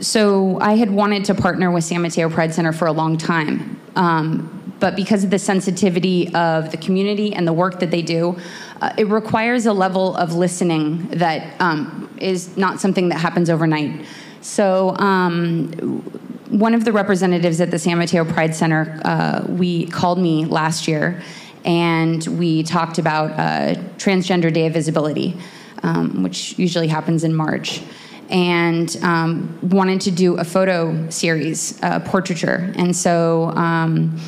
so 0.00 0.58
I 0.58 0.74
had 0.74 0.90
wanted 0.90 1.24
to 1.26 1.34
partner 1.36 1.70
with 1.70 1.84
San 1.84 2.02
Mateo 2.02 2.28
Pride 2.28 2.52
Center 2.52 2.72
for 2.72 2.88
a 2.88 2.92
long 2.92 3.16
time. 3.16 3.80
Um, 3.94 4.74
but 4.80 4.96
because 4.96 5.22
of 5.22 5.30
the 5.30 5.38
sensitivity 5.38 6.34
of 6.34 6.72
the 6.72 6.76
community 6.78 7.32
and 7.32 7.46
the 7.46 7.52
work 7.52 7.78
that 7.78 7.92
they 7.92 8.02
do, 8.02 8.36
uh, 8.80 8.92
it 8.98 9.06
requires 9.06 9.66
a 9.66 9.72
level 9.72 10.16
of 10.16 10.34
listening 10.34 11.06
that 11.10 11.54
um, 11.60 12.12
is 12.18 12.56
not 12.56 12.80
something 12.80 13.10
that 13.10 13.20
happens 13.20 13.50
overnight. 13.50 14.04
So, 14.40 14.96
um, 14.96 16.02
one 16.58 16.72
of 16.72 16.84
the 16.84 16.92
representatives 16.92 17.60
at 17.60 17.72
the 17.72 17.78
San 17.78 17.98
Mateo 17.98 18.24
Pride 18.24 18.54
Center, 18.54 19.00
uh, 19.04 19.44
we 19.48 19.86
called 19.86 20.20
me 20.20 20.44
last 20.44 20.86
year, 20.86 21.20
and 21.64 22.24
we 22.38 22.62
talked 22.62 22.98
about 22.98 23.32
uh, 23.32 23.74
Transgender 23.96 24.52
Day 24.52 24.66
of 24.66 24.72
Visibility, 24.72 25.36
um, 25.82 26.22
which 26.22 26.56
usually 26.56 26.86
happens 26.86 27.24
in 27.24 27.34
March 27.34 27.82
and 28.30 28.96
um, 29.02 29.58
wanted 29.62 30.00
to 30.02 30.10
do 30.12 30.36
a 30.36 30.44
photo 30.44 31.10
series, 31.10 31.82
uh, 31.82 31.98
portraiture. 32.00 32.72
And 32.76 32.96
so 32.96 33.46
um, 33.56 34.18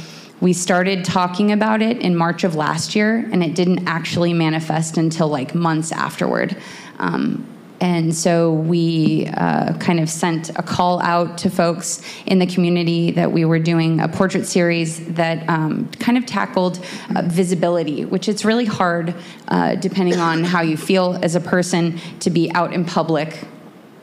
we 0.40 0.52
started 0.52 1.04
talking 1.04 1.52
about 1.52 1.80
it 1.80 2.00
in 2.00 2.16
March 2.16 2.42
of 2.42 2.56
last 2.56 2.96
year, 2.96 3.28
and 3.30 3.42
it 3.42 3.54
didn't 3.54 3.86
actually 3.86 4.34
manifest 4.34 4.98
until 4.98 5.28
like 5.28 5.54
months 5.54 5.92
afterward. 5.92 6.56
Um, 6.98 7.46
and 7.80 8.14
so 8.14 8.52
we 8.52 9.26
uh, 9.26 9.76
kind 9.78 10.00
of 10.00 10.08
sent 10.08 10.50
a 10.50 10.62
call 10.62 11.00
out 11.02 11.38
to 11.38 11.50
folks 11.50 12.00
in 12.24 12.38
the 12.38 12.46
community 12.46 13.10
that 13.12 13.30
we 13.30 13.44
were 13.44 13.58
doing 13.58 14.00
a 14.00 14.08
portrait 14.08 14.46
series 14.46 15.04
that 15.14 15.46
um, 15.48 15.88
kind 15.98 16.16
of 16.16 16.24
tackled 16.24 16.82
uh, 17.14 17.22
visibility, 17.26 18.04
which 18.04 18.28
it's 18.28 18.44
really 18.44 18.64
hard, 18.64 19.14
uh, 19.48 19.74
depending 19.74 20.18
on 20.18 20.42
how 20.42 20.62
you 20.62 20.76
feel 20.76 21.18
as 21.22 21.34
a 21.34 21.40
person, 21.40 21.98
to 22.20 22.30
be 22.30 22.50
out 22.52 22.72
in 22.72 22.84
public 22.84 23.46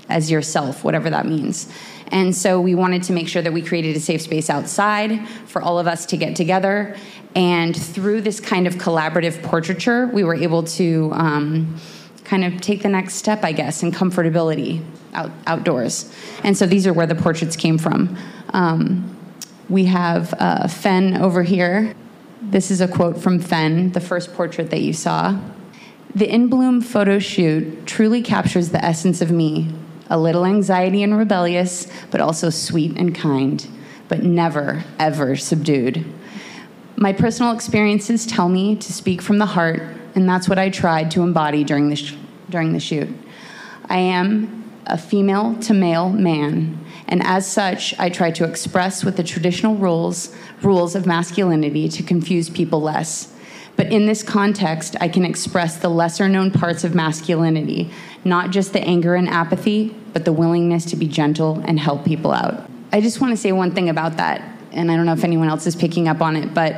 as 0.09 0.29
yourself, 0.29 0.83
whatever 0.83 1.09
that 1.09 1.25
means. 1.25 1.71
And 2.07 2.35
so 2.35 2.61
we 2.61 2.75
wanted 2.75 3.01
to 3.03 3.13
make 3.13 3.27
sure 3.27 3.41
that 3.41 3.53
we 3.53 3.63
created 3.63 3.95
a 3.95 3.99
safe 3.99 4.21
space 4.21 4.49
outside 4.51 5.27
for 5.47 5.63
all 5.63 5.79
of 5.79 5.87
us 5.87 6.05
to 6.07 6.17
get 6.17 6.35
together. 6.35 6.95
And 7.35 7.75
through 7.75 8.21
this 8.21 8.39
kind 8.39 8.67
of 8.67 8.75
collaborative 8.75 9.41
portraiture, 9.41 10.05
we 10.07 10.23
were 10.23 10.35
able 10.35 10.61
to 10.63 11.09
um, 11.13 11.79
kind 12.33 12.51
of 12.51 12.59
take 12.61 12.81
the 12.81 12.89
next 12.89 13.13
step, 13.13 13.43
I 13.43 13.51
guess, 13.51 13.83
in 13.83 13.91
comfortability 13.91 14.83
out, 15.13 15.29
outdoors. 15.45 16.11
And 16.43 16.57
so 16.57 16.65
these 16.65 16.87
are 16.87 16.93
where 16.93 17.05
the 17.05 17.13
portraits 17.13 17.55
came 17.55 17.77
from. 17.77 18.17
Um, 18.53 19.15
we 19.69 19.85
have 19.85 20.33
uh, 20.39 20.67
Fen 20.67 21.15
over 21.21 21.43
here. 21.43 21.93
This 22.41 22.71
is 22.71 22.81
a 22.81 22.87
quote 22.87 23.21
from 23.21 23.39
Fenn, 23.39 23.91
the 23.91 23.99
first 23.99 24.33
portrait 24.33 24.71
that 24.71 24.81
you 24.81 24.93
saw. 24.93 25.39
The 26.15 26.27
In 26.27 26.47
Bloom 26.47 26.81
photo 26.81 27.19
shoot 27.19 27.85
truly 27.85 28.23
captures 28.23 28.69
the 28.69 28.83
essence 28.83 29.21
of 29.21 29.29
me 29.29 29.71
a 30.09 30.17
little 30.17 30.43
anxiety 30.43 31.03
and 31.03 31.15
rebellious, 31.15 31.87
but 32.09 32.19
also 32.19 32.49
sweet 32.49 32.97
and 32.97 33.13
kind, 33.13 33.67
but 34.07 34.23
never, 34.23 34.83
ever 34.97 35.35
subdued. 35.35 36.03
My 36.95 37.13
personal 37.13 37.53
experiences 37.53 38.25
tell 38.25 38.49
me 38.49 38.75
to 38.75 38.91
speak 38.91 39.21
from 39.21 39.37
the 39.37 39.45
heart, 39.45 39.83
and 40.15 40.27
that's 40.27 40.49
what 40.49 40.57
I 40.57 40.69
tried 40.69 41.11
to 41.11 41.21
embody 41.21 41.63
during 41.63 41.89
the, 41.89 41.95
sh- 41.95 42.15
during 42.49 42.73
the 42.73 42.79
shoot. 42.79 43.09
I 43.89 43.97
am 43.97 44.71
a 44.85 44.97
female 44.97 45.55
to 45.61 45.73
male 45.73 46.09
man, 46.09 46.79
and 47.07 47.21
as 47.23 47.49
such, 47.49 47.97
I 47.99 48.09
try 48.09 48.31
to 48.31 48.45
express 48.45 49.03
with 49.03 49.17
the 49.17 49.23
traditional 49.23 49.75
rules, 49.75 50.35
rules 50.61 50.95
of 50.95 51.05
masculinity 51.05 51.87
to 51.89 52.03
confuse 52.03 52.49
people 52.49 52.81
less. 52.81 53.33
But 53.75 53.91
in 53.91 54.05
this 54.05 54.21
context, 54.21 54.95
I 55.01 55.07
can 55.07 55.25
express 55.25 55.77
the 55.77 55.89
lesser 55.89 56.29
known 56.29 56.51
parts 56.51 56.83
of 56.83 56.93
masculinity, 56.93 57.89
not 58.23 58.51
just 58.51 58.73
the 58.73 58.81
anger 58.81 59.15
and 59.15 59.27
apathy, 59.27 59.95
but 60.13 60.25
the 60.25 60.33
willingness 60.33 60.85
to 60.85 60.95
be 60.95 61.07
gentle 61.07 61.61
and 61.65 61.79
help 61.79 62.05
people 62.05 62.31
out. 62.31 62.69
I 62.91 63.01
just 63.01 63.19
want 63.19 63.31
to 63.31 63.37
say 63.37 63.51
one 63.51 63.71
thing 63.71 63.89
about 63.89 64.17
that, 64.17 64.41
and 64.71 64.91
I 64.91 64.95
don't 64.95 65.05
know 65.05 65.13
if 65.13 65.23
anyone 65.23 65.47
else 65.47 65.65
is 65.65 65.75
picking 65.75 66.07
up 66.07 66.21
on 66.21 66.35
it, 66.35 66.53
but 66.53 66.75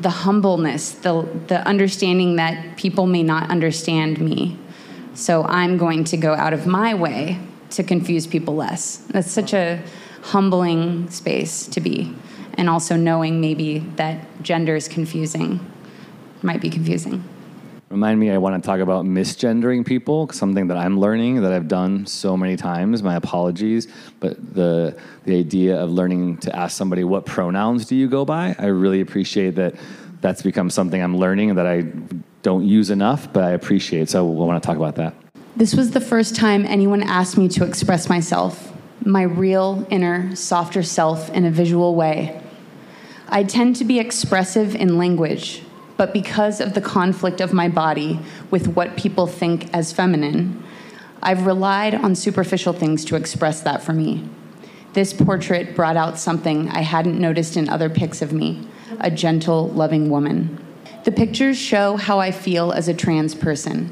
the 0.00 0.10
humbleness, 0.10 0.92
the, 0.92 1.28
the 1.48 1.66
understanding 1.66 2.36
that 2.36 2.76
people 2.76 3.06
may 3.06 3.24
not 3.24 3.50
understand 3.50 4.20
me. 4.20 4.56
So 5.18 5.42
I'm 5.42 5.78
going 5.78 6.04
to 6.04 6.16
go 6.16 6.32
out 6.32 6.52
of 6.52 6.68
my 6.68 6.94
way 6.94 7.40
to 7.70 7.82
confuse 7.82 8.24
people 8.24 8.54
less. 8.54 8.98
That's 9.08 9.28
such 9.28 9.52
a 9.52 9.82
humbling 10.22 11.10
space 11.10 11.66
to 11.66 11.80
be. 11.80 12.14
And 12.54 12.70
also 12.70 12.94
knowing 12.94 13.40
maybe 13.40 13.80
that 13.96 14.24
gender 14.42 14.76
is 14.76 14.86
confusing, 14.86 15.58
might 16.42 16.60
be 16.60 16.70
confusing. 16.70 17.24
Remind 17.88 18.20
me, 18.20 18.30
I 18.30 18.38
want 18.38 18.62
to 18.62 18.64
talk 18.64 18.78
about 18.78 19.06
misgendering 19.06 19.84
people, 19.84 20.28
something 20.30 20.68
that 20.68 20.76
I'm 20.76 21.00
learning 21.00 21.42
that 21.42 21.52
I've 21.52 21.66
done 21.66 22.06
so 22.06 22.36
many 22.36 22.56
times. 22.56 23.02
My 23.02 23.16
apologies, 23.16 23.88
but 24.20 24.54
the 24.54 24.96
the 25.24 25.36
idea 25.36 25.82
of 25.82 25.90
learning 25.90 26.36
to 26.38 26.54
ask 26.54 26.76
somebody 26.76 27.02
what 27.02 27.26
pronouns 27.26 27.86
do 27.86 27.96
you 27.96 28.06
go 28.06 28.24
by, 28.24 28.54
I 28.56 28.66
really 28.66 29.00
appreciate 29.00 29.56
that. 29.56 29.74
That's 30.20 30.42
become 30.42 30.70
something 30.70 31.02
I'm 31.02 31.16
learning 31.16 31.56
that 31.56 31.66
I 31.66 31.84
don't 32.42 32.66
use 32.66 32.90
enough, 32.90 33.32
but 33.32 33.44
I 33.44 33.50
appreciate. 33.50 34.08
So 34.08 34.26
I 34.26 34.30
want 34.30 34.62
to 34.62 34.66
talk 34.66 34.76
about 34.76 34.96
that. 34.96 35.14
This 35.56 35.74
was 35.74 35.90
the 35.90 36.00
first 36.00 36.36
time 36.36 36.64
anyone 36.64 37.02
asked 37.02 37.36
me 37.36 37.48
to 37.48 37.64
express 37.64 38.08
myself, 38.08 38.72
my 39.04 39.22
real, 39.22 39.86
inner, 39.90 40.34
softer 40.36 40.82
self 40.82 41.30
in 41.30 41.44
a 41.44 41.50
visual 41.50 41.94
way. 41.94 42.40
I 43.28 43.44
tend 43.44 43.76
to 43.76 43.84
be 43.84 43.98
expressive 43.98 44.74
in 44.74 44.98
language, 44.98 45.62
but 45.96 46.12
because 46.12 46.60
of 46.60 46.74
the 46.74 46.80
conflict 46.80 47.40
of 47.40 47.52
my 47.52 47.68
body 47.68 48.20
with 48.50 48.68
what 48.68 48.96
people 48.96 49.26
think 49.26 49.72
as 49.74 49.92
feminine, 49.92 50.62
I've 51.22 51.44
relied 51.44 51.94
on 51.94 52.14
superficial 52.14 52.72
things 52.72 53.04
to 53.06 53.16
express 53.16 53.60
that 53.62 53.82
for 53.82 53.92
me. 53.92 54.28
This 54.92 55.12
portrait 55.12 55.74
brought 55.74 55.96
out 55.96 56.18
something 56.18 56.68
I 56.68 56.82
hadn't 56.82 57.20
noticed 57.20 57.56
in 57.56 57.68
other 57.68 57.90
pics 57.90 58.22
of 58.22 58.32
me 58.32 58.66
a 59.00 59.10
gentle, 59.10 59.68
loving 59.70 60.08
woman. 60.08 60.64
The 61.08 61.14
pictures 61.14 61.56
show 61.56 61.96
how 61.96 62.18
I 62.18 62.30
feel 62.30 62.70
as 62.70 62.86
a 62.86 62.92
trans 62.92 63.34
person. 63.34 63.90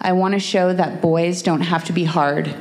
I 0.00 0.12
want 0.12 0.32
to 0.32 0.40
show 0.40 0.72
that 0.72 1.02
boys 1.02 1.42
don't 1.42 1.60
have 1.60 1.84
to 1.84 1.92
be 1.92 2.04
hard. 2.04 2.56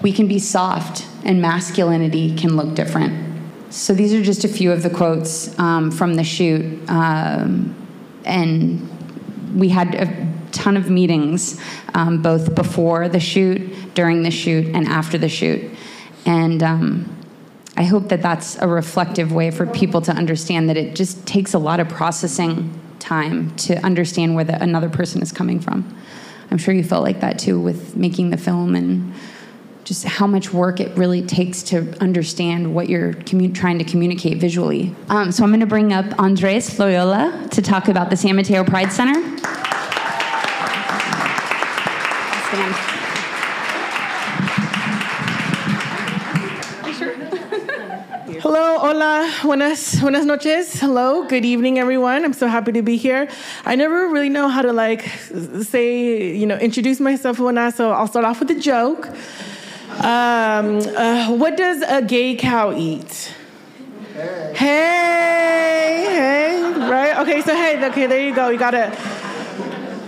We 0.00 0.12
can 0.12 0.28
be 0.28 0.38
soft, 0.38 1.04
and 1.24 1.42
masculinity 1.42 2.36
can 2.36 2.56
look 2.56 2.76
different. 2.76 3.42
So, 3.70 3.94
these 3.94 4.14
are 4.14 4.22
just 4.22 4.44
a 4.44 4.48
few 4.48 4.70
of 4.70 4.84
the 4.84 4.90
quotes 4.90 5.58
um, 5.58 5.90
from 5.90 6.14
the 6.14 6.22
shoot. 6.22 6.88
Um, 6.88 7.74
and 8.24 9.58
we 9.58 9.70
had 9.70 9.96
a 9.96 10.28
ton 10.52 10.76
of 10.76 10.88
meetings, 10.88 11.60
um, 11.94 12.22
both 12.22 12.54
before 12.54 13.08
the 13.08 13.18
shoot, 13.18 13.92
during 13.94 14.22
the 14.22 14.30
shoot, 14.30 14.72
and 14.72 14.86
after 14.86 15.18
the 15.18 15.28
shoot. 15.28 15.68
And 16.26 16.62
um, 16.62 17.16
I 17.76 17.82
hope 17.82 18.08
that 18.10 18.22
that's 18.22 18.56
a 18.58 18.68
reflective 18.68 19.32
way 19.32 19.50
for 19.50 19.66
people 19.66 20.00
to 20.02 20.12
understand 20.12 20.68
that 20.68 20.76
it 20.76 20.94
just 20.94 21.26
takes 21.26 21.54
a 21.54 21.58
lot 21.58 21.80
of 21.80 21.88
processing 21.88 22.78
time 23.02 23.54
to 23.56 23.76
understand 23.84 24.34
where 24.34 24.44
the, 24.44 24.62
another 24.62 24.88
person 24.88 25.20
is 25.20 25.32
coming 25.32 25.60
from. 25.60 25.94
I'm 26.50 26.58
sure 26.58 26.72
you 26.72 26.84
felt 26.84 27.02
like 27.02 27.20
that 27.20 27.38
too 27.38 27.60
with 27.60 27.96
making 27.96 28.30
the 28.30 28.36
film 28.36 28.74
and 28.74 29.12
just 29.84 30.04
how 30.04 30.26
much 30.26 30.52
work 30.52 30.80
it 30.80 30.96
really 30.96 31.22
takes 31.22 31.62
to 31.64 31.94
understand 32.00 32.72
what 32.72 32.88
you're 32.88 33.14
trying 33.14 33.78
to 33.78 33.84
communicate 33.84 34.38
visually. 34.38 34.94
Um, 35.08 35.32
so 35.32 35.42
I'm 35.42 35.50
going 35.50 35.60
to 35.60 35.66
bring 35.66 35.92
up 35.92 36.06
Andres 36.18 36.78
Loyola 36.78 37.48
to 37.50 37.62
talk 37.62 37.88
about 37.88 38.08
the 38.08 38.16
San 38.16 38.36
Mateo 38.36 38.64
Pride 38.64 38.92
Center. 38.92 39.32
Hola, 48.92 49.26
buenas, 49.42 49.98
buenas 50.02 50.26
noches. 50.26 50.78
Hello, 50.78 51.26
good 51.26 51.46
evening, 51.46 51.78
everyone. 51.78 52.26
I'm 52.26 52.34
so 52.34 52.46
happy 52.46 52.72
to 52.72 52.82
be 52.82 52.98
here. 52.98 53.26
I 53.64 53.74
never 53.74 54.10
really 54.10 54.28
know 54.28 54.48
how 54.48 54.60
to 54.60 54.70
like 54.70 55.08
say, 55.62 56.36
you 56.36 56.46
know, 56.46 56.58
introduce 56.58 57.00
myself 57.00 57.40
or 57.40 57.52
not, 57.52 57.72
so 57.72 57.92
I'll 57.92 58.06
start 58.06 58.26
off 58.26 58.40
with 58.40 58.50
a 58.50 58.60
joke. 58.60 59.08
Um, 59.96 60.76
uh, 60.94 61.28
what 61.30 61.56
does 61.56 61.80
a 61.80 62.02
gay 62.02 62.36
cow 62.36 62.76
eat? 62.76 63.32
Hey, 64.54 66.04
hey, 66.12 66.62
right? 66.90 67.16
Okay, 67.20 67.40
so 67.40 67.54
hey, 67.54 67.82
okay, 67.86 68.06
there 68.06 68.20
you 68.20 68.34
go. 68.34 68.50
You 68.50 68.58
got 68.58 68.74
it. 68.74 68.92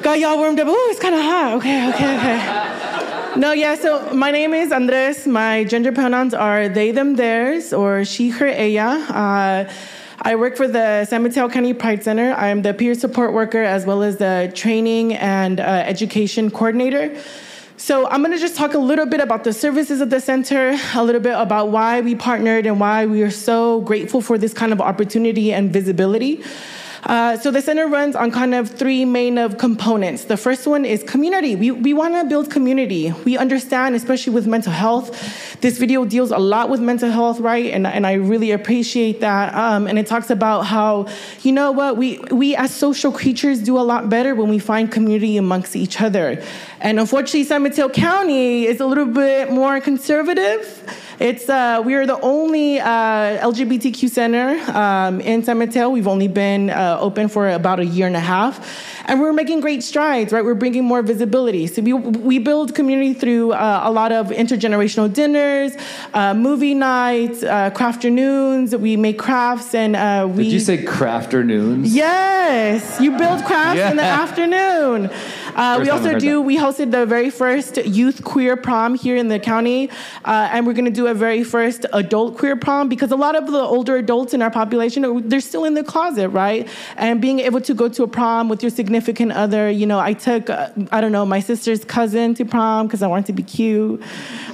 Got 0.03 0.21
y'all 0.21 0.37
warmed 0.37 0.61
up. 0.61 0.69
Oh, 0.69 0.89
it's 0.91 1.01
kind 1.01 1.15
of 1.15 1.23
hot. 1.23 1.55
Okay, 1.55 1.89
okay, 1.89 2.19
okay. 2.19 3.14
No, 3.37 3.51
yeah, 3.51 3.75
so 3.75 4.15
my 4.15 4.31
name 4.31 4.55
is 4.55 4.71
Andres. 4.71 5.27
My 5.27 5.65
gender 5.65 5.91
pronouns 5.91 6.35
are 6.35 6.69
they, 6.69 6.93
them, 6.93 7.17
theirs, 7.17 7.73
or 7.73 8.05
she, 8.05 8.29
her, 8.29 8.47
ella. 8.47 9.05
Uh, 9.11 9.73
I 10.23 10.37
work 10.37 10.57
for 10.57 10.69
the 10.69 11.05
San 11.05 11.25
Mateo 11.25 11.49
County 11.49 11.75
Pride 11.75 12.05
Center. 12.05 12.33
I 12.33 12.47
am 12.49 12.63
the 12.63 12.73
peer 12.73 12.95
support 12.95 13.33
worker 13.33 13.63
as 13.63 13.87
well 13.87 14.05
as 14.05 14.19
the 14.19 14.53
training 14.55 15.15
and 15.15 15.59
uh, 15.59 15.65
education 15.65 16.49
coordinator. 16.49 17.21
So 17.77 18.09
I'm 18.09 18.23
going 18.23 18.31
to 18.31 18.39
just 18.39 18.57
talk 18.57 18.75
a 18.75 18.79
little 18.79 19.07
bit 19.07 19.21
about 19.21 19.43
the 19.43 19.53
services 19.53 20.01
of 20.01 20.11
the 20.11 20.21
center, 20.21 20.79
a 20.95 21.03
little 21.03 21.21
bit 21.21 21.35
about 21.37 21.71
why 21.71 22.03
we 22.03 22.15
partnered 22.15 22.67
and 22.67 22.79
why 22.79 23.05
we 23.07 23.23
are 23.23 23.33
so 23.33 23.81
grateful 23.81 24.21
for 24.21 24.39
this 24.39 24.55
kind 24.55 24.73
of 24.73 24.81
opportunity 24.81 25.53
and 25.53 25.73
visibility. 25.73 26.45
Uh, 27.07 27.37
so 27.37 27.51
the 27.51 27.61
center 27.61 27.87
runs 27.87 28.17
on 28.17 28.31
kind 28.31 28.55
of 28.55 28.71
three 28.71 29.05
main 29.05 29.39
of 29.39 29.59
components. 29.59 30.25
The 30.25 30.37
first 30.37 30.67
one 30.67 30.85
is 30.85 31.03
community. 31.03 31.55
We, 31.55 31.71
we 31.71 31.93
want 31.93 32.15
to 32.15 32.25
build 32.25 32.51
community. 32.51 33.13
We 33.25 33.37
understand, 33.37 33.95
especially 33.95 34.33
with 34.33 34.47
mental 34.47 34.73
health, 34.73 35.61
this 35.61 35.79
video 35.79 36.05
deals 36.05 36.31
a 36.31 36.39
lot 36.39 36.71
with 36.71 36.81
mental 36.81 37.11
health, 37.11 37.41
right? 37.41 37.73
And, 37.73 37.87
and 37.87 38.07
I 38.07 38.15
really 38.15 38.51
appreciate 38.51 39.21
that. 39.21 39.55
Um, 39.55 39.87
and 39.87 39.99
it 39.99 40.07
talks 40.07 40.31
about 40.31 40.63
how, 40.63 41.09
you 41.43 41.53
know 41.53 41.73
what, 41.73 41.97
we, 41.97 42.19
we 42.31 42.57
as 42.57 42.75
social 42.75 43.13
creatures 43.13 43.61
do 43.61 43.79
a 43.79 43.83
lot 43.83 44.09
better 44.09 44.35
when 44.35 44.49
we 44.49 44.59
find 44.59 44.91
community 44.91 45.37
amongst 45.37 45.77
each 45.77 46.01
other. 46.01 46.43
And 46.81 46.99
unfortunately, 47.01 47.45
San 47.45 47.63
Mateo 47.63 47.89
County 47.89 48.65
is 48.67 48.81
a 48.81 48.87
little 48.87 49.07
bit 49.07 49.51
more 49.51 49.81
conservative. 49.81 50.83
It's 51.21 51.49
uh, 51.49 51.81
we 51.85 51.95
are 51.95 52.07
the 52.07 52.21
only 52.21 52.81
uh, 52.81 52.87
LGBTQ 52.87 54.11
center 54.11 54.59
um, 54.77 55.21
in 55.21 55.45
San 55.45 55.59
Mateo. 55.59 55.89
We've 55.89 56.09
only 56.09 56.27
been 56.27 56.71
uh, 56.71 56.94
open 57.01 57.29
for 57.29 57.49
about 57.49 57.81
a 57.81 57.87
year 57.87 58.07
and 58.07 58.17
a 58.17 58.21
half, 58.21 58.55
and 59.07 59.21
we're 59.21 59.33
making 59.33 59.61
great 59.61 59.83
strides. 59.83 60.33
Right, 60.33 60.45
we're 60.45 60.55
bringing 60.55 60.85
more 60.85 61.03
visibility. 61.03 61.67
So 61.67 61.83
we 61.83 61.93
we 61.93 62.39
build 62.39 62.75
community 62.75 63.15
through 63.15 63.53
uh, 63.53 63.83
a 63.85 63.91
lot 63.91 64.13
of 64.13 64.29
intergenerational 64.29 65.13
dinners, 65.13 65.73
uh, 66.13 66.35
movie 66.35 66.75
nights, 66.75 67.43
uh, 67.43 67.71
crafternoons. 67.71 68.79
We 68.79 68.97
make 68.97 69.19
crafts, 69.19 69.75
and 69.75 69.93
we. 70.37 70.45
Did 70.45 70.53
you 70.53 70.61
say 70.61 70.79
crafternoons? 70.85 71.87
Yes, 71.87 73.01
you 73.01 73.11
build 73.17 73.45
crafts 73.45 73.79
yeah. 73.79 73.91
in 73.91 73.97
the 73.97 74.03
afternoon. 74.03 75.11
Uh, 75.55 75.79
we 75.81 75.89
also 75.91 76.19
do. 76.19 76.37
That. 76.39 76.41
We 76.43 76.57
hosted 76.57 76.91
the 76.91 77.07
very 77.07 77.31
first 77.31 77.77
youth 77.77 78.25
queer 78.25 78.57
prom 78.57 78.95
here 78.95 79.17
in 79.17 79.29
the 79.29 79.39
county, 79.39 79.91
uh, 80.25 80.49
and 80.53 80.67
we're 80.67 80.73
going 80.73 80.85
to 80.85 80.91
do 80.91 81.07
a 81.07 81.15
very 81.15 81.45
first 81.45 81.87
adult 81.93 82.37
queer 82.39 82.57
prom 82.57 82.89
because 82.89 83.11
a 83.13 83.17
lot 83.17 83.37
of 83.37 83.47
the 83.47 83.59
older 83.59 83.97
adults 83.97 84.35
in 84.35 84.43
our 84.43 84.51
population 84.51 85.29
they're 85.29 85.41
still 85.41 85.65
in 85.65 85.75
the 85.75 85.85
closet, 85.85 86.29
right? 86.31 86.69
And 86.97 87.21
being 87.21 87.41
able 87.41 87.61
to 87.63 87.75
go 87.75 87.89
to 87.89 88.03
a 88.03 88.09
prom 88.09 88.49
with 88.49 88.63
your 88.63 88.71
significant 88.71 89.33
other, 89.33 89.71
you 89.71 89.87
know, 89.87 89.99
I 89.99 90.13
took 90.13 90.51
uh, 90.51 90.71
I 90.93 91.01
don't 91.01 91.13
know 91.13 91.27
my 91.27 91.41
sister's 91.41 91.85
cousin 91.85 92.35
to 92.35 92.45
prom 92.45 92.87
because 92.87 93.03
I 93.03 93.07
wanted 93.07 93.27
to 93.27 93.33
be 93.33 93.43
cute. 93.43 94.03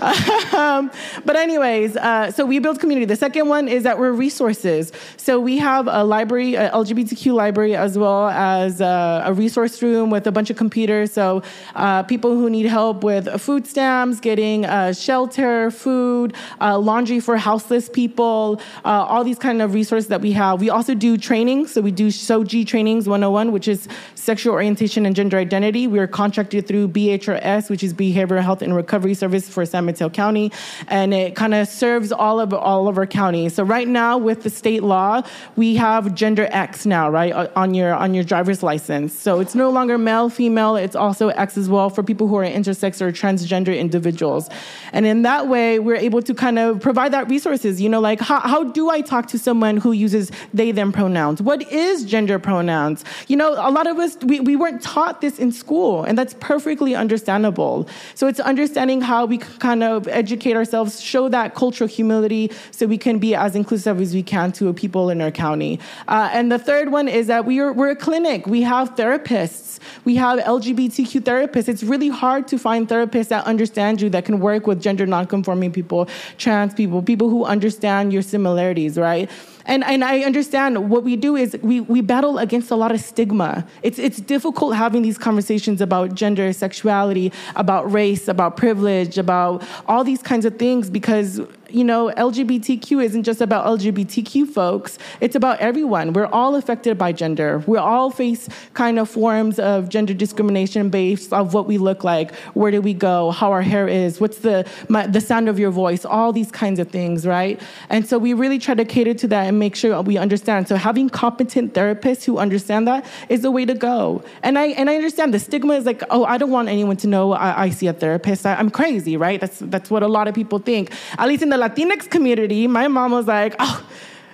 um, 0.55 0.91
but 1.25 1.37
anyways, 1.37 1.97
uh, 1.97 2.31
so 2.31 2.47
we 2.47 2.59
build 2.59 2.81
community. 2.81 3.07
The 3.07 3.17
second 3.17 3.49
one 3.49 3.69
is 3.69 3.83
that 3.83 3.99
we're 3.99 4.13
resources. 4.13 4.93
So 5.17 5.39
we 5.39 5.59
have 5.59 5.87
a 5.89 6.05
library, 6.05 6.57
an 6.57 6.71
LGBTQ 6.71 7.35
library, 7.35 7.77
as 7.77 7.99
well 7.99 8.29
as 8.29 8.81
uh, 8.81 9.23
a 9.25 9.33
resource 9.33 9.83
room 9.83 10.11
with 10.11 10.27
a 10.27 10.33
bunch 10.33 10.51
of 10.51 10.57
computers 10.57 11.11
so 11.11 11.43
uh, 11.75 12.03
people 12.05 12.35
who 12.35 12.49
need 12.49 12.67
help 12.67 13.05
with 13.05 13.41
food 13.41 13.67
stamps, 13.67 14.21
getting 14.21 14.65
uh, 14.65 14.93
shelter, 14.93 15.71
food, 15.71 16.35
laundry 16.61 17.21
for 17.21 17.37
houseless 17.37 17.89
people, 17.89 18.61
all 18.85 19.25
these 19.25 19.39
kind 19.39 19.61
of 19.63 19.75
resources 19.75 20.09
that 20.09 20.21
we 20.21 20.33
have. 20.33 20.61
We 20.61 20.71
also 20.71 20.95
do 20.95 21.17
training. 21.17 21.67
So 21.67 21.81
we 21.81 21.91
do 21.91 22.11
SOGI 22.21 22.67
Trainings 22.67 23.09
101, 23.09 23.53
which 23.53 23.69
is 23.69 23.89
sexual 24.15 24.53
orientation 24.55 25.07
and 25.07 25.15
gender 25.17 25.39
identity. 25.39 25.87
We 25.87 25.99
are 25.99 26.07
contracted 26.07 26.67
through 26.67 26.89
BHRS, 26.89 27.71
which 27.71 27.83
is 27.83 27.95
Behavioral 27.95 28.43
Health 28.43 28.63
and 28.63 28.75
Recovery 28.75 29.15
Service 29.15 29.49
for 29.49 29.65
San 29.67 29.87
Mateo 29.87 30.09
County, 30.11 30.53
and 30.89 31.15
it 31.15 31.35
kind 31.35 31.55
of 31.55 31.69
serves 31.69 32.13
all 32.13 32.41
of 32.41 32.53
all 32.53 32.89
of 32.89 32.99
our 32.99 33.07
counties. 33.07 33.55
So 33.55 33.63
right 33.63 33.89
now, 33.89 34.19
with 34.19 34.43
the 34.43 34.51
state 34.51 34.83
law, 34.83 35.23
we 35.57 35.77
have 35.77 36.15
gender 36.15 36.49
X 36.51 36.87
now, 36.87 37.11
right, 37.11 37.33
on 37.57 37.75
your 37.75 37.95
on 37.95 38.15
your 38.15 38.25
driver's 38.25 38.63
license. 38.63 39.19
So 39.19 39.41
it's 39.41 39.55
no 39.55 39.71
longer 39.71 39.99
male, 39.99 40.29
female 40.29 40.77
it's 40.77 40.97
also 40.97 41.29
X 41.29 41.57
as 41.57 41.69
well 41.69 41.91
for 41.91 42.03
people 42.03 42.29
who 42.29 42.37
are 42.37 42.45
intersex 42.45 43.01
or 43.01 43.13
transgender 43.13 43.77
individuals. 43.77 44.49
And 44.93 45.07
in 45.07 45.23
that 45.23 45.49
way, 45.49 45.79
we're 45.79 45.97
able 45.97 46.23
to 46.23 46.35
kind 46.35 46.59
of 46.59 46.81
provide 46.81 47.13
that 47.13 47.29
resources. 47.29 47.81
You 47.81 47.89
know, 47.89 48.01
like 48.01 48.21
how, 48.21 48.41
how 48.41 48.65
do 48.65 48.91
I 48.91 49.01
talk 49.01 49.27
to 49.29 49.39
someone 49.39 49.77
who 49.77 49.93
uses 49.93 50.31
they, 50.53 50.73
them 50.73 50.93
pronouns? 50.93 51.43
What 51.43 51.63
is 51.71 52.05
gender 52.11 52.39
pronouns? 52.39 53.05
You 53.29 53.37
know, 53.37 53.53
a 53.53 53.71
lot 53.71 53.87
of 53.87 53.99
us, 53.99 54.19
we, 54.23 54.41
we 54.41 54.57
weren't 54.57 54.83
taught 54.83 55.21
this 55.21 55.39
in 55.39 55.53
school, 55.53 56.05
and 56.05 56.19
that's 56.19 56.35
perfectly 56.41 56.95
understandable. 56.95 57.89
So 58.15 58.27
it's 58.27 58.41
understanding 58.41 59.01
how 59.01 59.25
we 59.27 59.39
kind 59.39 59.83
of 59.83 60.09
educate 60.09 60.57
ourselves, 60.57 61.01
show 61.01 61.29
that 61.29 61.55
cultural 61.55 61.89
humility 61.89 62.51
so 62.71 62.87
we 62.87 62.99
can 62.99 63.19
be 63.19 63.35
as 63.35 63.55
inclusive 63.55 64.01
as 64.01 64.13
we 64.13 64.23
can 64.23 64.53
to 64.53 64.73
people 64.75 65.11
in 65.11 65.21
our 65.21 65.31
county. 65.31 65.79
Uh, 66.09 66.29
and 66.33 66.51
the 66.51 66.59
third 66.59 66.91
one 66.93 67.09
is 67.09 67.29
that 67.29 67.45
we 67.45 67.61
are, 67.61 67.73
we're 67.73 67.91
a 67.91 67.97
clinic. 67.97 68.47
We 68.47 68.63
have 68.63 68.97
therapists. 68.97 69.79
We 70.05 70.17
have 70.17 70.39
LGBTQ 70.41 71.21
therapists. 71.21 71.69
It's 71.69 71.83
really 71.83 72.09
hard 72.09 72.49
to 72.49 72.59
find 72.59 72.89
therapists 72.89 73.29
that 73.29 73.45
understand 73.47 74.01
you, 74.01 74.11
that 74.11 74.25
can 74.25 74.41
work 74.41 74.67
with 74.67 74.83
gender 74.83 75.07
nonconforming 75.07 75.73
people, 75.73 76.09
trans 76.39 76.75
people, 76.75 77.03
people 77.03 77.29
who 77.31 77.45
understand 77.45 78.13
your 78.13 78.23
similarities, 78.23 78.99
right? 78.99 79.31
And, 79.71 79.85
and 79.85 80.03
I 80.03 80.23
understand 80.23 80.91
what 80.91 81.05
we 81.05 81.15
do 81.15 81.37
is 81.37 81.57
we, 81.63 81.81
we 81.81 82.01
battle 82.01 82.39
against 82.39 82.73
a 82.73 82.75
lot 82.75 82.91
of 82.91 83.01
stigma. 83.01 83.65
It's, 83.85 84.01
it's 84.01 84.21
difficult 84.21 84.75
having 84.75 85.03
these 85.03 85.17
conversations 85.17 85.81
about 85.81 86.13
gender, 86.17 86.53
sexuality, 86.53 87.33
about 87.55 87.91
race, 87.93 88.27
about 88.27 88.57
privilege, 88.57 89.17
about 89.17 89.63
all 89.87 90.03
these 90.03 90.23
kinds 90.23 90.45
of 90.45 90.59
things 90.59 90.91
because 90.91 91.41
you 91.75 91.85
know, 91.85 92.13
LGBTQ 92.17 93.03
isn't 93.05 93.23
just 93.23 93.41
about 93.41 93.67
LGBTQ 93.67 94.49
folks, 94.49 94.99
it's 95.21 95.37
about 95.37 95.59
everyone. 95.61 96.13
We're 96.13 96.27
all 96.27 96.57
affected 96.57 96.99
by 96.99 97.13
gender. 97.13 97.63
We 97.67 97.79
all 97.79 98.11
face 98.11 98.49
kind 98.75 98.99
of 98.99 99.09
forms 99.09 99.59
of 99.59 99.89
gender 99.89 100.15
discrimination 100.15 100.91
based 100.91 101.33
of 101.33 101.55
what 101.55 101.67
we 101.67 101.79
look 101.79 102.05
like, 102.05 102.35
where 102.55 102.71
do 102.71 102.81
we 102.81 102.95
go, 102.95 103.31
how 103.31 103.53
our 103.53 103.63
hair 103.63 103.89
is, 103.89 104.21
what's 104.21 104.39
the, 104.39 104.69
my, 104.89 105.07
the 105.07 105.21
sound 105.21 105.49
of 105.49 105.59
your 105.59 105.71
voice, 105.71 106.05
all 106.05 106.33
these 106.33 106.51
kinds 106.51 106.79
of 106.79 106.89
things, 106.89 107.27
right? 107.27 107.61
And 107.89 108.07
so 108.07 108.19
we 108.19 108.35
really 108.35 108.59
try 108.59 108.75
to 108.75 108.85
cater 108.85 109.15
to 109.15 109.29
that 109.29 109.47
and 109.47 109.59
make 109.59 109.77
sure 109.77 110.01
we 110.03 110.17
understand. 110.17 110.69
So 110.69 110.77
having 110.77 111.09
competent 111.09 111.75
therapists 111.75 112.25
who 112.25 112.39
understand 112.39 112.87
that 112.89 113.05
is 113.29 113.43
the 113.43 113.51
way 113.51 113.65
to 113.65 113.75
go. 113.75 114.23
And 114.43 114.59
I, 114.59 114.69
and 114.69 114.91
I 114.91 114.97
understand 114.97 115.33
the 115.35 115.39
stigma 115.39 115.75
is 115.75 115.87
like, 115.87 116.03
oh, 116.11 116.25
I 116.25 116.39
don't 116.39 116.51
want 116.51 116.69
anyone 116.69 116.97
to 116.99 117.07
know 117.07 117.33
I, 117.33 117.65
I 117.65 117.71
see 117.71 117.87
a 117.87 117.93
therapist. 117.93 118.47
I, 118.47 118.55
I'm 118.55 118.71
crazy, 118.71 119.17
right? 119.17 119.41
That's, 119.41 119.59
that's 119.61 119.91
what 119.91 120.03
a 120.03 120.09
lot 120.09 120.29
of 120.29 120.35
people 120.35 120.59
think. 120.59 120.93
At 121.19 121.29
least 121.29 121.43
in 121.43 121.49
the 121.49 121.59
Latinx 121.61 122.11
community, 122.11 122.67
my 122.67 122.89
mom 122.89 123.13
was 123.13 123.27
like, 123.27 123.55
oh, 123.59 123.87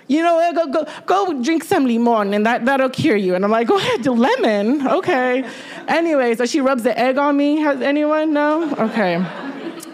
you 0.07 0.21
know, 0.23 0.51
go, 0.55 0.67
go, 0.67 0.87
go 1.05 1.43
drink 1.43 1.63
some 1.63 1.85
limon 1.85 2.33
and 2.33 2.45
that, 2.45 2.65
that'll 2.65 2.89
cure 2.89 3.17
you. 3.17 3.35
And 3.35 3.43
I'm 3.43 3.51
like, 3.51 3.67
go 3.67 3.77
ahead, 3.77 4.01
do 4.01 4.13
lemon. 4.13 4.87
Okay. 4.87 5.47
anyway, 5.87 6.35
so 6.35 6.45
she 6.45 6.61
rubs 6.61 6.83
the 6.83 6.97
egg 6.97 7.17
on 7.17 7.35
me. 7.35 7.57
Has 7.57 7.81
anyone? 7.81 8.33
No? 8.33 8.71
Okay. 8.75 9.15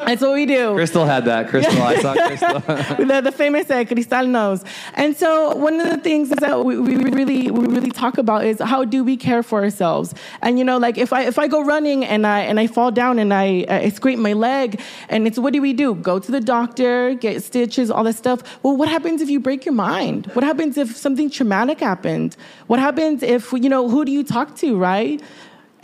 That's 0.05 0.21
what 0.21 0.33
we 0.33 0.45
do. 0.45 0.73
Crystal 0.75 1.05
had 1.05 1.25
that. 1.25 1.49
Crystal, 1.49 1.81
I 1.81 1.95
saw 1.99 2.13
Crystal. 2.27 2.59
the, 3.05 3.21
the 3.21 3.31
famous 3.31 3.69
uh, 3.69 3.83
Crystal 3.85 4.25
knows. 4.25 4.63
And 4.95 5.15
so 5.15 5.55
one 5.55 5.79
of 5.79 5.89
the 5.89 5.97
things 5.97 6.29
that 6.29 6.65
we, 6.65 6.77
we, 6.77 6.95
really 6.95 7.51
we 7.51 7.67
really 7.67 7.91
talk 7.91 8.17
about 8.17 8.45
is 8.45 8.59
how 8.59 8.83
do 8.85 9.03
we 9.03 9.17
care 9.17 9.43
for 9.43 9.63
ourselves? 9.63 10.13
And 10.41 10.57
you 10.57 10.65
know, 10.65 10.77
like 10.77 10.97
if 10.97 11.13
I 11.13 11.23
if 11.23 11.39
I 11.39 11.47
go 11.47 11.63
running 11.63 12.05
and 12.05 12.25
I 12.27 12.41
and 12.41 12.59
I 12.59 12.67
fall 12.67 12.91
down 12.91 13.19
and 13.19 13.33
I, 13.33 13.65
I 13.69 13.89
scrape 13.89 14.19
my 14.19 14.33
leg, 14.33 14.81
and 15.09 15.27
it's 15.27 15.39
what 15.39 15.53
do 15.53 15.61
we 15.61 15.73
do? 15.73 15.95
Go 15.95 16.19
to 16.19 16.31
the 16.31 16.41
doctor, 16.41 17.13
get 17.15 17.43
stitches, 17.43 17.89
all 17.89 18.03
that 18.03 18.15
stuff. 18.15 18.41
Well, 18.63 18.75
what 18.75 18.89
happens 18.89 19.21
if 19.21 19.29
you 19.29 19.39
break 19.39 19.65
your 19.65 19.73
mind? 19.73 20.27
What 20.33 20.43
happens 20.43 20.77
if 20.77 20.95
something 20.95 21.29
traumatic 21.29 21.79
happened? 21.79 22.35
What 22.67 22.79
happens 22.79 23.23
if 23.23 23.51
you 23.51 23.69
know 23.69 23.89
who 23.89 24.05
do 24.05 24.11
you 24.11 24.23
talk 24.23 24.55
to, 24.57 24.77
right? 24.77 25.21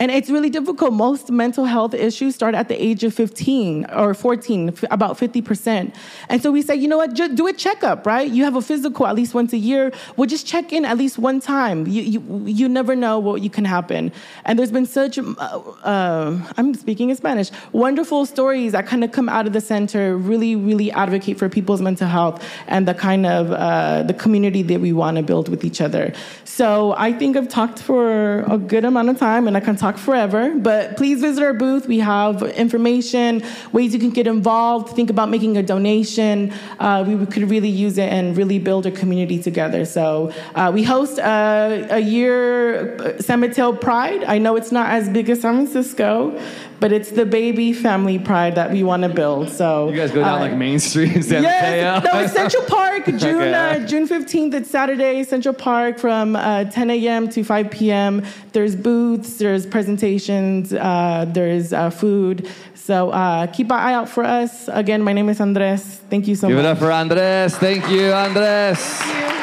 And 0.00 0.10
it's 0.10 0.30
really 0.30 0.48
difficult. 0.48 0.94
Most 0.94 1.30
mental 1.30 1.66
health 1.66 1.92
issues 1.92 2.34
start 2.34 2.54
at 2.54 2.68
the 2.68 2.82
age 2.82 3.04
of 3.04 3.12
15 3.12 3.84
or 3.92 4.14
14, 4.14 4.74
about 4.90 5.18
50%. 5.18 5.94
And 6.30 6.42
so 6.42 6.50
we 6.50 6.62
say, 6.62 6.74
you 6.74 6.88
know 6.88 6.96
what, 6.96 7.12
just 7.12 7.34
do 7.34 7.46
a 7.46 7.52
checkup, 7.52 8.06
right? 8.06 8.28
You 8.28 8.44
have 8.44 8.56
a 8.56 8.62
physical 8.62 9.06
at 9.06 9.14
least 9.14 9.34
once 9.34 9.52
a 9.52 9.58
year. 9.58 9.92
We'll 10.16 10.26
just 10.26 10.46
check 10.46 10.72
in 10.72 10.86
at 10.86 10.96
least 10.96 11.18
one 11.18 11.38
time. 11.38 11.86
You, 11.86 12.00
you, 12.00 12.42
you 12.46 12.66
never 12.66 12.96
know 12.96 13.18
what 13.18 13.42
you 13.42 13.50
can 13.50 13.66
happen. 13.66 14.10
And 14.46 14.58
there's 14.58 14.72
been 14.72 14.86
such, 14.86 15.18
uh, 15.18 15.22
uh, 15.22 16.38
I'm 16.56 16.72
speaking 16.72 17.10
in 17.10 17.16
Spanish, 17.16 17.50
wonderful 17.72 18.24
stories 18.24 18.72
that 18.72 18.86
kind 18.86 19.04
of 19.04 19.12
come 19.12 19.28
out 19.28 19.46
of 19.46 19.52
the 19.52 19.60
center, 19.60 20.16
really, 20.16 20.56
really 20.56 20.90
advocate 20.90 21.38
for 21.38 21.50
people's 21.50 21.82
mental 21.82 22.08
health 22.08 22.42
and 22.68 22.88
the 22.88 22.94
kind 22.94 23.26
of 23.26 23.52
uh, 23.52 24.02
the 24.04 24.14
community 24.14 24.62
that 24.62 24.80
we 24.80 24.94
want 24.94 25.18
to 25.18 25.22
build 25.22 25.50
with 25.50 25.62
each 25.62 25.82
other. 25.82 26.14
So 26.46 26.94
I 26.96 27.12
think 27.12 27.36
I've 27.36 27.50
talked 27.50 27.80
for 27.80 28.40
a 28.50 28.56
good 28.56 28.86
amount 28.86 29.10
of 29.10 29.18
time 29.18 29.46
and 29.46 29.58
I 29.58 29.60
can 29.60 29.76
talk 29.76 29.89
talk 29.90 30.00
forever, 30.00 30.54
but 30.56 30.96
please 30.96 31.20
visit 31.20 31.42
our 31.42 31.52
booth. 31.52 31.86
We 31.86 31.98
have 31.98 32.42
information, 32.42 33.42
ways 33.72 33.92
you 33.92 34.00
can 34.00 34.10
get 34.10 34.26
involved, 34.26 34.94
think 34.94 35.10
about 35.10 35.28
making 35.28 35.56
a 35.56 35.62
donation. 35.62 36.52
Uh, 36.78 37.04
we 37.06 37.26
could 37.26 37.50
really 37.50 37.68
use 37.68 37.98
it 37.98 38.10
and 38.12 38.36
really 38.36 38.58
build 38.58 38.86
a 38.86 38.90
community 38.90 39.42
together. 39.42 39.84
So 39.84 40.32
uh, 40.54 40.70
we 40.72 40.82
host 40.82 41.18
a, 41.18 41.86
a 41.90 41.98
year 41.98 42.96
uh, 42.96 43.18
San 43.22 43.40
Mateo 43.40 43.72
Pride. 43.72 44.24
I 44.24 44.38
know 44.38 44.56
it's 44.56 44.72
not 44.72 44.90
as 44.90 45.08
big 45.08 45.28
as 45.30 45.40
San 45.40 45.54
Francisco, 45.54 46.38
but 46.80 46.92
it's 46.92 47.10
the 47.12 47.26
baby 47.26 47.72
family 47.72 48.18
pride 48.18 48.54
that 48.56 48.70
we 48.72 48.82
want 48.82 49.02
to 49.02 49.08
build. 49.08 49.50
So 49.50 49.88
You 49.90 49.96
guys 49.96 50.10
go 50.10 50.20
down 50.22 50.38
uh, 50.38 50.40
like 50.40 50.54
Main 50.56 50.78
Street 50.78 51.14
in 51.14 51.22
San 51.30 51.42
Yes, 51.42 52.04
no, 52.04 52.20
it's 52.20 52.32
Central 52.32 52.64
Park, 52.64 53.04
June 53.18 53.36
Okay. 53.42 53.54
uh, 53.82 53.86
June 53.86 54.06
fifteenth. 54.06 54.54
It's 54.54 54.70
Saturday, 54.70 55.22
Central 55.24 55.54
Park 55.54 55.98
from 55.98 56.34
uh, 56.36 56.64
ten 56.64 56.90
a.m. 56.90 57.28
to 57.30 57.44
five 57.44 57.70
p.m. 57.70 58.24
There's 58.52 58.74
booths, 58.74 59.38
there's 59.38 59.66
presentations, 59.66 60.72
uh, 60.72 61.26
there's 61.28 61.72
uh, 61.72 61.90
food. 61.90 62.48
So 62.74 63.10
uh, 63.10 63.46
keep 63.46 63.66
an 63.66 63.78
eye 63.78 63.92
out 63.94 64.08
for 64.08 64.24
us. 64.24 64.68
Again, 64.68 65.02
my 65.02 65.12
name 65.12 65.28
is 65.28 65.40
Andres. 65.40 66.00
Thank 66.10 66.26
you 66.26 66.34
so 66.34 66.48
Give 66.48 66.56
much. 66.56 66.64
it 66.64 66.68
up 66.68 66.78
for 66.78 66.90
Andres. 66.90 67.56
Thank 67.56 67.88
you, 67.88 68.10
Andres. 68.12 69.39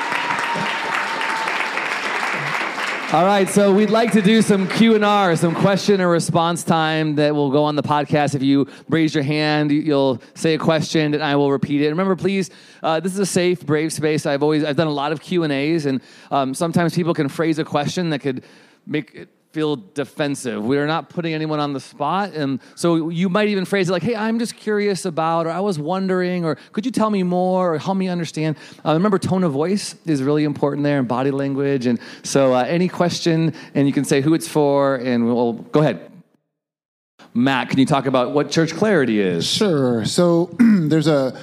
All 3.13 3.23
right, 3.25 3.47
so 3.47 3.73
we'd 3.73 3.89
like 3.89 4.11
to 4.11 4.21
do 4.21 4.41
some 4.41 4.67
Q 4.67 4.93
and 4.95 5.05
R, 5.05 5.33
some 5.37 5.55
question 5.55 6.01
and 6.01 6.09
response 6.09 6.61
time 6.65 7.15
that 7.15 7.33
will 7.33 7.49
go 7.49 7.63
on 7.63 7.77
the 7.77 7.81
podcast. 7.83 8.35
If 8.35 8.43
you 8.43 8.67
raise 8.89 9.15
your 9.15 9.23
hand, 9.23 9.71
you- 9.71 9.79
you'll 9.79 10.21
say 10.33 10.55
a 10.55 10.57
question, 10.57 11.13
and 11.13 11.23
I 11.23 11.37
will 11.37 11.49
repeat 11.49 11.81
it. 11.81 11.87
Remember, 11.87 12.17
please, 12.17 12.49
uh, 12.83 12.99
this 12.99 13.13
is 13.13 13.19
a 13.19 13.25
safe, 13.25 13.65
brave 13.65 13.93
space. 13.93 14.25
I've 14.25 14.43
always 14.43 14.65
I've 14.65 14.75
done 14.75 14.87
a 14.87 14.91
lot 14.93 15.13
of 15.13 15.21
Q 15.21 15.43
and 15.43 15.53
A's, 15.53 15.85
and 15.85 16.01
um, 16.31 16.53
sometimes 16.53 16.95
people 16.95 17.13
can 17.13 17.29
phrase 17.29 17.59
a 17.59 17.63
question 17.63 18.09
that 18.09 18.19
could 18.19 18.43
make 18.85 19.11
it 19.15 19.29
feel 19.51 19.75
defensive. 19.75 20.63
We 20.63 20.77
are 20.77 20.87
not 20.87 21.09
putting 21.09 21.33
anyone 21.33 21.59
on 21.59 21.73
the 21.73 21.79
spot, 21.79 22.33
and 22.33 22.59
so 22.75 23.09
you 23.09 23.29
might 23.29 23.47
even 23.47 23.65
phrase 23.65 23.89
it 23.89 23.91
like, 23.91 24.03
"Hey, 24.03 24.15
I'm 24.15 24.39
just 24.39 24.55
curious 24.55 25.05
about," 25.05 25.47
or 25.47 25.49
"I 25.49 25.59
was 25.59 25.79
wondering," 25.79 26.45
or 26.45 26.55
"Could 26.73 26.85
you 26.85 26.91
tell 26.91 27.09
me 27.09 27.23
more?" 27.23 27.73
or 27.73 27.77
"Help 27.77 27.97
me 27.97 28.07
understand." 28.07 28.57
Uh, 28.85 28.93
remember, 28.93 29.17
tone 29.17 29.43
of 29.43 29.51
voice 29.51 29.95
is 30.05 30.21
really 30.21 30.43
important 30.43 30.83
there, 30.83 30.99
and 30.99 31.07
body 31.07 31.31
language, 31.31 31.85
and 31.85 31.99
so 32.23 32.53
uh, 32.53 32.63
any 32.63 32.87
question, 32.87 33.53
and 33.73 33.87
you 33.87 33.93
can 33.93 34.05
say 34.05 34.21
who 34.21 34.33
it's 34.33 34.47
for, 34.47 34.95
and 34.95 35.25
we'll 35.25 35.53
go 35.53 35.81
ahead. 35.81 36.11
Matt, 37.33 37.69
can 37.69 37.77
you 37.79 37.85
talk 37.85 38.07
about 38.07 38.31
what 38.31 38.49
church 38.49 38.73
clarity 38.73 39.19
is? 39.19 39.45
Sure. 39.45 40.05
So 40.05 40.49
there's 40.59 41.07
a 41.07 41.39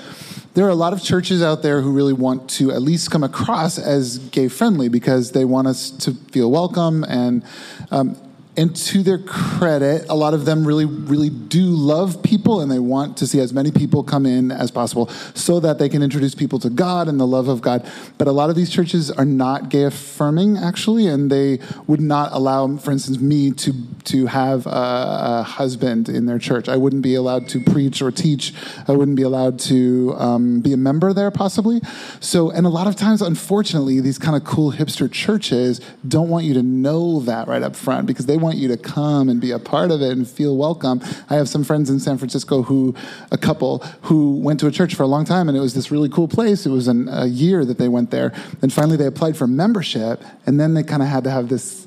there 0.55 0.65
are 0.65 0.71
a 0.71 0.75
lot 0.75 0.93
of 0.93 1.03
churches 1.03 1.43
out 1.43 1.63
there 1.63 1.81
who 1.81 1.91
really 1.91 2.13
want 2.13 2.49
to 2.49 2.71
at 2.71 2.81
least 2.81 3.11
come 3.11 3.25
across 3.25 3.77
as 3.79 4.19
gay 4.19 4.49
friendly 4.49 4.89
because 4.89 5.33
they 5.33 5.45
want 5.45 5.67
us 5.67 5.91
to 5.91 6.15
feel 6.31 6.51
welcome 6.51 7.05
and 7.05 7.43
um, 7.91 8.17
and 8.57 8.75
to 8.77 9.03
their 9.03 9.19
credit, 9.19 10.07
a 10.09 10.15
lot 10.15 10.33
of 10.33 10.45
them 10.45 10.65
really, 10.65 10.85
really 10.85 11.29
do 11.29 11.65
love 11.65 12.23
people 12.23 12.61
and 12.61 12.71
they 12.71 12.79
want 12.79 13.17
to 13.17 13.27
see 13.27 13.41
as 13.41 13.53
many 13.53 13.73
people 13.73 14.05
come 14.05 14.27
in 14.27 14.53
as 14.53 14.71
possible 14.71 15.09
so 15.35 15.59
that 15.59 15.79
they 15.79 15.89
can 15.89 16.03
introduce 16.03 16.35
people 16.37 16.61
to 16.61 16.71
God 16.71 17.09
and 17.09 17.19
the 17.19 17.27
love 17.27 17.49
of 17.49 17.61
God. 17.61 17.91
But 18.17 18.29
a 18.29 18.33
lot 18.33 18.51
of 18.51 18.57
these 18.57 18.71
churches 18.71 19.11
are 19.11 19.25
not 19.25 19.71
gay 19.71 19.85
affirming, 19.85 20.57
actually, 20.57 21.09
and 21.09 21.33
they 21.33 21.59
would 21.89 22.01
not 22.01 22.33
allow, 22.33 22.77
for 22.77 22.93
instance, 22.93 23.19
me 23.19 23.51
to, 23.53 23.73
to 24.05 24.27
have 24.27 24.67
a, 24.67 24.71
a 24.71 25.43
husband 25.43 26.09
in 26.09 26.27
their 26.27 26.39
church. 26.39 26.69
I 26.69 26.77
wouldn't 26.77 27.03
be 27.03 27.17
allowed 27.17 27.49
to 27.49 27.61
preach 27.61 28.01
or 28.01 28.13
teach. 28.13 28.55
I 28.87 28.93
wouldn't 28.93 29.17
be 29.17 29.23
allowed 29.23 29.59
to 29.61 30.15
um, 30.17 30.61
be 30.61 30.73
a 30.73 30.77
member 30.77 31.13
there, 31.13 31.33
possibly. 31.33 31.81
So, 32.21 32.51
and 32.51 32.67
a 32.67 32.71
lot 32.71 32.87
of 32.87 32.95
times, 32.95 33.21
unfortunately, 33.21 34.01
these 34.01 34.19
kind 34.19 34.37
of 34.37 34.45
cool 34.45 34.73
hipster 34.73 35.11
churches 35.11 35.81
don't 36.07 36.29
want 36.29 36.45
you 36.45 36.55
to 36.55 36.63
know 36.63 37.19
that 37.21 37.49
right 37.49 37.63
up 37.63 37.75
front 37.75 38.07
because 38.07 38.27
they 38.27 38.37
want 38.45 38.59
you 38.59 38.69
to 38.69 38.77
come 38.77 39.29
and 39.29 39.41
be 39.41 39.51
a 39.51 39.59
part 39.59 39.91
of 39.91 40.03
it 40.03 40.13
and 40.13 40.29
feel 40.29 40.57
welcome. 40.57 41.03
I 41.31 41.35
have 41.35 41.49
some 41.49 41.65
friends 41.65 41.91
in 41.91 41.99
San 41.99 42.19
Francisco 42.19 42.63
who, 42.63 42.95
a 43.33 43.39
couple, 43.39 43.79
who 44.03 44.37
went 44.37 44.61
to 44.61 44.67
a 44.67 44.71
church 44.71 44.95
for 44.95 45.03
a 45.03 45.07
long 45.07 45.25
time 45.25 45.49
and 45.49 45.57
it 45.57 45.61
was 45.61 45.75
this 45.75 45.91
really 45.91 46.09
cool 46.09 46.29
place. 46.29 46.67
It 46.67 46.71
was 46.71 46.87
an, 46.87 47.09
a 47.09 47.27
year 47.27 47.65
that 47.65 47.79
they 47.79 47.89
went 47.89 48.11
there. 48.11 48.33
And 48.63 48.73
finally 48.73 48.97
they 48.97 49.07
applied 49.07 49.37
for 49.37 49.47
membership 49.47 50.23
and 50.47 50.61
then 50.61 50.75
they 50.75 50.83
kind 50.83 51.03
of 51.03 51.09
had 51.09 51.25
to 51.25 51.31
have 51.31 51.49
this 51.49 51.87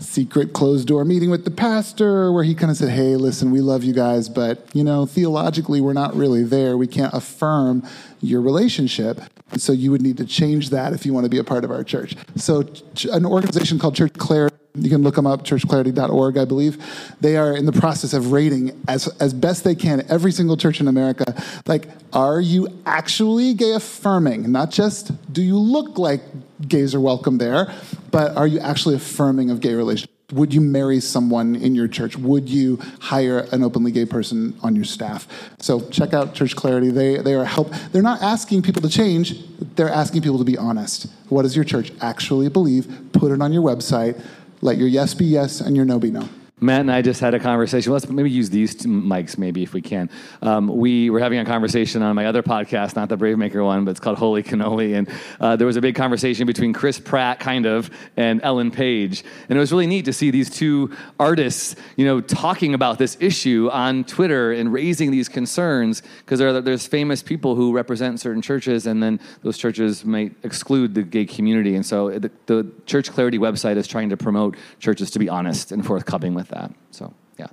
secret 0.00 0.52
closed 0.52 0.88
door 0.88 1.04
meeting 1.04 1.28
with 1.30 1.44
the 1.44 1.50
pastor 1.50 2.32
where 2.32 2.44
he 2.44 2.54
kind 2.54 2.70
of 2.70 2.76
said, 2.76 2.90
Hey, 2.90 3.16
listen, 3.16 3.50
we 3.50 3.60
love 3.60 3.84
you 3.84 3.92
guys, 3.92 4.28
but 4.28 4.64
you 4.72 4.84
know, 4.84 5.06
theologically, 5.06 5.80
we're 5.80 5.92
not 5.92 6.14
really 6.14 6.44
there. 6.44 6.76
We 6.76 6.86
can't 6.86 7.12
affirm 7.12 7.86
your 8.20 8.40
relationship. 8.40 9.20
So 9.56 9.72
you 9.72 9.90
would 9.90 10.02
need 10.02 10.18
to 10.18 10.26
change 10.26 10.70
that 10.70 10.92
if 10.92 11.06
you 11.06 11.12
want 11.12 11.24
to 11.24 11.30
be 11.30 11.38
a 11.38 11.44
part 11.44 11.64
of 11.64 11.70
our 11.70 11.82
church. 11.82 12.16
So, 12.36 12.64
an 13.10 13.24
organization 13.24 13.78
called 13.78 13.94
Church 13.94 14.12
Clarity, 14.14 14.56
you 14.82 14.90
can 14.90 15.02
look 15.02 15.14
them 15.14 15.26
up, 15.26 15.44
churchclarity.org, 15.44 16.38
I 16.38 16.44
believe. 16.44 17.14
They 17.20 17.36
are 17.36 17.56
in 17.56 17.66
the 17.66 17.72
process 17.72 18.12
of 18.12 18.32
rating 18.32 18.80
as, 18.88 19.08
as 19.20 19.32
best 19.32 19.64
they 19.64 19.74
can 19.74 20.04
every 20.10 20.32
single 20.32 20.56
church 20.56 20.80
in 20.80 20.88
America. 20.88 21.34
Like, 21.66 21.88
are 22.12 22.40
you 22.40 22.68
actually 22.86 23.54
gay 23.54 23.72
affirming? 23.72 24.50
Not 24.50 24.70
just 24.70 25.10
do 25.32 25.42
you 25.42 25.58
look 25.58 25.98
like 25.98 26.22
gays 26.66 26.94
are 26.94 27.00
welcome 27.00 27.38
there, 27.38 27.72
but 28.10 28.36
are 28.36 28.46
you 28.46 28.58
actually 28.60 28.94
affirming 28.94 29.50
of 29.50 29.60
gay 29.60 29.74
relationships? 29.74 30.12
Would 30.32 30.52
you 30.52 30.60
marry 30.60 31.00
someone 31.00 31.56
in 31.56 31.74
your 31.74 31.88
church? 31.88 32.14
Would 32.18 32.50
you 32.50 32.78
hire 33.00 33.46
an 33.50 33.62
openly 33.64 33.90
gay 33.90 34.04
person 34.04 34.58
on 34.62 34.76
your 34.76 34.84
staff? 34.84 35.26
So 35.58 35.88
check 35.88 36.12
out 36.12 36.34
Church 36.34 36.54
Clarity. 36.54 36.90
They, 36.90 37.16
they 37.16 37.32
are 37.34 37.46
help. 37.46 37.72
They're 37.92 38.02
not 38.02 38.20
asking 38.20 38.60
people 38.60 38.82
to 38.82 38.90
change. 38.90 39.42
They're 39.74 39.88
asking 39.88 40.20
people 40.20 40.36
to 40.36 40.44
be 40.44 40.58
honest. 40.58 41.06
What 41.30 41.42
does 41.42 41.56
your 41.56 41.64
church 41.64 41.92
actually 42.02 42.50
believe? 42.50 43.08
Put 43.12 43.32
it 43.32 43.40
on 43.40 43.54
your 43.54 43.62
website. 43.62 44.22
Let 44.60 44.78
your 44.78 44.88
yes 44.88 45.14
be 45.14 45.26
yes 45.26 45.60
and 45.60 45.76
your 45.76 45.84
no 45.84 45.98
be 45.98 46.10
no. 46.10 46.28
Matt 46.60 46.80
and 46.80 46.90
I 46.90 47.02
just 47.02 47.20
had 47.20 47.34
a 47.34 47.38
conversation. 47.38 47.92
Let's 47.92 48.08
maybe 48.08 48.30
use 48.30 48.50
these 48.50 48.74
two 48.74 48.88
mics, 48.88 49.38
maybe 49.38 49.62
if 49.62 49.72
we 49.72 49.80
can. 49.80 50.10
Um, 50.42 50.66
we 50.66 51.08
were 51.08 51.20
having 51.20 51.38
a 51.38 51.44
conversation 51.44 52.02
on 52.02 52.16
my 52.16 52.26
other 52.26 52.42
podcast, 52.42 52.96
not 52.96 53.08
the 53.08 53.16
Brave 53.16 53.38
Maker 53.38 53.62
one, 53.62 53.84
but 53.84 53.92
it's 53.92 54.00
called 54.00 54.18
Holy 54.18 54.42
Cannoli, 54.42 54.96
and 54.96 55.08
uh, 55.38 55.54
there 55.54 55.68
was 55.68 55.76
a 55.76 55.80
big 55.80 55.94
conversation 55.94 56.46
between 56.46 56.72
Chris 56.72 56.98
Pratt, 56.98 57.38
kind 57.38 57.64
of, 57.64 57.90
and 58.16 58.40
Ellen 58.42 58.72
Page, 58.72 59.22
and 59.48 59.56
it 59.56 59.60
was 59.60 59.70
really 59.70 59.86
neat 59.86 60.04
to 60.06 60.12
see 60.12 60.32
these 60.32 60.50
two 60.50 60.90
artists, 61.20 61.76
you 61.96 62.04
know, 62.04 62.20
talking 62.20 62.74
about 62.74 62.98
this 62.98 63.16
issue 63.20 63.70
on 63.72 64.02
Twitter 64.02 64.50
and 64.52 64.72
raising 64.72 65.12
these 65.12 65.28
concerns 65.28 66.02
because 66.18 66.40
there 66.40 66.60
there's 66.60 66.88
famous 66.88 67.22
people 67.22 67.54
who 67.54 67.72
represent 67.72 68.18
certain 68.18 68.42
churches, 68.42 68.86
and 68.86 69.00
then 69.00 69.20
those 69.42 69.58
churches 69.58 70.04
might 70.04 70.34
exclude 70.42 70.94
the 70.94 71.04
gay 71.04 71.24
community, 71.24 71.76
and 71.76 71.86
so 71.86 72.10
the, 72.18 72.32
the 72.46 72.68
Church 72.86 73.12
Clarity 73.12 73.38
website 73.38 73.76
is 73.76 73.86
trying 73.86 74.08
to 74.08 74.16
promote 74.16 74.56
churches 74.80 75.12
to 75.12 75.20
be 75.20 75.28
honest 75.28 75.70
and 75.70 75.86
forthcoming 75.86 76.34
with 76.34 76.47
that. 76.48 76.72
So, 76.90 77.12
yeah. 77.38 77.48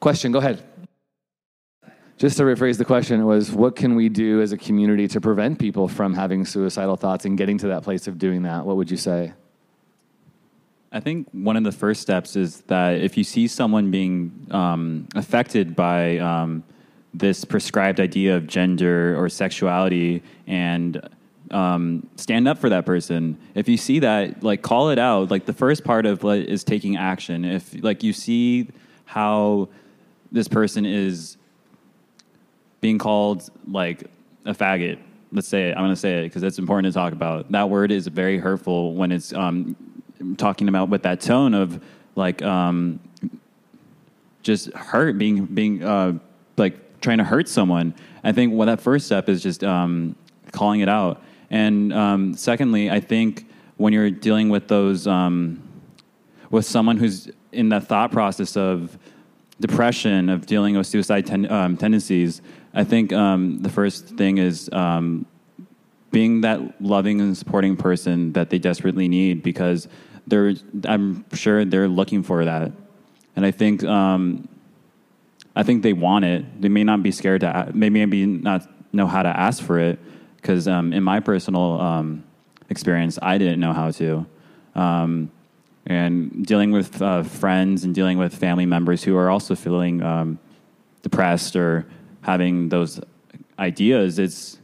Question, 0.00 0.32
go 0.32 0.38
ahead. 0.38 0.62
Just 2.18 2.36
to 2.38 2.42
rephrase 2.42 2.78
the 2.78 2.84
question, 2.84 3.20
it 3.20 3.24
was 3.24 3.52
what 3.52 3.76
can 3.76 3.94
we 3.94 4.08
do 4.08 4.42
as 4.42 4.50
a 4.50 4.58
community 4.58 5.06
to 5.08 5.20
prevent 5.20 5.58
people 5.58 5.86
from 5.86 6.14
having 6.14 6.44
suicidal 6.44 6.96
thoughts 6.96 7.24
and 7.24 7.38
getting 7.38 7.58
to 7.58 7.68
that 7.68 7.84
place 7.84 8.08
of 8.08 8.18
doing 8.18 8.42
that? 8.42 8.66
What 8.66 8.76
would 8.76 8.90
you 8.90 8.96
say? 8.96 9.32
I 10.90 11.00
think 11.00 11.28
one 11.32 11.56
of 11.56 11.64
the 11.64 11.72
first 11.72 12.00
steps 12.00 12.34
is 12.34 12.62
that 12.62 13.00
if 13.00 13.16
you 13.16 13.22
see 13.22 13.46
someone 13.46 13.90
being 13.90 14.48
um, 14.50 15.06
affected 15.14 15.76
by 15.76 16.18
um, 16.18 16.64
this 17.14 17.44
prescribed 17.44 18.00
idea 18.00 18.36
of 18.36 18.46
gender 18.46 19.16
or 19.16 19.28
sexuality 19.28 20.22
and 20.46 21.08
um, 21.50 22.08
stand 22.16 22.48
up 22.48 22.58
for 22.58 22.68
that 22.68 22.86
person. 22.86 23.38
If 23.54 23.68
you 23.68 23.76
see 23.76 24.00
that, 24.00 24.42
like 24.42 24.62
call 24.62 24.90
it 24.90 24.98
out. 24.98 25.30
Like 25.30 25.46
the 25.46 25.52
first 25.52 25.84
part 25.84 26.06
of 26.06 26.24
is 26.24 26.64
taking 26.64 26.96
action. 26.96 27.44
If 27.44 27.82
like 27.82 28.02
you 28.02 28.12
see 28.12 28.68
how 29.04 29.68
this 30.30 30.48
person 30.48 30.84
is 30.84 31.36
being 32.80 32.98
called 32.98 33.48
like 33.66 34.04
a 34.44 34.54
faggot, 34.54 34.98
let's 35.32 35.48
say 35.48 35.70
it. 35.70 35.72
I'm 35.72 35.84
going 35.84 35.90
to 35.90 35.96
say 35.96 36.20
it 36.20 36.24
because 36.24 36.42
it's 36.42 36.58
important 36.58 36.92
to 36.92 36.98
talk 36.98 37.12
about. 37.12 37.50
That 37.52 37.70
word 37.70 37.90
is 37.90 38.06
very 38.06 38.38
hurtful 38.38 38.94
when 38.94 39.12
it's 39.12 39.32
um, 39.32 39.76
talking 40.36 40.68
about 40.68 40.88
with 40.88 41.02
that 41.02 41.20
tone 41.20 41.54
of 41.54 41.82
like 42.14 42.42
um, 42.42 43.00
just 44.42 44.72
hurt, 44.74 45.18
being 45.18 45.46
being 45.46 45.82
uh, 45.82 46.18
like 46.56 47.00
trying 47.00 47.18
to 47.18 47.24
hurt 47.24 47.48
someone. 47.48 47.94
I 48.24 48.32
think 48.32 48.52
well, 48.54 48.66
that 48.66 48.80
first 48.80 49.06
step 49.06 49.28
is 49.28 49.42
just 49.42 49.64
um, 49.64 50.16
calling 50.52 50.80
it 50.80 50.88
out. 50.88 51.22
And 51.50 51.92
um, 51.92 52.34
secondly, 52.34 52.90
I 52.90 53.00
think 53.00 53.48
when 53.76 53.92
you're 53.92 54.10
dealing 54.10 54.48
with 54.48 54.68
those 54.68 55.06
um, 55.06 55.62
with 56.50 56.66
someone 56.66 56.96
who's 56.96 57.30
in 57.52 57.68
that 57.70 57.86
thought 57.86 58.10
process 58.12 58.56
of 58.56 58.98
depression, 59.60 60.28
of 60.28 60.46
dealing 60.46 60.76
with 60.76 60.86
suicide 60.86 61.26
ten- 61.26 61.50
um, 61.50 61.76
tendencies, 61.76 62.42
I 62.74 62.84
think 62.84 63.12
um, 63.12 63.58
the 63.62 63.70
first 63.70 64.16
thing 64.16 64.38
is 64.38 64.68
um, 64.72 65.26
being 66.10 66.42
that 66.42 66.80
loving 66.80 67.20
and 67.20 67.36
supporting 67.36 67.76
person 67.76 68.32
that 68.32 68.50
they 68.50 68.58
desperately 68.58 69.08
need 69.08 69.42
because 69.42 69.88
they're, 70.26 70.54
I'm 70.84 71.24
sure 71.32 71.64
they're 71.64 71.88
looking 71.88 72.22
for 72.22 72.44
that. 72.44 72.72
And 73.36 73.46
I 73.46 73.50
think, 73.50 73.84
um, 73.84 74.48
I 75.56 75.62
think 75.62 75.82
they 75.82 75.92
want 75.92 76.24
it. 76.24 76.60
They 76.60 76.68
may 76.68 76.84
not 76.84 77.02
be 77.02 77.10
scared 77.10 77.40
to, 77.40 77.70
they 77.74 77.90
may 77.90 78.04
be 78.04 78.26
not 78.26 78.68
know 78.92 79.06
how 79.06 79.22
to 79.22 79.28
ask 79.28 79.62
for 79.62 79.78
it 79.78 79.98
because 80.40 80.66
um, 80.66 80.92
in 80.92 81.02
my 81.02 81.20
personal 81.20 81.80
um, 81.80 82.24
experience, 82.70 83.18
I 83.20 83.38
didn't 83.38 83.60
know 83.60 83.72
how 83.72 83.90
to. 83.92 84.26
Um, 84.74 85.30
and 85.86 86.46
dealing 86.46 86.70
with 86.70 87.00
uh, 87.00 87.22
friends 87.22 87.84
and 87.84 87.94
dealing 87.94 88.18
with 88.18 88.34
family 88.34 88.66
members 88.66 89.02
who 89.02 89.16
are 89.16 89.30
also 89.30 89.54
feeling 89.54 90.02
um, 90.02 90.38
depressed 91.02 91.56
or 91.56 91.86
having 92.22 92.68
those 92.68 93.00
ideas, 93.58 94.18
it's 94.18 94.58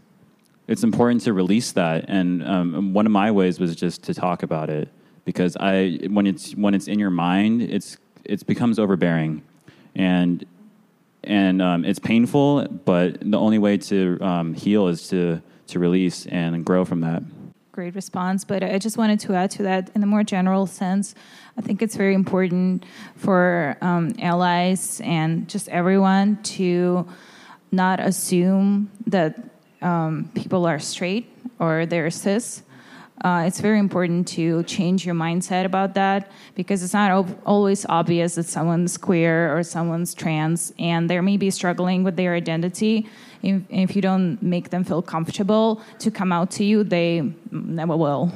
it's 0.66 0.82
important 0.82 1.20
to 1.22 1.32
release 1.32 1.72
that. 1.72 2.06
And 2.08 2.46
um, 2.46 2.94
one 2.94 3.04
of 3.06 3.12
my 3.12 3.30
ways 3.30 3.60
was 3.60 3.76
just 3.76 4.02
to 4.04 4.14
talk 4.14 4.42
about 4.42 4.70
it 4.70 4.88
because 5.24 5.56
I 5.58 5.98
when 6.08 6.26
it's 6.26 6.54
when 6.54 6.74
it's 6.74 6.88
in 6.88 6.98
your 6.98 7.10
mind, 7.10 7.62
it's 7.62 7.96
it 8.24 8.46
becomes 8.46 8.78
overbearing, 8.78 9.42
and 9.94 10.44
and 11.22 11.62
um, 11.62 11.84
it's 11.84 11.98
painful, 11.98 12.66
but 12.84 13.18
the 13.20 13.38
only 13.38 13.58
way 13.58 13.78
to 13.78 14.18
um, 14.20 14.54
heal 14.54 14.88
is 14.88 15.08
to 15.08 15.42
to 15.68 15.78
release 15.78 16.26
and 16.26 16.64
grow 16.64 16.84
from 16.84 17.00
that. 17.00 17.22
Great 17.72 17.94
response, 17.94 18.44
but 18.44 18.62
I 18.62 18.78
just 18.78 18.96
wanted 18.96 19.18
to 19.20 19.34
add 19.34 19.50
to 19.52 19.64
that 19.64 19.90
in 19.94 20.02
a 20.02 20.06
more 20.06 20.22
general 20.22 20.66
sense. 20.66 21.14
I 21.58 21.60
think 21.60 21.82
it's 21.82 21.96
very 21.96 22.14
important 22.14 22.84
for 23.16 23.76
um, 23.80 24.14
allies 24.20 25.00
and 25.04 25.48
just 25.48 25.68
everyone 25.68 26.40
to 26.54 27.08
not 27.72 27.98
assume 27.98 28.90
that 29.08 29.38
um, 29.82 30.30
people 30.34 30.66
are 30.66 30.78
straight 30.78 31.28
or 31.58 31.84
they're 31.86 32.10
cis. 32.10 32.62
Uh, 33.22 33.44
it's 33.46 33.60
very 33.60 33.78
important 33.78 34.26
to 34.28 34.62
change 34.64 35.06
your 35.06 35.14
mindset 35.14 35.64
about 35.64 35.94
that 35.94 36.30
because 36.54 36.82
it's 36.82 36.92
not 36.92 37.10
o- 37.10 37.38
always 37.46 37.86
obvious 37.88 38.34
that 38.34 38.44
someone's 38.44 38.98
queer 38.98 39.56
or 39.56 39.62
someone's 39.62 40.14
trans 40.14 40.72
and 40.78 41.08
they 41.08 41.18
may 41.20 41.36
be 41.36 41.50
struggling 41.50 42.02
with 42.02 42.16
their 42.16 42.34
identity. 42.34 43.08
If, 43.44 43.62
if 43.68 43.94
you 43.94 44.00
don't 44.00 44.42
make 44.42 44.70
them 44.70 44.84
feel 44.84 45.02
comfortable 45.02 45.82
to 45.98 46.10
come 46.10 46.32
out 46.32 46.50
to 46.52 46.64
you, 46.64 46.82
they 46.82 47.30
never 47.50 47.94
will. 47.94 48.32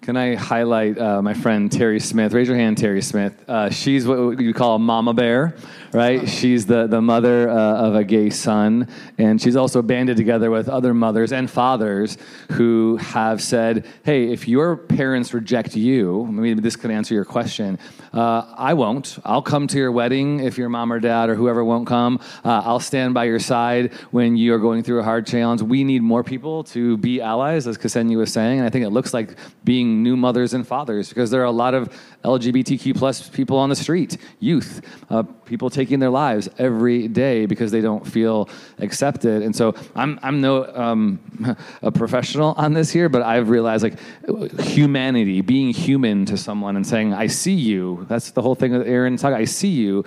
Can 0.00 0.16
I 0.16 0.36
highlight 0.36 0.96
uh, 0.96 1.22
my 1.22 1.34
friend 1.34 1.72
Terry 1.72 1.98
Smith? 1.98 2.34
Raise 2.34 2.46
your 2.46 2.56
hand, 2.56 2.78
Terry 2.78 3.02
Smith. 3.02 3.32
Uh, 3.48 3.70
she's 3.70 4.06
what 4.06 4.38
you 4.38 4.54
call 4.54 4.76
a 4.76 4.78
mama 4.78 5.12
bear, 5.12 5.56
right? 5.94 6.28
She's 6.28 6.66
the, 6.66 6.88
the 6.88 7.00
mother 7.00 7.48
uh, 7.48 7.54
of 7.54 7.94
a 7.94 8.02
gay 8.02 8.28
son, 8.28 8.88
and 9.16 9.40
she's 9.40 9.54
also 9.54 9.80
banded 9.80 10.16
together 10.16 10.50
with 10.50 10.68
other 10.68 10.92
mothers 10.92 11.32
and 11.32 11.48
fathers 11.48 12.18
who 12.52 12.96
have 12.96 13.40
said, 13.40 13.86
hey, 14.04 14.32
if 14.32 14.48
your 14.48 14.76
parents 14.76 15.32
reject 15.32 15.76
you, 15.76 16.26
maybe 16.26 16.60
this 16.60 16.74
could 16.74 16.90
answer 16.90 17.14
your 17.14 17.24
question, 17.24 17.78
uh, 18.12 18.52
I 18.56 18.74
won't. 18.74 19.18
I'll 19.24 19.42
come 19.42 19.68
to 19.68 19.78
your 19.78 19.92
wedding 19.92 20.40
if 20.40 20.58
your 20.58 20.68
mom 20.68 20.92
or 20.92 20.98
dad 20.98 21.30
or 21.30 21.36
whoever 21.36 21.64
won't 21.64 21.86
come. 21.86 22.20
Uh, 22.44 22.62
I'll 22.64 22.80
stand 22.80 23.14
by 23.14 23.24
your 23.24 23.38
side 23.38 23.92
when 24.10 24.36
you 24.36 24.52
are 24.54 24.58
going 24.58 24.82
through 24.82 24.98
a 24.98 25.04
hard 25.04 25.26
challenge. 25.26 25.62
We 25.62 25.84
need 25.84 26.02
more 26.02 26.24
people 26.24 26.64
to 26.64 26.96
be 26.96 27.20
allies, 27.20 27.68
as 27.68 27.78
Ksenia 27.78 28.16
was 28.16 28.32
saying, 28.32 28.58
and 28.58 28.66
I 28.66 28.70
think 28.70 28.84
it 28.84 28.90
looks 28.90 29.14
like 29.14 29.36
being 29.62 30.02
new 30.02 30.16
mothers 30.16 30.54
and 30.54 30.66
fathers 30.66 31.08
because 31.08 31.30
there 31.30 31.40
are 31.40 31.44
a 31.44 31.52
lot 31.52 31.74
of 31.74 31.88
LGBTQ 32.24 32.96
plus 32.96 33.28
people 33.28 33.58
on 33.58 33.68
the 33.68 33.76
street, 33.76 34.16
youth, 34.40 34.80
uh, 35.10 35.22
people 35.22 35.70
taking 35.70 35.83
their 35.90 36.10
lives 36.10 36.48
every 36.58 37.08
day 37.08 37.46
because 37.46 37.70
they 37.70 37.80
don't 37.80 38.06
feel 38.06 38.48
accepted. 38.78 39.42
And 39.42 39.54
so 39.54 39.74
I'm 39.94 40.18
I'm 40.22 40.40
no 40.40 40.64
um, 40.74 41.56
a 41.82 41.90
professional 41.90 42.54
on 42.56 42.72
this 42.72 42.90
here, 42.90 43.08
but 43.08 43.22
I've 43.22 43.48
realized 43.48 43.82
like 43.82 43.98
humanity, 44.60 45.40
being 45.40 45.72
human 45.72 46.24
to 46.26 46.36
someone 46.36 46.76
and 46.76 46.86
saying 46.86 47.12
I 47.12 47.26
see 47.26 47.54
you. 47.54 48.06
That's 48.08 48.30
the 48.30 48.42
whole 48.42 48.54
thing 48.54 48.72
that 48.72 48.86
Erin's 48.86 49.22
talking. 49.22 49.36
I 49.36 49.44
see 49.44 49.68
you. 49.68 50.04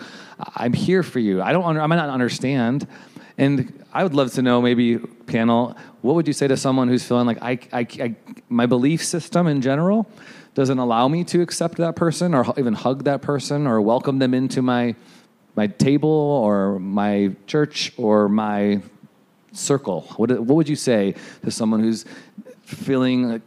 I'm 0.56 0.74
here 0.74 1.04
for 1.04 1.20
you. 1.20 1.42
I 1.42 1.52
don't. 1.52 1.64
Under, 1.64 1.82
I 1.82 1.88
might 1.88 1.96
not 1.96 2.10
understand. 2.10 2.88
And 3.38 3.84
I 3.94 4.04
would 4.04 4.16
love 4.16 4.34
to 4.34 4.42
know, 4.42 4.62
maybe 4.62 4.98
panel, 4.98 5.76
what 6.02 6.16
would 6.16 6.28
you 6.28 6.34
say 6.34 6.48
to 6.48 6.58
someone 6.58 6.88
who's 6.88 7.04
feeling 7.04 7.28
like 7.28 7.42
I, 7.42 7.60
I, 7.72 7.88
I, 8.02 8.16
my 8.50 8.66
belief 8.66 9.04
system 9.04 9.46
in 9.46 9.62
general 9.62 10.08
doesn't 10.56 10.80
allow 10.80 11.08
me 11.08 11.24
to 11.24 11.42
accept 11.42 11.78
that 11.78 11.96
person 11.96 12.34
or 12.34 12.46
even 12.58 12.74
hug 12.74 13.04
that 13.04 13.22
person 13.22 13.68
or 13.68 13.80
welcome 13.80 14.18
them 14.18 14.34
into 14.34 14.64
my 14.64 14.96
my 15.58 15.68
table 15.68 16.10
or 16.10 16.80
my 16.80 17.36
church 17.48 17.92
or 17.98 18.30
my 18.30 18.82
circle? 19.52 20.02
What, 20.16 20.30
what 20.30 20.56
would 20.56 20.70
you 20.70 20.78
say 20.78 21.16
to 21.44 21.52
someone 21.52 21.82
who's 21.82 22.06
feeling 22.62 23.42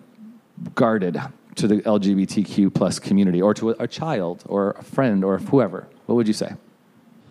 guarded 0.74 1.22
to 1.54 1.66
the 1.66 1.76
LGBTQ 1.76 2.74
plus 2.74 2.98
community 2.98 3.40
or 3.40 3.54
to 3.54 3.70
a, 3.70 3.76
a 3.78 3.88
child 3.88 4.42
or 4.46 4.72
a 4.72 4.82
friend 4.82 5.24
or 5.24 5.38
whoever? 5.38 5.86
What 6.04 6.16
would 6.16 6.28
you 6.28 6.34
say? 6.34 6.52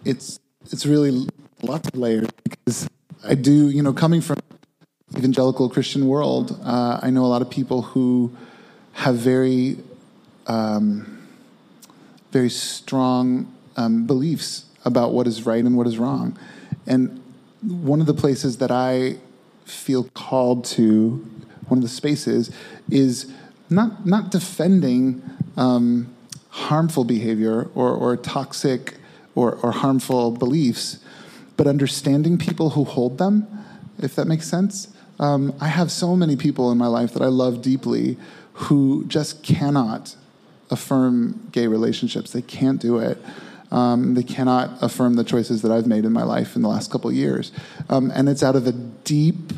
It's 0.05 0.39
it's 0.71 0.85
really 0.85 1.27
lots 1.61 1.87
of 1.89 1.95
layers 1.95 2.29
because 2.43 2.89
I 3.23 3.35
do, 3.35 3.69
you 3.69 3.83
know, 3.83 3.93
coming 3.93 4.21
from 4.21 4.37
evangelical 5.17 5.69
Christian 5.69 6.07
world, 6.07 6.59
uh, 6.63 6.99
I 7.01 7.09
know 7.09 7.25
a 7.25 7.27
lot 7.27 7.41
of 7.41 7.49
people 7.49 7.81
who 7.81 8.31
have 8.93 9.15
very, 9.15 9.77
um, 10.47 11.27
very 12.31 12.49
strong 12.49 13.51
um, 13.75 14.05
beliefs 14.05 14.65
about 14.89 15.13
what 15.13 15.25
is 15.27 15.45
right 15.45 15.63
and 15.63 15.77
what 15.77 15.87
is 15.87 15.97
wrong. 15.97 16.37
And 16.85 17.21
one 17.61 18.01
of 18.01 18.07
the 18.07 18.13
places 18.13 18.57
that 18.57 18.71
I 18.71 19.17
feel 19.65 20.03
called 20.13 20.65
to, 20.65 21.25
one 21.69 21.77
of 21.79 21.83
the 21.83 21.89
spaces, 21.89 22.51
is 22.89 23.31
not 23.69 24.05
not 24.05 24.31
defending 24.31 25.21
um, 25.55 26.13
harmful 26.49 27.03
behavior 27.03 27.69
or, 27.75 27.89
or 27.91 28.17
toxic 28.17 28.95
or, 29.35 29.55
or 29.63 29.71
harmful 29.71 30.31
beliefs, 30.31 30.99
but 31.55 31.67
understanding 31.67 32.37
people 32.37 32.71
who 32.71 32.83
hold 32.83 33.17
them, 33.17 33.47
if 33.99 34.15
that 34.15 34.25
makes 34.25 34.47
sense. 34.47 34.89
Um, 35.19 35.53
I 35.59 35.67
have 35.67 35.91
so 35.91 36.15
many 36.15 36.35
people 36.35 36.71
in 36.71 36.77
my 36.77 36.87
life 36.87 37.13
that 37.13 37.21
I 37.21 37.27
love 37.27 37.61
deeply 37.61 38.17
who 38.53 39.05
just 39.07 39.43
cannot 39.43 40.15
affirm 40.71 41.49
gay 41.51 41.67
relationships. 41.67 42.31
They 42.31 42.41
can't 42.41 42.81
do 42.81 42.99
it. 42.99 43.17
Um, 43.71 44.15
they 44.15 44.23
cannot 44.23 44.81
affirm 44.81 45.13
the 45.13 45.23
choices 45.23 45.61
that 45.61 45.71
I've 45.71 45.85
made 45.85 46.05
in 46.05 46.11
my 46.11 46.23
life 46.23 46.55
in 46.55 46.61
the 46.61 46.67
last 46.67 46.91
couple 46.91 47.11
years. 47.11 47.51
Um, 47.89 48.11
and 48.11 48.27
it's 48.27 48.41
out 48.41 48.55
of 48.55 48.65
a 48.65 48.71
deep 48.71 49.53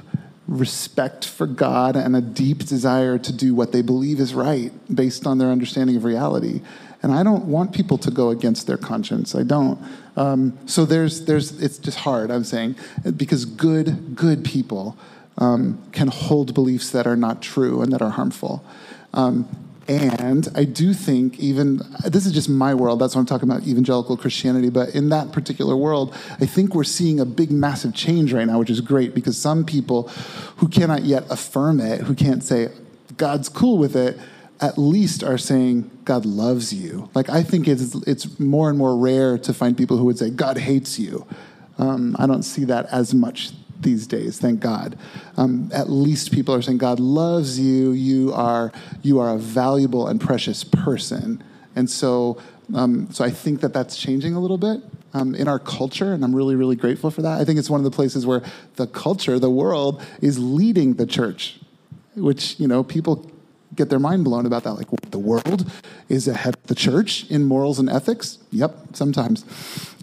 respect 0.48 1.26
for 1.26 1.48
God 1.48 1.96
and 1.96 2.16
a 2.16 2.22
deep 2.22 2.66
desire 2.66 3.18
to 3.18 3.32
do 3.32 3.56
what 3.56 3.72
they 3.72 3.82
believe 3.82 4.20
is 4.20 4.34
right 4.34 4.72
based 4.94 5.26
on 5.26 5.38
their 5.38 5.50
understanding 5.50 5.96
of 5.96 6.04
reality. 6.04 6.62
And 7.04 7.14
I 7.14 7.24
don't 7.24 7.46
want 7.46 7.74
people 7.74 7.98
to 8.00 8.12
go 8.12 8.30
against 8.30 8.68
their 8.68 8.78
conscience. 8.78 9.34
I 9.34 9.44
don't. 9.44 9.80
Um, 10.18 10.58
so 10.68 10.86
there's, 10.86 11.26
there's, 11.26 11.62
it's 11.62 11.78
just 11.78 12.00
hard, 12.00 12.30
I'm 12.32 12.44
saying, 12.44 12.76
because 13.16 13.46
good, 13.46 14.16
good 14.16 14.44
people 14.44 14.98
um, 15.38 15.82
can 15.94 16.10
hold 16.10 16.54
beliefs 16.54 16.92
that 16.92 17.08
are 17.08 17.16
not 17.16 17.42
true 17.42 17.82
and 17.82 17.92
that 17.94 18.02
are 18.02 18.12
harmful. 18.12 18.64
Um, 19.14 19.48
and 19.92 20.48
I 20.56 20.64
do 20.64 20.94
think, 20.94 21.38
even 21.40 21.82
this 22.06 22.26
is 22.26 22.32
just 22.32 22.48
my 22.48 22.74
world, 22.74 23.00
that's 23.00 23.14
what 23.14 23.20
I'm 23.20 23.26
talking 23.26 23.50
about 23.50 23.68
evangelical 23.68 24.16
Christianity, 24.16 24.70
but 24.70 24.96
in 24.96 25.10
that 25.10 25.34
particular 25.34 25.76
world, 25.76 26.16
I 26.40 26.46
think 26.46 26.74
we're 26.74 26.86
seeing 26.86 27.20
a 27.20 27.26
big, 27.26 27.52
massive 27.52 27.94
change 27.94 28.32
right 28.32 28.48
now, 28.48 28.58
which 28.58 28.70
is 28.70 28.80
great 28.80 29.14
because 29.14 29.38
some 29.38 29.66
people 29.66 30.08
who 30.58 30.70
cannot 30.70 31.04
yet 31.04 31.26
affirm 31.30 31.82
it, 31.82 32.02
who 32.02 32.16
can't 32.16 32.42
say, 32.42 32.70
God's 33.18 33.50
cool 33.50 33.78
with 33.78 33.98
it, 33.98 34.18
at 34.62 34.78
least 34.78 35.24
are 35.24 35.38
saying 35.38 35.92
God 36.06 36.26
loves 36.26 36.72
you. 36.72 37.10
Like 37.14 37.30
I 37.30 37.44
think 37.44 37.68
it's 37.68 37.96
it's 38.08 38.40
more 38.40 38.70
and 38.70 38.78
more 38.78 38.96
rare 38.96 39.38
to 39.40 39.54
find 39.54 39.76
people 39.76 39.98
who 39.98 40.06
would 40.06 40.20
say 40.20 40.30
God 40.30 40.58
hates 40.58 40.98
you. 41.00 41.28
Um, 41.78 42.16
I 42.18 42.28
don't 42.28 42.44
see 42.44 42.64
that 42.66 42.86
as 42.92 43.14
much 43.14 43.52
these 43.82 44.08
days. 44.08 44.40
Thank 44.40 44.60
God. 44.60 44.98
Um, 45.38 45.70
at 45.74 45.90
least 45.90 46.32
people 46.32 46.54
are 46.56 46.62
saying 46.62 46.78
God 46.78 47.00
loves 47.00 47.60
you. 47.60 47.92
You 47.92 48.34
are 48.34 48.72
you 49.02 49.20
are 49.20 49.36
a 49.36 49.38
valuable 49.38 50.08
and 50.08 50.20
precious 50.20 50.64
person. 50.64 51.44
And 51.76 51.90
so 51.90 52.38
um, 52.74 53.12
so 53.12 53.24
I 53.24 53.30
think 53.30 53.62
that 53.62 53.74
that's 53.74 53.98
changing 53.98 54.34
a 54.34 54.40
little 54.40 54.58
bit. 54.58 54.82
Um, 55.14 55.36
in 55.36 55.50
our 55.50 55.60
culture, 55.60 56.14
and 56.14 56.24
I'm 56.24 56.34
really, 56.34 56.56
really 56.56 56.78
grateful 56.78 57.12
for 57.12 57.22
that. 57.22 57.42
I 57.42 57.44
think 57.44 57.60
it's 57.60 57.70
one 57.70 57.82
of 57.82 57.84
the 57.84 57.92
places 57.92 58.26
where 58.26 58.44
the 58.78 58.88
culture, 58.88 59.38
the 59.40 59.50
world, 59.50 60.02
is 60.22 60.40
leading 60.40 60.94
the 60.94 61.06
church, 61.06 61.60
which 62.16 62.58
you 62.62 62.66
know 62.66 62.82
people 62.82 63.30
get 63.76 63.90
their 63.90 64.00
mind 64.00 64.24
blown 64.24 64.46
about 64.46 64.64
that. 64.64 64.74
Like, 64.74 64.88
the 65.12 65.20
world 65.20 65.70
is 66.10 66.28
ahead 66.28 66.56
of 66.56 66.68
the 66.68 66.76
church 66.76 67.30
in 67.30 67.44
morals 67.44 67.80
and 67.80 67.90
ethics? 67.90 68.38
Yep, 68.52 68.81
sometimes. 68.94 69.46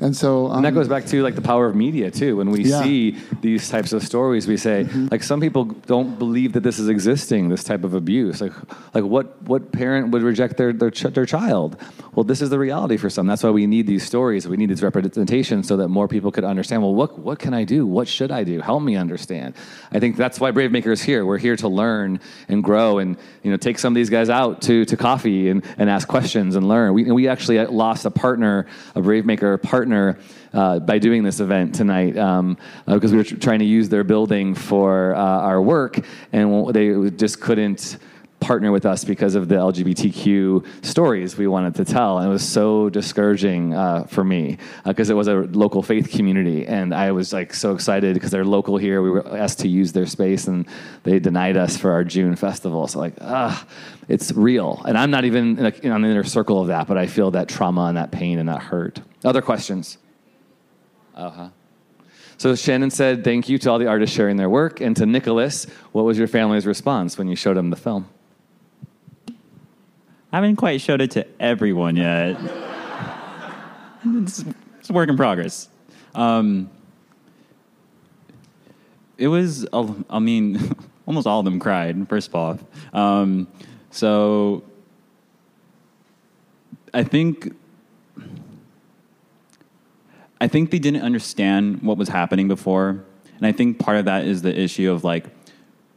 And 0.00 0.16
so. 0.16 0.46
Um, 0.48 0.56
and 0.58 0.64
that 0.64 0.74
goes 0.74 0.88
back 0.88 1.06
to 1.06 1.22
like 1.22 1.34
the 1.34 1.42
power 1.42 1.66
of 1.66 1.74
media, 1.76 2.10
too. 2.10 2.36
When 2.36 2.50
we 2.50 2.64
Yeah. 2.64 2.82
see 2.82 3.16
these 3.40 3.68
types 3.68 3.92
of 3.92 4.02
stories, 4.02 4.46
we 4.46 4.56
say, 4.56 4.84
Mm-hmm. 4.84 5.08
like, 5.10 5.22
some 5.22 5.40
people 5.40 5.64
don't 5.64 6.18
believe 6.18 6.52
that 6.52 6.62
this 6.62 6.78
is 6.78 6.88
existing, 6.88 7.48
this 7.48 7.64
type 7.64 7.84
of 7.84 7.94
abuse. 7.94 8.40
Like, 8.40 8.52
like 8.94 9.04
what, 9.04 9.40
what 9.42 9.72
parent 9.72 10.10
would 10.10 10.22
reject 10.22 10.56
their, 10.56 10.72
their, 10.72 10.90
ch- 10.90 11.02
their 11.14 11.26
child? 11.26 11.76
Well, 12.14 12.24
this 12.24 12.40
is 12.42 12.50
the 12.50 12.58
reality 12.58 12.96
for 12.96 13.10
some. 13.10 13.26
That's 13.26 13.42
why 13.42 13.50
we 13.50 13.66
need 13.66 13.86
these 13.86 14.04
stories. 14.04 14.46
We 14.48 14.56
need 14.56 14.70
these 14.70 14.82
representations 14.82 15.68
so 15.68 15.76
that 15.76 15.88
more 15.88 16.08
people 16.08 16.30
could 16.32 16.44
understand, 16.44 16.82
well, 16.82 16.94
what, 16.94 17.18
what 17.18 17.38
can 17.38 17.54
I 17.54 17.64
do? 17.64 17.86
What 17.86 18.08
should 18.08 18.30
I 18.32 18.44
do? 18.44 18.60
Help 18.60 18.82
me 18.82 18.96
understand. 18.96 19.54
I 19.92 20.00
think 20.00 20.16
that's 20.16 20.40
why 20.40 20.50
Brave 20.50 20.72
Maker 20.72 20.90
is 20.92 21.02
here. 21.02 21.24
We're 21.24 21.38
here 21.38 21.56
to 21.56 21.68
learn 21.68 22.20
and 22.48 22.62
grow 22.64 22.98
and, 22.98 23.16
you 23.42 23.50
know, 23.50 23.56
take 23.56 23.78
some 23.78 23.92
of 23.92 23.94
these 23.94 24.10
guys 24.10 24.30
out 24.30 24.62
to, 24.62 24.84
to 24.86 24.96
coffee 24.96 25.48
and, 25.48 25.64
and 25.76 25.88
ask 25.88 26.08
questions 26.08 26.56
and 26.56 26.66
learn. 26.66 26.92
We, 26.94 27.10
we 27.10 27.28
actually 27.28 27.64
lost 27.66 28.04
a 28.04 28.10
partner, 28.10 28.66
a 28.94 29.00
Brave 29.00 29.24
Maker 29.24 29.56
partner, 29.58 30.18
uh, 30.52 30.78
by 30.78 30.98
doing 30.98 31.22
this 31.22 31.40
event 31.40 31.74
tonight 31.74 32.16
um, 32.16 32.56
uh, 32.86 32.94
because 32.94 33.12
we 33.12 33.18
were 33.18 33.24
tr- 33.24 33.36
trying 33.36 33.58
to 33.58 33.64
use 33.64 33.88
their 33.88 34.04
building 34.04 34.54
for 34.54 35.14
uh, 35.14 35.18
our 35.18 35.60
work 35.60 36.00
and 36.32 36.74
they 36.74 37.10
just 37.10 37.40
couldn't 37.40 37.98
partner 38.40 38.70
with 38.70 38.86
us 38.86 39.04
because 39.04 39.34
of 39.34 39.48
the 39.48 39.56
LGBTQ 39.56 40.84
stories 40.84 41.36
we 41.36 41.46
wanted 41.46 41.74
to 41.76 41.84
tell. 41.84 42.18
And 42.18 42.28
it 42.28 42.30
was 42.30 42.46
so 42.46 42.88
discouraging 42.88 43.74
uh, 43.74 44.04
for 44.04 44.22
me 44.22 44.58
because 44.84 45.10
it 45.10 45.14
was 45.14 45.28
a 45.28 45.34
local 45.34 45.82
faith 45.82 46.10
community. 46.10 46.66
And 46.66 46.94
I 46.94 47.12
was 47.12 47.32
like 47.32 47.52
so 47.52 47.72
excited 47.74 48.14
because 48.14 48.30
they're 48.30 48.44
local 48.44 48.76
here. 48.76 49.02
We 49.02 49.10
were 49.10 49.36
asked 49.36 49.60
to 49.60 49.68
use 49.68 49.92
their 49.92 50.06
space 50.06 50.46
and 50.46 50.66
they 51.02 51.18
denied 51.18 51.56
us 51.56 51.76
for 51.76 51.92
our 51.92 52.04
June 52.04 52.36
festival. 52.36 52.86
So, 52.86 53.00
like, 53.00 53.14
ah, 53.20 53.66
it's 54.08 54.32
real. 54.32 54.82
And 54.86 54.96
I'm 54.96 55.10
not 55.10 55.24
even 55.24 55.58
in 55.58 55.66
a, 55.66 55.72
in 55.82 55.92
an 55.92 56.04
inner 56.04 56.24
circle 56.24 56.60
of 56.60 56.68
that, 56.68 56.86
but 56.86 56.96
I 56.96 57.06
feel 57.06 57.32
that 57.32 57.48
trauma 57.48 57.86
and 57.86 57.96
that 57.96 58.12
pain 58.12 58.38
and 58.38 58.48
that 58.48 58.62
hurt. 58.62 59.00
Other 59.24 59.42
questions? 59.42 59.98
Uh 61.14 61.30
huh. 61.30 61.48
So 62.36 62.54
Shannon 62.54 62.90
said, 62.90 63.24
"Thank 63.24 63.48
you 63.48 63.58
to 63.58 63.70
all 63.70 63.80
the 63.80 63.88
artists 63.88 64.14
sharing 64.14 64.36
their 64.36 64.48
work." 64.48 64.80
And 64.80 64.96
to 64.96 65.06
Nicolas, 65.06 65.66
what 65.90 66.04
was 66.04 66.16
your 66.16 66.28
family's 66.28 66.66
response 66.66 67.18
when 67.18 67.26
you 67.26 67.34
showed 67.34 67.56
them 67.56 67.70
the 67.70 67.76
film? 67.76 68.08
I 70.30 70.36
haven't 70.36 70.56
quite 70.56 70.80
showed 70.80 71.00
it 71.00 71.12
to 71.12 71.26
everyone 71.40 71.96
yet. 71.96 72.36
it's, 74.04 74.44
it's 74.78 74.90
a 74.90 74.92
work 74.92 75.08
in 75.08 75.16
progress. 75.16 75.68
Um, 76.14 76.68
it 79.16 79.28
was, 79.28 79.66
I 79.72 80.18
mean, 80.18 80.74
almost 81.06 81.26
all 81.26 81.38
of 81.38 81.44
them 81.46 81.58
cried, 81.58 82.08
first 82.08 82.28
of 82.28 82.34
all. 82.34 82.58
Um, 82.92 83.48
so 83.90 84.62
I 86.92 87.04
think. 87.04 87.54
I 90.40 90.46
think 90.46 90.70
they 90.70 90.78
didn't 90.78 91.02
understand 91.02 91.82
what 91.82 91.98
was 91.98 92.08
happening 92.08 92.46
before. 92.46 93.04
And 93.38 93.46
I 93.46 93.50
think 93.50 93.80
part 93.80 93.96
of 93.96 94.04
that 94.04 94.24
is 94.24 94.42
the 94.42 94.56
issue 94.56 94.92
of 94.92 95.02
like 95.02 95.26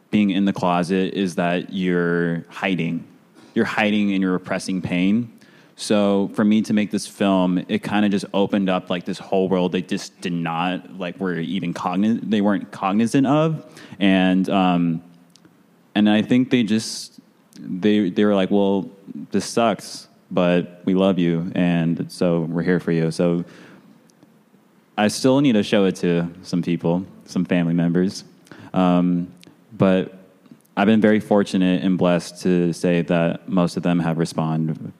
being 0.09 0.31
in 0.31 0.45
the 0.45 0.53
closet 0.53 1.13
is 1.13 1.35
that 1.35 1.71
you're 1.71 2.43
hiding. 2.49 3.05
You're 3.53 3.65
hiding 3.65 4.13
and 4.13 4.21
you're 4.21 4.31
repressing 4.31 4.81
pain. 4.81 5.37
So 5.75 6.29
for 6.35 6.43
me 6.45 6.61
to 6.63 6.73
make 6.73 6.91
this 6.91 7.07
film, 7.07 7.65
it 7.67 7.79
kind 7.79 8.05
of 8.05 8.11
just 8.11 8.25
opened 8.33 8.69
up 8.69 8.89
like 8.89 9.05
this 9.05 9.17
whole 9.17 9.49
world 9.49 9.71
they 9.71 9.81
just 9.81 10.19
did 10.21 10.33
not 10.33 10.97
like 10.97 11.19
were 11.19 11.39
even 11.39 11.73
cognizant 11.73 12.29
they 12.29 12.41
weren't 12.41 12.71
cognizant 12.71 13.25
of. 13.25 13.65
And 13.99 14.47
um 14.49 15.03
and 15.95 16.09
I 16.09 16.21
think 16.21 16.51
they 16.51 16.63
just 16.63 17.19
they 17.59 18.09
they 18.09 18.25
were 18.25 18.35
like, 18.35 18.51
Well, 18.51 18.89
this 19.31 19.45
sucks, 19.45 20.07
but 20.29 20.81
we 20.85 20.93
love 20.93 21.17
you 21.17 21.51
and 21.55 22.11
so 22.11 22.41
we're 22.41 22.63
here 22.63 22.79
for 22.79 22.91
you. 22.91 23.09
So 23.09 23.43
I 24.97 25.07
still 25.07 25.41
need 25.41 25.53
to 25.53 25.63
show 25.63 25.85
it 25.85 25.95
to 25.97 26.29
some 26.43 26.61
people, 26.61 27.05
some 27.25 27.43
family 27.43 27.73
members. 27.73 28.23
Um, 28.73 29.33
but 29.73 30.20
I've 30.75 30.87
been 30.87 31.01
very 31.01 31.19
fortunate 31.19 31.83
and 31.83 31.97
blessed 31.97 32.41
to 32.43 32.73
say 32.73 33.01
that 33.03 33.47
most 33.49 33.77
of 33.77 33.83
them 33.83 33.99
have 33.99 34.17
responded 34.17 34.93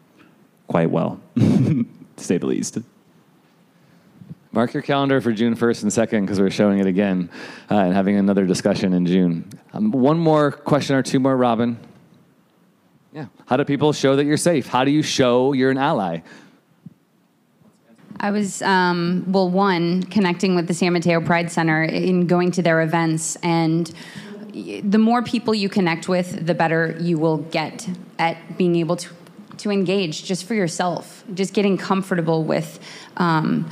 quite 0.68 0.92
well, 0.92 1.20
to 1.36 1.86
say 2.18 2.38
the 2.38 2.46
least. 2.46 2.80
Mark 4.54 4.74
your 4.74 4.84
calendar 4.84 5.22
for 5.22 5.32
June 5.32 5.56
1st 5.56 5.84
and 5.84 5.92
2nd 5.92 6.22
because 6.22 6.40
we're 6.40 6.50
showing 6.50 6.80
it 6.80 6.86
again 6.86 7.30
uh, 7.70 7.76
and 7.76 7.94
having 7.94 8.18
another 8.18 8.46
discussion 8.46 8.94
in 8.94 9.06
June. 9.06 9.50
Um, 9.74 9.92
one 9.92 10.20
more 10.20 10.52
question 10.52 10.96
or 10.96 11.04
two 11.04 11.22
more, 11.22 11.38
Robin. 11.38 11.78
Yeah. 13.14 13.28
How 13.46 13.56
do 13.56 13.64
people 13.64 13.94
show 13.94 14.18
that 14.18 14.26
you're 14.26 14.38
safe? 14.38 14.68
How 14.68 14.84
do 14.84 14.92
you 14.92 15.04
show 15.04 15.54
you're 15.54 15.72
an 15.72 15.78
ally? 15.78 16.20
I 18.20 18.32
was, 18.32 18.62
um, 18.62 19.26
well, 19.28 19.50
one, 19.50 20.04
connecting 20.04 20.56
with 20.56 20.68
the 20.68 20.74
San 20.74 20.94
Mateo 20.94 21.22
Pride 21.22 21.50
Center 21.50 21.84
in 21.84 22.28
going 22.28 22.52
to 22.52 22.62
their 22.62 22.82
events. 22.82 23.36
And 23.38 23.90
y- 23.90 24.31
the 24.54 24.98
more 24.98 25.22
people 25.22 25.54
you 25.54 25.70
connect 25.70 26.08
with, 26.08 26.46
the 26.46 26.54
better 26.54 26.98
you 27.00 27.18
will 27.18 27.38
get 27.38 27.88
at 28.20 28.58
being 28.58 28.76
able 28.76 28.96
to, 28.98 29.10
to 29.58 29.72
engage 29.72 30.24
just 30.24 30.46
for 30.46 30.54
yourself, 30.54 31.24
just 31.34 31.54
getting 31.54 31.78
comfortable 31.78 32.44
with 32.44 32.80
um, 33.18 33.70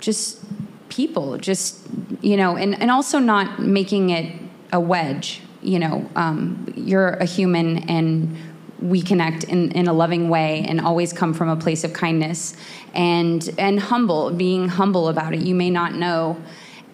just 0.00 0.40
people, 0.88 1.38
just, 1.38 1.80
you 2.20 2.36
know, 2.36 2.56
and, 2.56 2.80
and 2.80 2.90
also 2.90 3.18
not 3.18 3.60
making 3.60 4.10
it 4.10 4.40
a 4.72 4.80
wedge. 4.80 5.40
You 5.62 5.78
know, 5.78 6.10
um, 6.16 6.72
you're 6.76 7.10
a 7.10 7.26
human 7.26 7.90
and 7.90 8.36
we 8.80 9.02
connect 9.02 9.44
in, 9.44 9.72
in 9.72 9.88
a 9.88 9.92
loving 9.92 10.28
way 10.28 10.64
and 10.66 10.80
always 10.80 11.12
come 11.12 11.34
from 11.34 11.48
a 11.48 11.56
place 11.56 11.84
of 11.84 11.92
kindness 11.92 12.56
and 12.94 13.50
and 13.58 13.78
humble 13.78 14.30
being 14.30 14.68
humble 14.68 15.08
about 15.08 15.34
it 15.34 15.40
you 15.40 15.54
may 15.54 15.68
not 15.68 15.94
know 15.94 16.42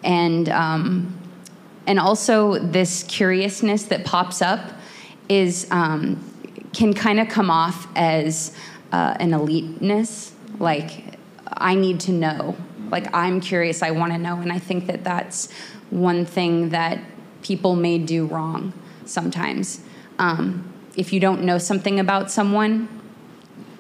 and 0.03 0.49
um, 0.49 1.17
and 1.87 1.99
also 1.99 2.59
this 2.59 3.05
curiousness 3.05 3.85
that 3.85 4.05
pops 4.05 4.43
up 4.43 4.73
is 5.29 5.67
um, 5.71 6.23
can 6.73 6.93
kind 6.93 7.21
of 7.21 7.29
come 7.29 7.51
off 7.51 7.87
as 7.97 8.55
uh, 8.93 9.17
an 9.19 9.33
eliteness 9.33 10.33
like 10.59 11.19
i 11.49 11.75
need 11.75 12.01
to 12.01 12.13
know. 12.13 12.57
Like 12.91 13.13
i'm 13.15 13.41
curious 13.41 13.83
i 13.83 13.91
want 13.91 14.13
to 14.13 14.19
know. 14.19 14.37
And 14.37 14.53
i 14.53 14.59
think 14.59 14.87
that 14.87 15.05
that's 15.05 15.51
one 15.91 16.25
thing 16.25 16.71
that 16.71 17.01
people 17.43 17.77
may 17.77 17.99
do 17.99 18.27
wrong 18.27 18.73
sometimes. 19.05 19.81
Um, 20.19 20.73
if 20.97 21.13
you 21.13 21.21
don't 21.21 21.43
know 21.43 21.59
something 21.59 22.01
about 22.01 22.31
someone 22.31 22.89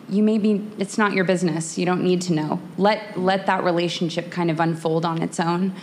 you 0.09 0.23
maybe 0.23 0.65
it's 0.79 0.99
not 0.99 1.13
your 1.15 1.25
business. 1.25 1.77
You 1.77 1.85
don't 1.85 2.03
need 2.03 2.23
to 2.23 2.33
know. 2.33 2.61
Let 2.79 3.19
let 3.19 3.47
that 3.47 3.65
relationship 3.65 4.31
kind 4.31 4.51
of 4.51 4.61
unfold 4.61 5.05
on 5.05 5.21
its 5.21 5.41
own 5.41 5.75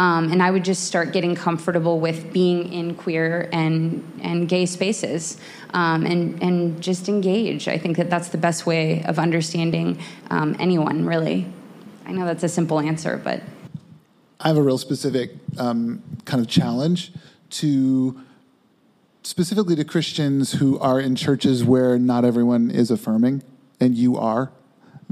um, 0.00 0.32
and 0.32 0.42
i 0.42 0.50
would 0.50 0.64
just 0.64 0.84
start 0.84 1.12
getting 1.12 1.34
comfortable 1.34 2.00
with 2.00 2.32
being 2.32 2.72
in 2.72 2.94
queer 2.94 3.48
and 3.52 4.02
and 4.22 4.48
gay 4.48 4.66
spaces 4.66 5.38
um, 5.74 6.04
and 6.06 6.42
and 6.42 6.82
just 6.82 7.08
engage. 7.08 7.68
I 7.68 7.78
think 7.78 7.96
that 7.96 8.10
that's 8.10 8.28
the 8.28 8.38
best 8.38 8.66
way 8.66 9.02
of 9.04 9.18
understanding 9.18 9.98
um, 10.30 10.56
anyone 10.58 11.06
really. 11.06 11.46
I 12.06 12.12
know 12.12 12.24
that's 12.24 12.42
a 12.42 12.48
simple 12.48 12.80
answer 12.80 13.20
but. 13.22 13.42
I 14.42 14.48
have 14.48 14.56
a 14.56 14.62
real 14.62 14.78
specific 14.78 15.32
um, 15.58 16.02
kind 16.24 16.42
of 16.42 16.48
challenge 16.48 17.12
to 17.50 18.18
specifically 19.22 19.76
to 19.76 19.84
Christians 19.84 20.52
who 20.52 20.78
are 20.78 20.98
in 20.98 21.14
churches 21.14 21.62
where 21.62 21.98
not 21.98 22.24
everyone 22.24 22.70
is 22.70 22.90
affirming, 22.90 23.42
and 23.78 23.96
you 23.96 24.16
are, 24.16 24.50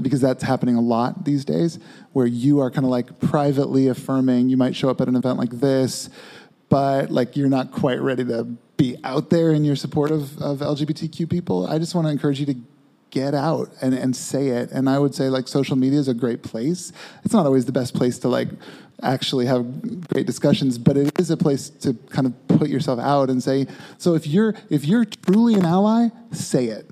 because 0.01 0.21
that's 0.21 0.43
happening 0.43 0.75
a 0.75 0.81
lot 0.81 1.25
these 1.25 1.45
days, 1.45 1.79
where 2.13 2.27
you 2.27 2.59
are 2.59 2.71
kind 2.71 2.85
of 2.85 2.91
like 2.91 3.19
privately 3.19 3.87
affirming. 3.87 4.49
You 4.49 4.57
might 4.57 4.75
show 4.75 4.89
up 4.89 5.01
at 5.01 5.07
an 5.07 5.15
event 5.15 5.37
like 5.37 5.51
this, 5.51 6.09
but 6.69 7.09
like 7.11 7.35
you're 7.35 7.49
not 7.49 7.71
quite 7.71 8.01
ready 8.01 8.25
to 8.25 8.43
be 8.77 8.95
out 9.03 9.29
there 9.29 9.51
in 9.51 9.65
your 9.65 9.75
support 9.75 10.11
of, 10.11 10.41
of 10.41 10.59
LGBTQ 10.59 11.29
people. 11.29 11.67
I 11.67 11.79
just 11.79 11.95
want 11.95 12.07
to 12.07 12.11
encourage 12.11 12.39
you 12.39 12.45
to 12.47 12.55
get 13.09 13.33
out 13.33 13.71
and, 13.81 13.93
and 13.93 14.15
say 14.15 14.49
it. 14.49 14.71
And 14.71 14.89
I 14.89 14.99
would 14.99 15.15
say 15.15 15.29
like 15.29 15.47
social 15.47 15.75
media 15.75 15.99
is 15.99 16.07
a 16.07 16.13
great 16.13 16.43
place. 16.43 16.91
It's 17.23 17.33
not 17.33 17.45
always 17.45 17.65
the 17.65 17.71
best 17.71 17.93
place 17.93 18.19
to 18.19 18.27
like 18.27 18.49
actually 19.01 19.45
have 19.45 20.07
great 20.07 20.25
discussions, 20.25 20.77
but 20.77 20.97
it 20.97 21.19
is 21.19 21.31
a 21.31 21.37
place 21.37 21.69
to 21.69 21.93
kind 22.09 22.27
of 22.27 22.47
put 22.47 22.69
yourself 22.69 22.99
out 22.99 23.29
and 23.29 23.41
say, 23.41 23.67
so 23.97 24.15
if 24.15 24.27
you're 24.27 24.55
if 24.69 24.85
you're 24.85 25.05
truly 25.05 25.55
an 25.55 25.65
ally, 25.65 26.09
say 26.31 26.65
it. 26.65 26.89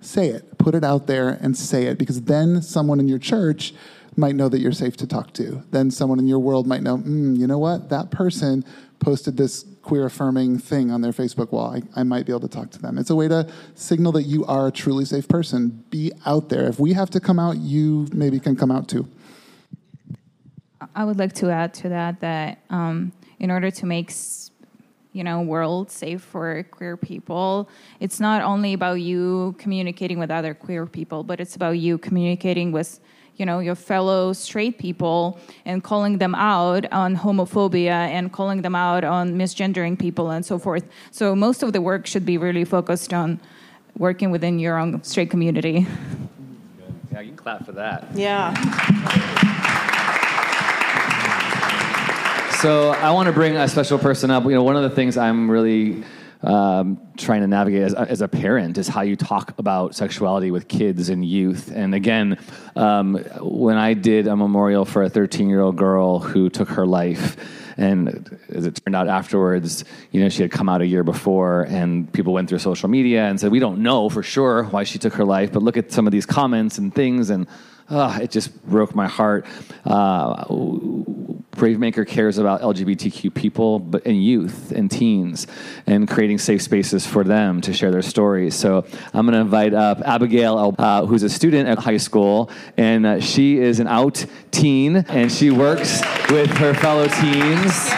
Say 0.00 0.28
it. 0.28 0.58
Put 0.58 0.74
it 0.74 0.84
out 0.84 1.06
there 1.06 1.38
and 1.40 1.56
say 1.56 1.86
it 1.86 1.98
because 1.98 2.22
then 2.22 2.62
someone 2.62 3.00
in 3.00 3.08
your 3.08 3.18
church 3.18 3.74
might 4.16 4.34
know 4.34 4.48
that 4.48 4.60
you're 4.60 4.72
safe 4.72 4.96
to 4.98 5.06
talk 5.06 5.32
to. 5.34 5.62
Then 5.70 5.90
someone 5.90 6.18
in 6.18 6.26
your 6.26 6.38
world 6.38 6.66
might 6.66 6.82
know, 6.82 6.98
mm, 6.98 7.36
you 7.36 7.46
know 7.46 7.58
what? 7.58 7.88
That 7.90 8.10
person 8.10 8.64
posted 8.98 9.36
this 9.36 9.64
queer 9.82 10.06
affirming 10.06 10.58
thing 10.58 10.90
on 10.90 11.00
their 11.00 11.12
Facebook 11.12 11.52
wall. 11.52 11.74
I, 11.74 12.00
I 12.00 12.02
might 12.02 12.26
be 12.26 12.32
able 12.32 12.40
to 12.40 12.48
talk 12.48 12.70
to 12.72 12.78
them. 12.78 12.98
It's 12.98 13.10
a 13.10 13.16
way 13.16 13.28
to 13.28 13.50
signal 13.74 14.12
that 14.12 14.24
you 14.24 14.44
are 14.44 14.68
a 14.68 14.72
truly 14.72 15.04
safe 15.04 15.26
person. 15.28 15.84
Be 15.90 16.12
out 16.26 16.48
there. 16.48 16.66
If 16.68 16.78
we 16.78 16.92
have 16.92 17.10
to 17.10 17.20
come 17.20 17.38
out, 17.38 17.56
you 17.56 18.08
maybe 18.12 18.38
can 18.40 18.56
come 18.56 18.70
out 18.70 18.88
too. 18.88 19.08
I 20.94 21.04
would 21.04 21.18
like 21.18 21.34
to 21.34 21.50
add 21.50 21.72
to 21.74 21.88
that 21.90 22.20
that 22.20 22.58
um, 22.68 23.12
in 23.38 23.50
order 23.50 23.70
to 23.70 23.86
make 23.86 24.10
you 25.12 25.24
know 25.24 25.40
world 25.40 25.90
safe 25.90 26.22
for 26.22 26.62
queer 26.70 26.96
people, 26.96 27.68
it's 27.98 28.20
not 28.20 28.42
only 28.42 28.72
about 28.72 28.94
you 28.94 29.54
communicating 29.58 30.18
with 30.18 30.30
other 30.30 30.54
queer 30.54 30.86
people, 30.86 31.22
but 31.24 31.40
it's 31.40 31.56
about 31.56 31.78
you 31.78 31.98
communicating 31.98 32.72
with 32.72 33.00
you 33.36 33.46
know 33.46 33.58
your 33.58 33.74
fellow 33.74 34.32
straight 34.32 34.78
people 34.78 35.38
and 35.64 35.82
calling 35.82 36.18
them 36.18 36.34
out 36.34 36.90
on 36.92 37.16
homophobia 37.16 37.88
and 37.90 38.32
calling 38.32 38.62
them 38.62 38.74
out 38.74 39.02
on 39.02 39.34
misgendering 39.34 39.98
people 39.98 40.30
and 40.30 40.44
so 40.44 40.58
forth. 40.58 40.84
So 41.10 41.34
most 41.34 41.62
of 41.62 41.72
the 41.72 41.80
work 41.80 42.06
should 42.06 42.26
be 42.26 42.38
really 42.38 42.64
focused 42.64 43.12
on 43.12 43.40
working 43.96 44.30
within 44.30 44.58
your 44.58 44.78
own 44.78 45.02
straight 45.02 45.30
community. 45.30 45.86
Yeah, 47.12 47.20
you 47.20 47.28
can 47.28 47.36
clap 47.36 47.66
for 47.66 47.72
that. 47.72 48.06
Yeah. 48.14 49.86
So 52.60 52.90
I 52.90 53.12
want 53.12 53.26
to 53.26 53.32
bring 53.32 53.56
a 53.56 53.66
special 53.68 53.98
person 53.98 54.30
up. 54.30 54.44
You 54.44 54.50
know, 54.50 54.62
one 54.62 54.76
of 54.76 54.82
the 54.82 54.90
things 54.90 55.16
I'm 55.16 55.50
really 55.50 56.04
um, 56.42 57.00
trying 57.16 57.40
to 57.40 57.46
navigate 57.46 57.84
as, 57.84 57.94
as 57.94 58.20
a 58.20 58.28
parent 58.28 58.76
is 58.76 58.86
how 58.86 59.00
you 59.00 59.16
talk 59.16 59.54
about 59.56 59.94
sexuality 59.94 60.50
with 60.50 60.68
kids 60.68 61.08
and 61.08 61.24
youth. 61.24 61.72
And 61.74 61.94
again, 61.94 62.38
um, 62.76 63.14
when 63.40 63.78
I 63.78 63.94
did 63.94 64.26
a 64.26 64.36
memorial 64.36 64.84
for 64.84 65.02
a 65.02 65.08
13 65.08 65.48
year 65.48 65.62
old 65.62 65.76
girl 65.76 66.18
who 66.18 66.50
took 66.50 66.68
her 66.68 66.84
life, 66.84 67.38
and 67.78 68.38
as 68.50 68.66
it 68.66 68.78
turned 68.84 68.94
out 68.94 69.08
afterwards, 69.08 69.86
you 70.10 70.20
know, 70.20 70.28
she 70.28 70.42
had 70.42 70.50
come 70.50 70.68
out 70.68 70.82
a 70.82 70.86
year 70.86 71.02
before, 71.02 71.62
and 71.62 72.12
people 72.12 72.34
went 72.34 72.50
through 72.50 72.58
social 72.58 72.90
media 72.90 73.24
and 73.24 73.40
said, 73.40 73.50
"We 73.50 73.58
don't 73.58 73.78
know 73.78 74.10
for 74.10 74.22
sure 74.22 74.64
why 74.64 74.84
she 74.84 74.98
took 74.98 75.14
her 75.14 75.24
life, 75.24 75.50
but 75.50 75.62
look 75.62 75.78
at 75.78 75.92
some 75.92 76.06
of 76.06 76.10
these 76.10 76.26
comments 76.26 76.76
and 76.76 76.94
things." 76.94 77.30
And 77.30 77.46
uh, 77.90 78.20
it 78.22 78.30
just 78.30 78.64
broke 78.66 78.94
my 78.94 79.08
heart. 79.08 79.44
Uh, 79.84 80.44
Bravemaker 81.56 82.06
cares 82.06 82.38
about 82.38 82.62
LGBTQ 82.62 83.34
people, 83.34 83.80
but 83.80 84.06
and 84.06 84.22
youth 84.22 84.72
and 84.72 84.90
teens, 84.90 85.46
and 85.86 86.08
creating 86.08 86.38
safe 86.38 86.62
spaces 86.62 87.06
for 87.06 87.24
them 87.24 87.60
to 87.60 87.72
share 87.72 87.90
their 87.90 88.02
stories. 88.02 88.54
So 88.54 88.86
I'm 89.12 89.26
going 89.26 89.34
to 89.34 89.40
invite 89.40 89.74
up 89.74 90.00
Abigail, 90.00 90.74
uh, 90.78 91.04
who's 91.04 91.22
a 91.22 91.28
student 91.28 91.68
at 91.68 91.78
high 91.78 91.98
school, 91.98 92.50
and 92.76 93.04
uh, 93.04 93.20
she 93.20 93.58
is 93.58 93.80
an 93.80 93.88
out 93.88 94.24
teen, 94.52 94.96
and 94.96 95.30
she 95.30 95.50
works 95.50 96.00
with 96.30 96.50
her 96.52 96.72
fellow 96.72 97.08
teens. 97.08 97.90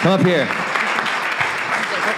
Come 0.00 0.12
up 0.12 0.22
here. 0.22 0.48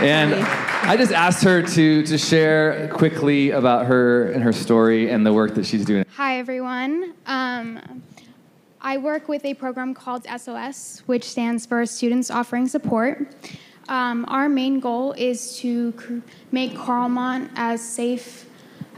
And 0.00 0.61
I 0.84 0.96
just 0.96 1.12
asked 1.12 1.44
her 1.44 1.62
to 1.62 2.02
to 2.02 2.18
share 2.18 2.88
quickly 2.88 3.50
about 3.50 3.86
her 3.86 4.32
and 4.32 4.42
her 4.42 4.52
story 4.52 5.10
and 5.10 5.24
the 5.24 5.32
work 5.32 5.54
that 5.54 5.64
she's 5.64 5.84
doing. 5.84 6.04
Hi, 6.16 6.38
everyone. 6.38 7.14
Um, 7.24 8.02
I 8.80 8.98
work 8.98 9.28
with 9.28 9.44
a 9.44 9.54
program 9.54 9.94
called 9.94 10.26
SOS, 10.26 11.04
which 11.06 11.22
stands 11.22 11.66
for 11.66 11.86
Students 11.86 12.32
Offering 12.32 12.66
Support. 12.66 13.28
Um, 13.88 14.24
our 14.26 14.48
main 14.48 14.80
goal 14.80 15.12
is 15.12 15.56
to 15.58 15.92
cr- 15.92 16.18
make 16.50 16.76
Carlmont 16.76 17.52
as 17.54 17.80
safe 17.80 18.50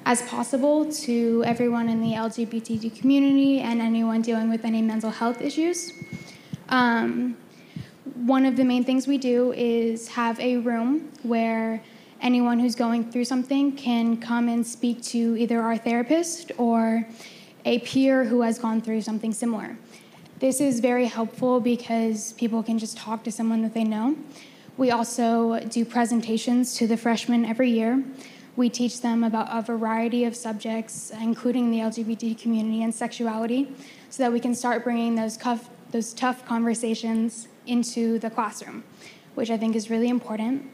as 0.07 0.23
possible 0.23 0.91
to 0.91 1.45
everyone 1.45 1.91
in 1.91 2.01
the 2.01 2.13
LGBTQ 2.13 2.99
community 2.99 3.61
and 3.61 3.83
anyone 3.83 4.23
dealing 4.23 4.49
with 4.49 4.65
any 4.65 4.81
mental 4.81 5.11
health 5.11 5.43
issues. 5.43 5.93
Um, 6.71 7.37
one 8.15 8.47
of 8.47 8.57
the 8.57 8.65
main 8.65 8.85
things 8.85 9.07
we 9.07 9.19
do 9.19 9.53
is 9.53 10.09
have 10.09 10.39
a 10.39 10.59
room 10.59 11.11
where 11.23 11.83
anyone 12.21 12.59
who's 12.61 12.75
going 12.75 13.11
through 13.11 13.25
something 13.25 13.73
can 13.73 14.17
come 14.17 14.49
and 14.49 14.65
speak 14.67 15.03
to 15.03 15.37
either 15.37 15.61
our 15.61 15.77
therapist 15.77 16.53
or 16.57 17.07
a 17.65 17.81
peer 17.81 18.25
who 18.25 18.43
has 18.43 18.59
gone 18.59 18.81
through 18.81 19.03
something 19.03 19.33
similar. 19.33 19.77
This 20.39 20.61
is 20.61 20.81
very 20.81 21.07
helpful 21.07 21.61
because 21.61 22.33
people 22.35 22.63
can 22.63 22.79
just 22.79 22.97
talk 22.97 23.25
to 23.25 23.33
someone 23.33 23.63
that 23.63 23.75
they 23.75 23.85
know. 23.85 24.17
We 24.77 24.91
also 24.91 25.61
do 25.61 25.85
presentations 25.85 26.77
to 26.77 26.87
the 26.87 26.97
freshmen 26.97 27.45
every 27.45 27.71
year. 27.71 28.03
We 28.57 28.69
teach 28.69 29.01
them 29.01 29.25
about 29.25 29.49
a 29.51 29.63
variety 29.63 30.25
of 30.25 30.37
subjects, 30.37 31.11
including 31.21 31.71
the 31.71 31.79
LGBT 31.79 32.39
community 32.39 32.83
and 32.83 32.95
sexuality, 32.95 33.73
so 34.11 34.23
that 34.23 34.33
we 34.33 34.39
can 34.39 34.55
start 34.55 34.85
bringing 34.85 35.17
those, 35.17 35.39
those 35.91 36.13
tough 36.15 36.47
conversations 36.47 37.49
into 37.67 38.19
the 38.19 38.31
classroom, 38.31 38.85
which 39.35 39.51
I 39.51 39.57
think 39.57 39.77
is 39.77 39.91
really 39.91 40.09
important. 40.09 40.71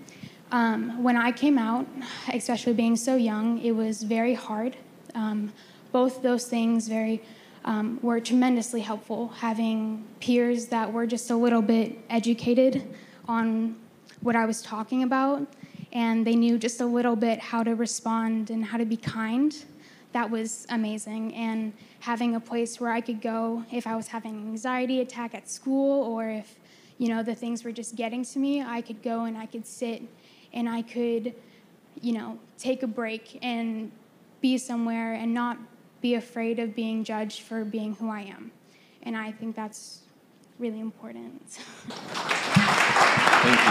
Um, 0.53 1.03
when 1.03 1.17
I 1.17 1.31
came 1.31 1.59
out, 1.59 1.87
especially 2.33 2.73
being 2.73 2.97
so 2.97 3.15
young, 3.15 3.61
it 3.63 3.73
was 3.73 4.03
very 4.03 4.35
hard. 4.35 4.77
Um, 5.15 5.53
both 5.93 6.23
those 6.23 6.47
things 6.47 6.89
very 6.89 7.23
um, 7.65 7.99
were 8.03 8.21
tremendously 8.21 8.81
helpful. 8.81 9.29
Having 9.29 10.05
peers 10.21 10.67
that 10.67 10.93
were 10.93 11.07
just 11.07 11.31
a 11.31 11.37
little 11.37 11.63
bit 11.63 11.99
educated 12.09 12.83
on 13.29 13.77
what 14.23 14.35
I 14.35 14.45
was 14.45 14.61
talking 14.63 15.03
about, 15.03 15.47
and 15.93 16.27
they 16.27 16.35
knew 16.35 16.59
just 16.59 16.81
a 16.81 16.87
little 16.87 17.17
bit 17.17 17.39
how 17.39 17.63
to 17.63 17.75
respond 17.75 18.51
and 18.51 18.65
how 18.65 18.79
to 18.79 18.85
be 18.85 18.97
kind. 18.97 19.57
That 20.13 20.31
was 20.31 20.67
amazing. 20.71 21.35
And 21.35 21.73
having 22.01 22.35
a 22.35 22.41
place 22.41 22.81
where 22.81 22.91
I 22.91 23.01
could 23.01 23.21
go 23.21 23.65
if 23.71 23.87
I 23.87 23.95
was 23.95 24.09
having 24.09 24.35
an 24.35 24.49
anxiety 24.49 25.01
attack 25.01 25.35
at 25.35 25.49
school 25.49 26.05
or 26.05 26.29
if 26.29 26.57
you 27.01 27.09
know 27.09 27.23
the 27.23 27.35
things 27.35 27.65
were 27.65 27.73
just 27.73 27.97
getting 27.97 28.27
to 28.27 28.39
me, 28.39 28.63
I 28.63 28.83
could 28.83 29.03
go 29.03 29.25
and 29.25 29.39
I 29.39 29.47
could 29.47 29.67
sit 29.67 30.03
and 30.53 30.69
I 30.69 30.83
could, 30.83 31.35
you 31.99 32.13
know, 32.13 32.39
take 32.59 32.83
a 32.83 32.87
break 32.87 33.39
and 33.41 33.91
be 34.43 34.59
somewhere 34.59 35.15
and 35.15 35.33
not 35.33 35.57
be 36.03 36.15
afraid 36.15 36.59
of 36.59 36.77
being 36.77 37.03
judged 37.03 37.41
for 37.41 37.65
being 37.65 37.95
who 37.95 38.11
I 38.11 38.21
am. 38.21 38.53
And 39.03 39.17
I 39.17 39.33
think 39.33 39.57
that's 39.57 40.03
really 40.59 40.79
important. 40.79 41.43
Thank 41.49 41.95
you. 43.65 43.71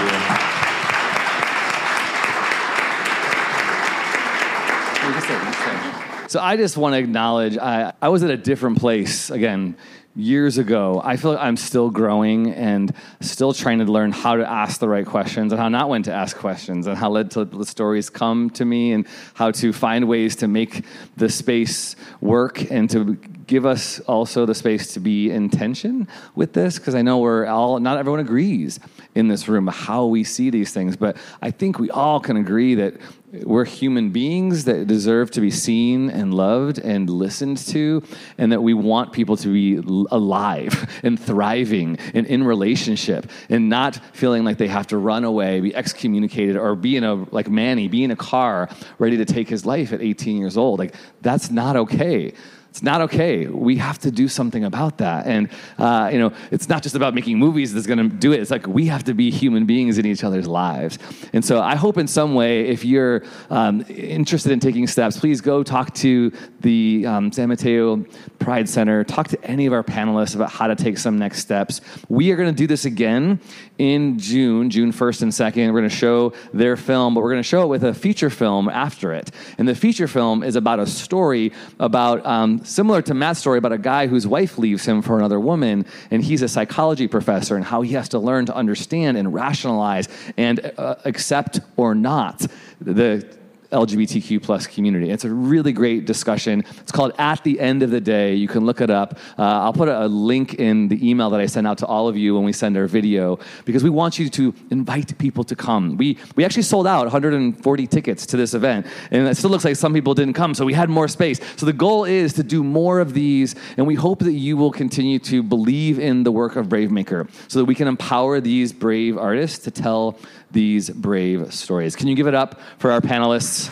So 6.30 6.40
I 6.40 6.58
just 6.58 6.78
want 6.78 6.94
to 6.94 7.00
acknowledge 7.00 7.60
I, 7.60 7.94
I 8.02 8.10
was 8.10 8.24
at 8.24 8.32
a 8.32 8.38
different 8.38 8.80
place 8.80 9.30
again 9.30 9.78
years 10.20 10.58
ago. 10.58 11.02
I 11.04 11.16
feel 11.16 11.32
like 11.32 11.40
I'm 11.42 11.58
still 11.58 11.90
growing 11.90 12.52
and 12.52 12.94
still 13.22 13.54
trying 13.54 13.80
to 13.80 13.86
learn 13.86 14.12
how 14.12 14.36
to 14.36 14.50
ask 14.50 14.80
the 14.80 14.90
right 14.90 15.06
questions 15.06 15.54
and 15.54 15.60
how 15.60 15.70
not 15.70 15.90
when 15.90 16.04
to 16.04 16.14
ask 16.14 16.38
questions 16.38 16.88
and 16.88 16.98
how 16.98 17.10
let 17.10 17.30
the 17.32 17.66
stories 17.66 18.10
come 18.10 18.50
to 18.52 18.66
me 18.66 18.92
and 18.92 19.08
how 19.34 19.52
to 19.52 19.72
find 19.72 20.08
ways 20.08 20.36
to 20.38 20.48
make 20.48 20.86
the 21.18 21.30
space 21.30 21.96
work 22.22 22.70
and 22.70 22.90
to 22.90 23.18
give 23.50 23.66
us 23.66 24.00
also 24.02 24.46
the 24.46 24.54
space 24.54 24.94
to 24.94 25.00
be 25.00 25.32
in 25.32 25.50
tension 25.50 26.08
with 26.36 26.54
this 26.54 26.78
because 26.78 26.94
I 26.94 27.02
know 27.02 27.18
we're 27.18 27.48
all 27.48 27.80
not 27.80 27.98
everyone 27.98 28.20
agrees 28.20 28.80
in 29.16 29.28
this 29.28 29.48
room 29.48 29.66
how 29.66 30.06
we 30.06 30.24
see 30.24 30.52
these 30.52 30.72
things, 30.72 30.96
but 30.96 31.18
I 31.42 31.50
think 31.50 31.80
we 31.80 31.90
all 31.90 32.20
can 32.20 32.38
agree 32.38 32.76
that 32.76 32.94
we're 33.32 33.66
human 33.66 34.12
beings 34.12 34.66
that 34.66 34.86
deserve 34.86 35.32
to 35.32 35.42
be 35.42 35.50
seen 35.50 36.12
and 36.12 36.32
loved 36.32 36.78
and 36.78 37.10
listened 37.10 37.58
to, 37.58 38.04
and 38.38 38.52
that 38.52 38.62
we 38.62 38.76
want 38.76 39.14
people 39.14 39.36
to 39.38 39.52
be 39.52 39.78
alive 40.12 41.00
and 41.04 41.20
thriving 41.20 41.98
and 42.14 42.28
in 42.28 42.44
relationship 42.44 43.32
and 43.50 43.68
not 43.68 44.00
feeling 44.14 44.44
like 44.44 44.60
they 44.60 44.68
have 44.68 44.86
to 44.88 44.98
run 44.98 45.24
away, 45.24 45.60
be 45.60 45.76
excommunicated, 45.76 46.56
or 46.56 46.76
be 46.76 46.98
in 46.98 47.04
a, 47.04 47.16
like 47.32 47.50
Manny, 47.50 47.88
be 47.88 48.04
in 48.04 48.12
a 48.12 48.16
car 48.16 48.70
ready 49.00 49.18
to 49.18 49.26
take 49.26 49.50
his 49.50 49.66
life 49.66 49.92
at 49.92 50.02
18 50.02 50.38
years 50.38 50.56
old. 50.56 50.78
Like, 50.78 50.94
that's 51.22 51.50
not 51.50 51.76
okay. 51.76 52.34
It's 52.70 52.84
not 52.84 53.02
okay. 53.02 53.48
We 53.48 53.78
have 53.78 53.98
to 54.00 54.12
do 54.12 54.28
something 54.28 54.64
about 54.64 55.00
that. 55.00 55.26
And, 55.26 55.50
uh, 55.80 56.10
you 56.14 56.20
know, 56.20 56.34
it's 56.52 56.70
not 56.70 56.84
just 56.84 56.94
about 56.94 57.16
making 57.16 57.40
movies 57.40 57.74
that's 57.74 57.88
going 57.88 57.98
to 57.98 58.16
do 58.16 58.32
it. 58.32 58.40
It's 58.40 58.52
like 58.52 58.68
we 58.68 58.86
have 58.86 59.04
to 59.06 59.16
be 59.16 59.32
human 59.32 59.66
beings 59.66 59.98
in 59.98 60.06
each 60.06 60.24
other's 60.24 60.48
lives. 60.48 61.00
And 61.34 61.44
so 61.44 61.62
I 61.62 61.76
hope 61.76 61.98
in 61.98 62.08
some 62.08 62.36
way, 62.36 62.68
if 62.68 62.86
you're 62.86 63.24
um, 63.50 63.84
interested 63.90 64.52
in 64.52 64.60
taking 64.60 64.86
steps, 64.86 65.20
please 65.20 65.42
go 65.42 65.64
talk 65.64 65.96
to 65.96 66.32
the 66.60 67.06
um, 67.08 67.32
San 67.32 67.50
Mateo 67.50 68.06
Pride 68.38 68.70
Center, 68.70 69.04
talk 69.04 69.28
to 69.30 69.44
any 69.44 69.66
of 69.66 69.74
our 69.74 69.84
panelists 69.84 70.36
about 70.36 70.52
how 70.52 70.68
to 70.68 70.76
take 70.76 71.00
some 71.00 71.18
next 71.18 71.40
steps. 71.40 71.82
We 72.08 72.32
are 72.32 72.36
going 72.36 72.54
to 72.54 72.58
do 72.58 72.68
this 72.68 72.86
again 72.86 73.40
in 73.80 74.20
June, 74.20 74.70
June 74.70 74.92
1st 74.92 75.22
and 75.24 75.32
2nd. 75.32 75.74
We're 75.74 75.80
going 75.80 75.90
to 75.90 75.96
show 75.96 76.34
their 76.54 76.78
film, 76.78 77.16
but 77.16 77.22
we're 77.22 77.32
going 77.32 77.42
to 77.42 77.48
show 77.48 77.64
it 77.64 77.68
with 77.68 77.84
a 77.84 77.94
feature 77.96 78.30
film 78.30 78.70
after 78.70 79.12
it. 79.12 79.32
And 79.58 79.68
the 79.68 79.74
feature 79.74 80.08
film 80.08 80.44
is 80.44 80.56
about 80.56 80.80
a 80.80 80.86
story 80.86 81.52
about 81.80 82.24
um, 82.26 82.64
similar 82.70 83.02
to 83.04 83.14
Matt's 83.14 83.40
story 83.40 83.58
about 83.58 83.72
a 83.72 83.78
guy 83.78 84.08
whose 84.08 84.28
wife 84.28 84.58
leaves 84.58 84.86
him 84.86 85.02
for 85.02 85.18
another 85.18 85.40
woman, 85.40 85.86
and 86.12 86.24
he's 86.24 86.42
a 86.42 86.48
psychology 86.48 87.08
professor, 87.08 87.56
and 87.56 87.66
how 87.66 87.82
he 87.82 87.94
has 87.94 88.10
to 88.10 88.20
learn 88.20 88.46
to 88.46 88.56
understand 88.56 89.18
and 89.18 89.34
rationalize 89.34 90.08
and 90.38 90.72
uh, 90.78 90.96
accept 91.06 91.60
or 91.78 91.96
not 91.96 92.46
the 92.80 93.26
LGBTQ 93.72 94.42
plus 94.42 94.66
community. 94.66 95.12
It's 95.12 95.26
a 95.26 95.30
really 95.30 95.72
great 95.72 96.06
discussion. 96.06 96.64
It's 96.82 96.92
called 96.92 97.14
At 97.20 97.44
the 97.44 97.60
End 97.60 97.84
of 97.84 97.92
the 97.92 98.02
Day. 98.02 98.34
You 98.34 98.48
can 98.48 98.66
look 98.66 98.82
it 98.82 98.90
up. 98.90 99.20
Uh, 99.38 99.44
I'll 99.44 99.74
put 99.74 99.88
a, 99.88 100.10
link 100.10 100.56
in 100.56 100.88
the 100.88 101.08
email 101.08 101.30
that 101.30 101.40
I 101.40 101.46
send 101.46 101.68
out 101.68 101.78
to 101.80 101.86
all 101.86 102.08
of 102.08 102.18
you 102.18 102.36
when 102.36 102.44
we 102.44 102.52
send 102.52 102.76
our 102.78 102.88
video 102.88 103.40
because 103.64 103.84
we 103.84 103.90
want 103.90 104.18
you 104.18 104.28
to 104.30 104.54
invite 104.72 105.18
people 105.18 105.44
to 105.44 105.56
come. 105.56 105.98
We, 105.98 106.18
we 106.36 106.44
actually 106.44 106.64
sold 106.64 106.88
out 106.88 107.04
140 107.04 107.88
tickets 107.88 108.26
to 108.28 108.38
this 108.38 108.54
event, 108.54 108.88
and 109.12 109.28
it 109.28 109.38
still 109.38 109.50
looks 109.52 109.66
like 109.66 109.76
some 109.76 109.94
people 109.94 110.14
didn't 110.14 110.34
come, 110.34 110.54
so 110.56 110.66
we 110.66 110.74
had 110.74 110.90
more 110.90 111.08
space. 111.08 111.40
So 111.58 111.66
the 111.66 111.74
goal 111.74 112.06
is 112.06 112.34
to 112.34 112.44
do 112.44 112.64
more 112.64 113.00
of 113.00 113.14
these, 113.14 113.56
and 113.78 113.86
we 113.86 113.96
hope 113.96 114.20
that 114.20 114.34
you 114.34 114.58
will 114.58 114.72
continue 114.72 115.20
to 115.20 115.44
believe 115.44 116.00
in 116.00 116.24
the 116.24 116.32
work 116.32 116.56
of 116.56 116.68
Bravemaker 116.68 117.30
so 117.48 117.60
that 117.60 117.66
we 117.66 117.76
can 117.76 117.88
empower 117.88 118.42
these 118.42 118.74
brave 118.74 119.18
artists 119.18 119.60
to 119.66 119.72
tell 119.72 120.18
these 120.52 120.90
brave 120.90 121.54
stories. 121.54 121.96
Can 121.96 122.08
you 122.08 122.16
give 122.16 122.28
it 122.28 122.36
up 122.36 122.60
for 122.78 122.92
our 122.92 123.02
panelists? 123.02 123.70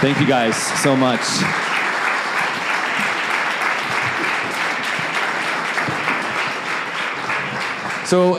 Thank 0.00 0.18
you 0.18 0.26
guys 0.26 0.56
so 0.56 0.96
much. 0.96 1.20
So, 8.10 8.38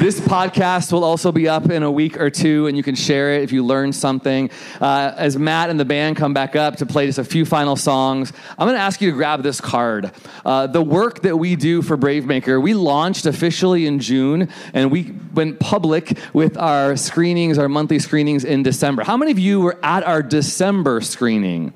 this 0.00 0.18
podcast 0.18 0.90
will 0.90 1.04
also 1.04 1.30
be 1.30 1.46
up 1.46 1.70
in 1.70 1.84
a 1.84 1.90
week 1.92 2.20
or 2.20 2.28
two, 2.28 2.66
and 2.66 2.76
you 2.76 2.82
can 2.82 2.96
share 2.96 3.34
it 3.34 3.44
if 3.44 3.52
you 3.52 3.64
learned 3.64 3.94
something. 3.94 4.50
Uh, 4.80 5.14
as 5.16 5.38
Matt 5.38 5.70
and 5.70 5.78
the 5.78 5.84
band 5.84 6.16
come 6.16 6.34
back 6.34 6.56
up 6.56 6.74
to 6.78 6.86
play 6.86 7.06
just 7.06 7.20
a 7.20 7.24
few 7.24 7.44
final 7.44 7.76
songs, 7.76 8.32
I'm 8.58 8.66
going 8.66 8.74
to 8.74 8.82
ask 8.82 9.00
you 9.00 9.12
to 9.12 9.16
grab 9.16 9.44
this 9.44 9.60
card. 9.60 10.10
Uh, 10.44 10.66
the 10.66 10.82
work 10.82 11.22
that 11.22 11.36
we 11.36 11.54
do 11.54 11.82
for 11.82 11.96
Bravemaker, 11.96 12.60
we 12.60 12.74
launched 12.74 13.24
officially 13.24 13.86
in 13.86 14.00
June, 14.00 14.48
and 14.74 14.90
we 14.90 15.14
went 15.34 15.60
public 15.60 16.18
with 16.32 16.58
our 16.58 16.96
screenings, 16.96 17.58
our 17.58 17.68
monthly 17.68 18.00
screenings 18.00 18.42
in 18.42 18.64
December. 18.64 19.04
How 19.04 19.16
many 19.16 19.30
of 19.30 19.38
you 19.38 19.60
were 19.60 19.78
at 19.84 20.02
our 20.02 20.24
December 20.24 21.00
screening? 21.00 21.74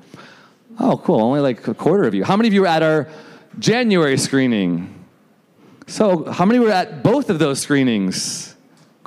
Oh, 0.81 0.97
cool. 0.97 1.21
Only 1.21 1.39
like 1.39 1.65
a 1.69 1.73
quarter 1.73 2.03
of 2.03 2.13
you. 2.13 2.25
How 2.25 2.35
many 2.35 2.49
of 2.49 2.53
you 2.53 2.59
were 2.59 2.67
at 2.67 2.83
our 2.83 3.07
January 3.57 4.17
screening? 4.17 4.96
So, 5.87 6.25
how 6.25 6.45
many 6.45 6.59
were 6.59 6.69
at 6.69 7.01
both 7.01 7.29
of 7.29 7.39
those 7.39 7.61
screenings? 7.61 8.46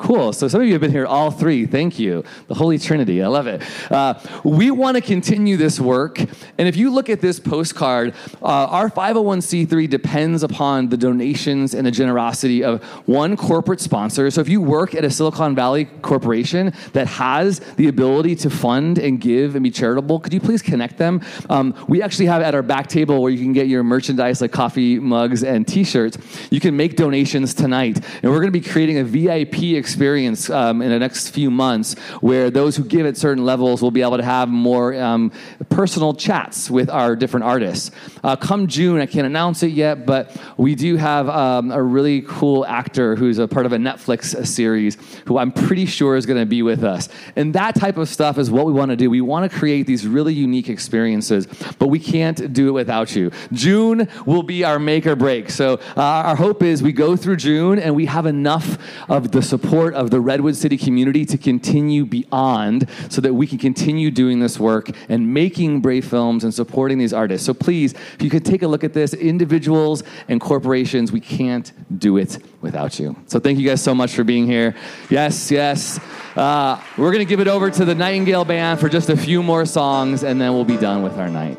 Cool. 0.00 0.32
So 0.32 0.48
some 0.48 0.62
of 0.62 0.66
you 0.66 0.72
have 0.72 0.80
been 0.80 0.90
here 0.90 1.04
all 1.04 1.30
three. 1.30 1.66
Thank 1.66 1.98
you. 1.98 2.24
The 2.48 2.54
Holy 2.54 2.78
Trinity. 2.78 3.22
I 3.22 3.26
love 3.26 3.46
it. 3.46 3.62
Uh, 3.92 4.14
we 4.44 4.70
want 4.70 4.96
to 4.96 5.02
continue 5.02 5.58
this 5.58 5.78
work. 5.78 6.18
And 6.18 6.66
if 6.66 6.74
you 6.74 6.90
look 6.90 7.10
at 7.10 7.20
this 7.20 7.38
postcard, 7.38 8.14
uh, 8.40 8.46
our 8.46 8.88
501c3 8.88 9.90
depends 9.90 10.42
upon 10.42 10.88
the 10.88 10.96
donations 10.96 11.74
and 11.74 11.86
the 11.86 11.90
generosity 11.90 12.64
of 12.64 12.82
one 13.06 13.36
corporate 13.36 13.78
sponsor. 13.78 14.30
So 14.30 14.40
if 14.40 14.48
you 14.48 14.62
work 14.62 14.94
at 14.94 15.04
a 15.04 15.10
Silicon 15.10 15.54
Valley 15.54 15.84
corporation 15.84 16.72
that 16.94 17.06
has 17.06 17.60
the 17.76 17.88
ability 17.88 18.36
to 18.36 18.48
fund 18.48 18.98
and 18.98 19.20
give 19.20 19.54
and 19.54 19.62
be 19.62 19.70
charitable, 19.70 20.18
could 20.20 20.32
you 20.32 20.40
please 20.40 20.62
connect 20.62 20.96
them? 20.96 21.20
Um, 21.50 21.74
we 21.88 22.00
actually 22.00 22.26
have 22.26 22.40
at 22.40 22.54
our 22.54 22.62
back 22.62 22.86
table 22.86 23.20
where 23.20 23.30
you 23.30 23.38
can 23.38 23.52
get 23.52 23.68
your 23.68 23.82
merchandise 23.82 24.40
like 24.40 24.50
coffee 24.50 24.98
mugs 24.98 25.44
and 25.44 25.68
t 25.68 25.84
shirts. 25.84 26.16
You 26.50 26.58
can 26.58 26.74
make 26.74 26.96
donations 26.96 27.52
tonight. 27.52 28.02
And 28.22 28.32
we're 28.32 28.40
going 28.40 28.50
to 28.50 28.58
be 28.58 28.66
creating 28.66 28.96
a 28.96 29.04
VIP 29.04 29.62
experience 29.74 29.89
experience 29.90 30.48
um, 30.50 30.82
in 30.82 30.90
the 30.90 30.98
next 31.00 31.30
few 31.30 31.50
months 31.50 31.98
where 32.20 32.48
those 32.48 32.76
who 32.76 32.84
give 32.84 33.06
at 33.06 33.16
certain 33.16 33.44
levels 33.44 33.82
will 33.82 33.90
be 33.90 34.02
able 34.02 34.16
to 34.16 34.22
have 34.22 34.48
more 34.48 34.94
um, 34.94 35.32
personal 35.68 36.14
chats 36.14 36.70
with 36.70 36.88
our 36.88 37.16
different 37.16 37.42
artists. 37.44 37.90
Uh, 38.22 38.36
come 38.36 38.66
June, 38.66 39.00
I 39.00 39.06
can't 39.06 39.26
announce 39.26 39.62
it 39.62 39.72
yet, 39.72 40.06
but 40.06 40.36
we 40.56 40.74
do 40.74 40.96
have 40.96 41.28
um, 41.28 41.70
a 41.70 41.82
really 41.82 42.22
cool 42.22 42.66
actor 42.66 43.16
who's 43.16 43.38
a 43.38 43.48
part 43.48 43.66
of 43.66 43.72
a 43.72 43.76
Netflix 43.76 44.46
series 44.46 44.96
who 45.26 45.38
I'm 45.38 45.52
pretty 45.52 45.86
sure 45.86 46.16
is 46.16 46.26
going 46.26 46.40
to 46.40 46.46
be 46.46 46.62
with 46.62 46.84
us. 46.84 47.08
And 47.36 47.54
that 47.54 47.74
type 47.74 47.96
of 47.96 48.08
stuff 48.08 48.38
is 48.38 48.50
what 48.50 48.66
we 48.66 48.72
want 48.72 48.90
to 48.90 48.96
do. 48.96 49.10
We 49.10 49.20
want 49.20 49.50
to 49.50 49.58
create 49.58 49.86
these 49.86 50.06
really 50.06 50.34
unique 50.34 50.68
experiences, 50.68 51.46
but 51.78 51.88
we 51.88 51.98
can't 51.98 52.52
do 52.52 52.68
it 52.68 52.72
without 52.72 53.14
you. 53.16 53.30
June 53.52 54.08
will 54.26 54.42
be 54.42 54.64
our 54.64 54.78
make 54.78 55.06
or 55.06 55.16
break. 55.16 55.50
So 55.50 55.74
uh, 55.96 56.02
our 56.02 56.36
hope 56.36 56.62
is 56.62 56.82
we 56.82 56.92
go 56.92 57.16
through 57.16 57.36
June 57.36 57.78
and 57.78 57.94
we 57.94 58.06
have 58.06 58.26
enough 58.26 58.78
of 59.08 59.32
the 59.32 59.42
support 59.42 59.94
of 59.94 60.10
the 60.10 60.20
Redwood 60.20 60.56
City 60.56 60.76
community 60.76 61.24
to 61.26 61.38
continue 61.38 62.04
beyond 62.04 62.88
so 63.08 63.20
that 63.20 63.34
we 63.34 63.46
can 63.46 63.58
continue 63.58 64.10
doing 64.10 64.40
this 64.40 64.58
work 64.58 64.90
and 65.08 65.32
making 65.32 65.80
brave 65.80 66.04
films 66.04 66.44
and 66.44 66.52
supporting 66.52 66.98
these 66.98 67.12
artists. 67.12 67.46
So 67.46 67.54
please, 67.54 67.94
if 68.14 68.22
you 68.22 68.30
could 68.30 68.44
take 68.44 68.62
a 68.62 68.68
look 68.68 68.84
at 68.84 68.92
this, 68.92 69.14
individuals 69.14 70.02
and 70.28 70.40
corporations, 70.40 71.12
we 71.12 71.20
can't 71.20 71.72
do 71.98 72.16
it 72.16 72.38
without 72.60 72.98
you. 72.98 73.16
So 73.26 73.38
thank 73.38 73.58
you 73.58 73.68
guys 73.68 73.82
so 73.82 73.94
much 73.94 74.12
for 74.12 74.24
being 74.24 74.46
here. 74.46 74.74
Yes, 75.08 75.50
yes. 75.50 75.98
Uh, 76.36 76.80
we're 76.96 77.12
going 77.12 77.24
to 77.24 77.28
give 77.28 77.40
it 77.40 77.48
over 77.48 77.70
to 77.70 77.84
the 77.84 77.94
Nightingale 77.94 78.44
Band 78.44 78.80
for 78.80 78.88
just 78.88 79.08
a 79.08 79.16
few 79.16 79.42
more 79.42 79.66
songs, 79.66 80.22
and 80.22 80.40
then 80.40 80.52
we'll 80.52 80.64
be 80.64 80.76
done 80.76 81.02
with 81.02 81.18
our 81.18 81.28
night. 81.28 81.58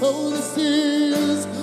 soul 0.00 0.32
is 0.56 1.57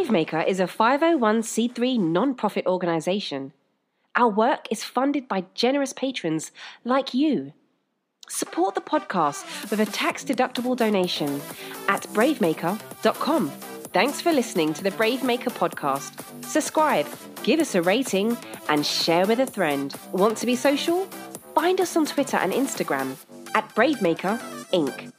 Bravemaker 0.00 0.46
is 0.46 0.60
a 0.60 0.64
501c3 0.64 2.00
non-profit 2.00 2.66
organization. 2.66 3.52
Our 4.16 4.30
work 4.30 4.66
is 4.70 4.82
funded 4.82 5.28
by 5.28 5.44
generous 5.54 5.92
patrons 5.92 6.52
like 6.84 7.12
you. 7.12 7.52
Support 8.26 8.76
the 8.76 8.80
podcast 8.80 9.70
with 9.70 9.78
a 9.78 9.84
tax-deductible 9.84 10.74
donation 10.74 11.42
at 11.88 12.04
bravemaker.com. 12.14 13.50
Thanks 13.92 14.22
for 14.22 14.32
listening 14.32 14.72
to 14.72 14.82
the 14.82 14.90
Bravemaker 14.92 15.52
podcast. 15.52 16.44
Subscribe, 16.46 17.06
give 17.42 17.60
us 17.60 17.74
a 17.74 17.82
rating, 17.82 18.38
and 18.70 18.86
share 18.86 19.26
with 19.26 19.40
a 19.40 19.46
friend. 19.46 19.94
Want 20.12 20.38
to 20.38 20.46
be 20.46 20.56
social? 20.56 21.04
Find 21.54 21.78
us 21.78 21.94
on 21.94 22.06
Twitter 22.06 22.38
and 22.38 22.54
Instagram 22.54 23.16
at 23.54 23.68
Bravemaker 23.74 24.38
Inc. 24.72 25.12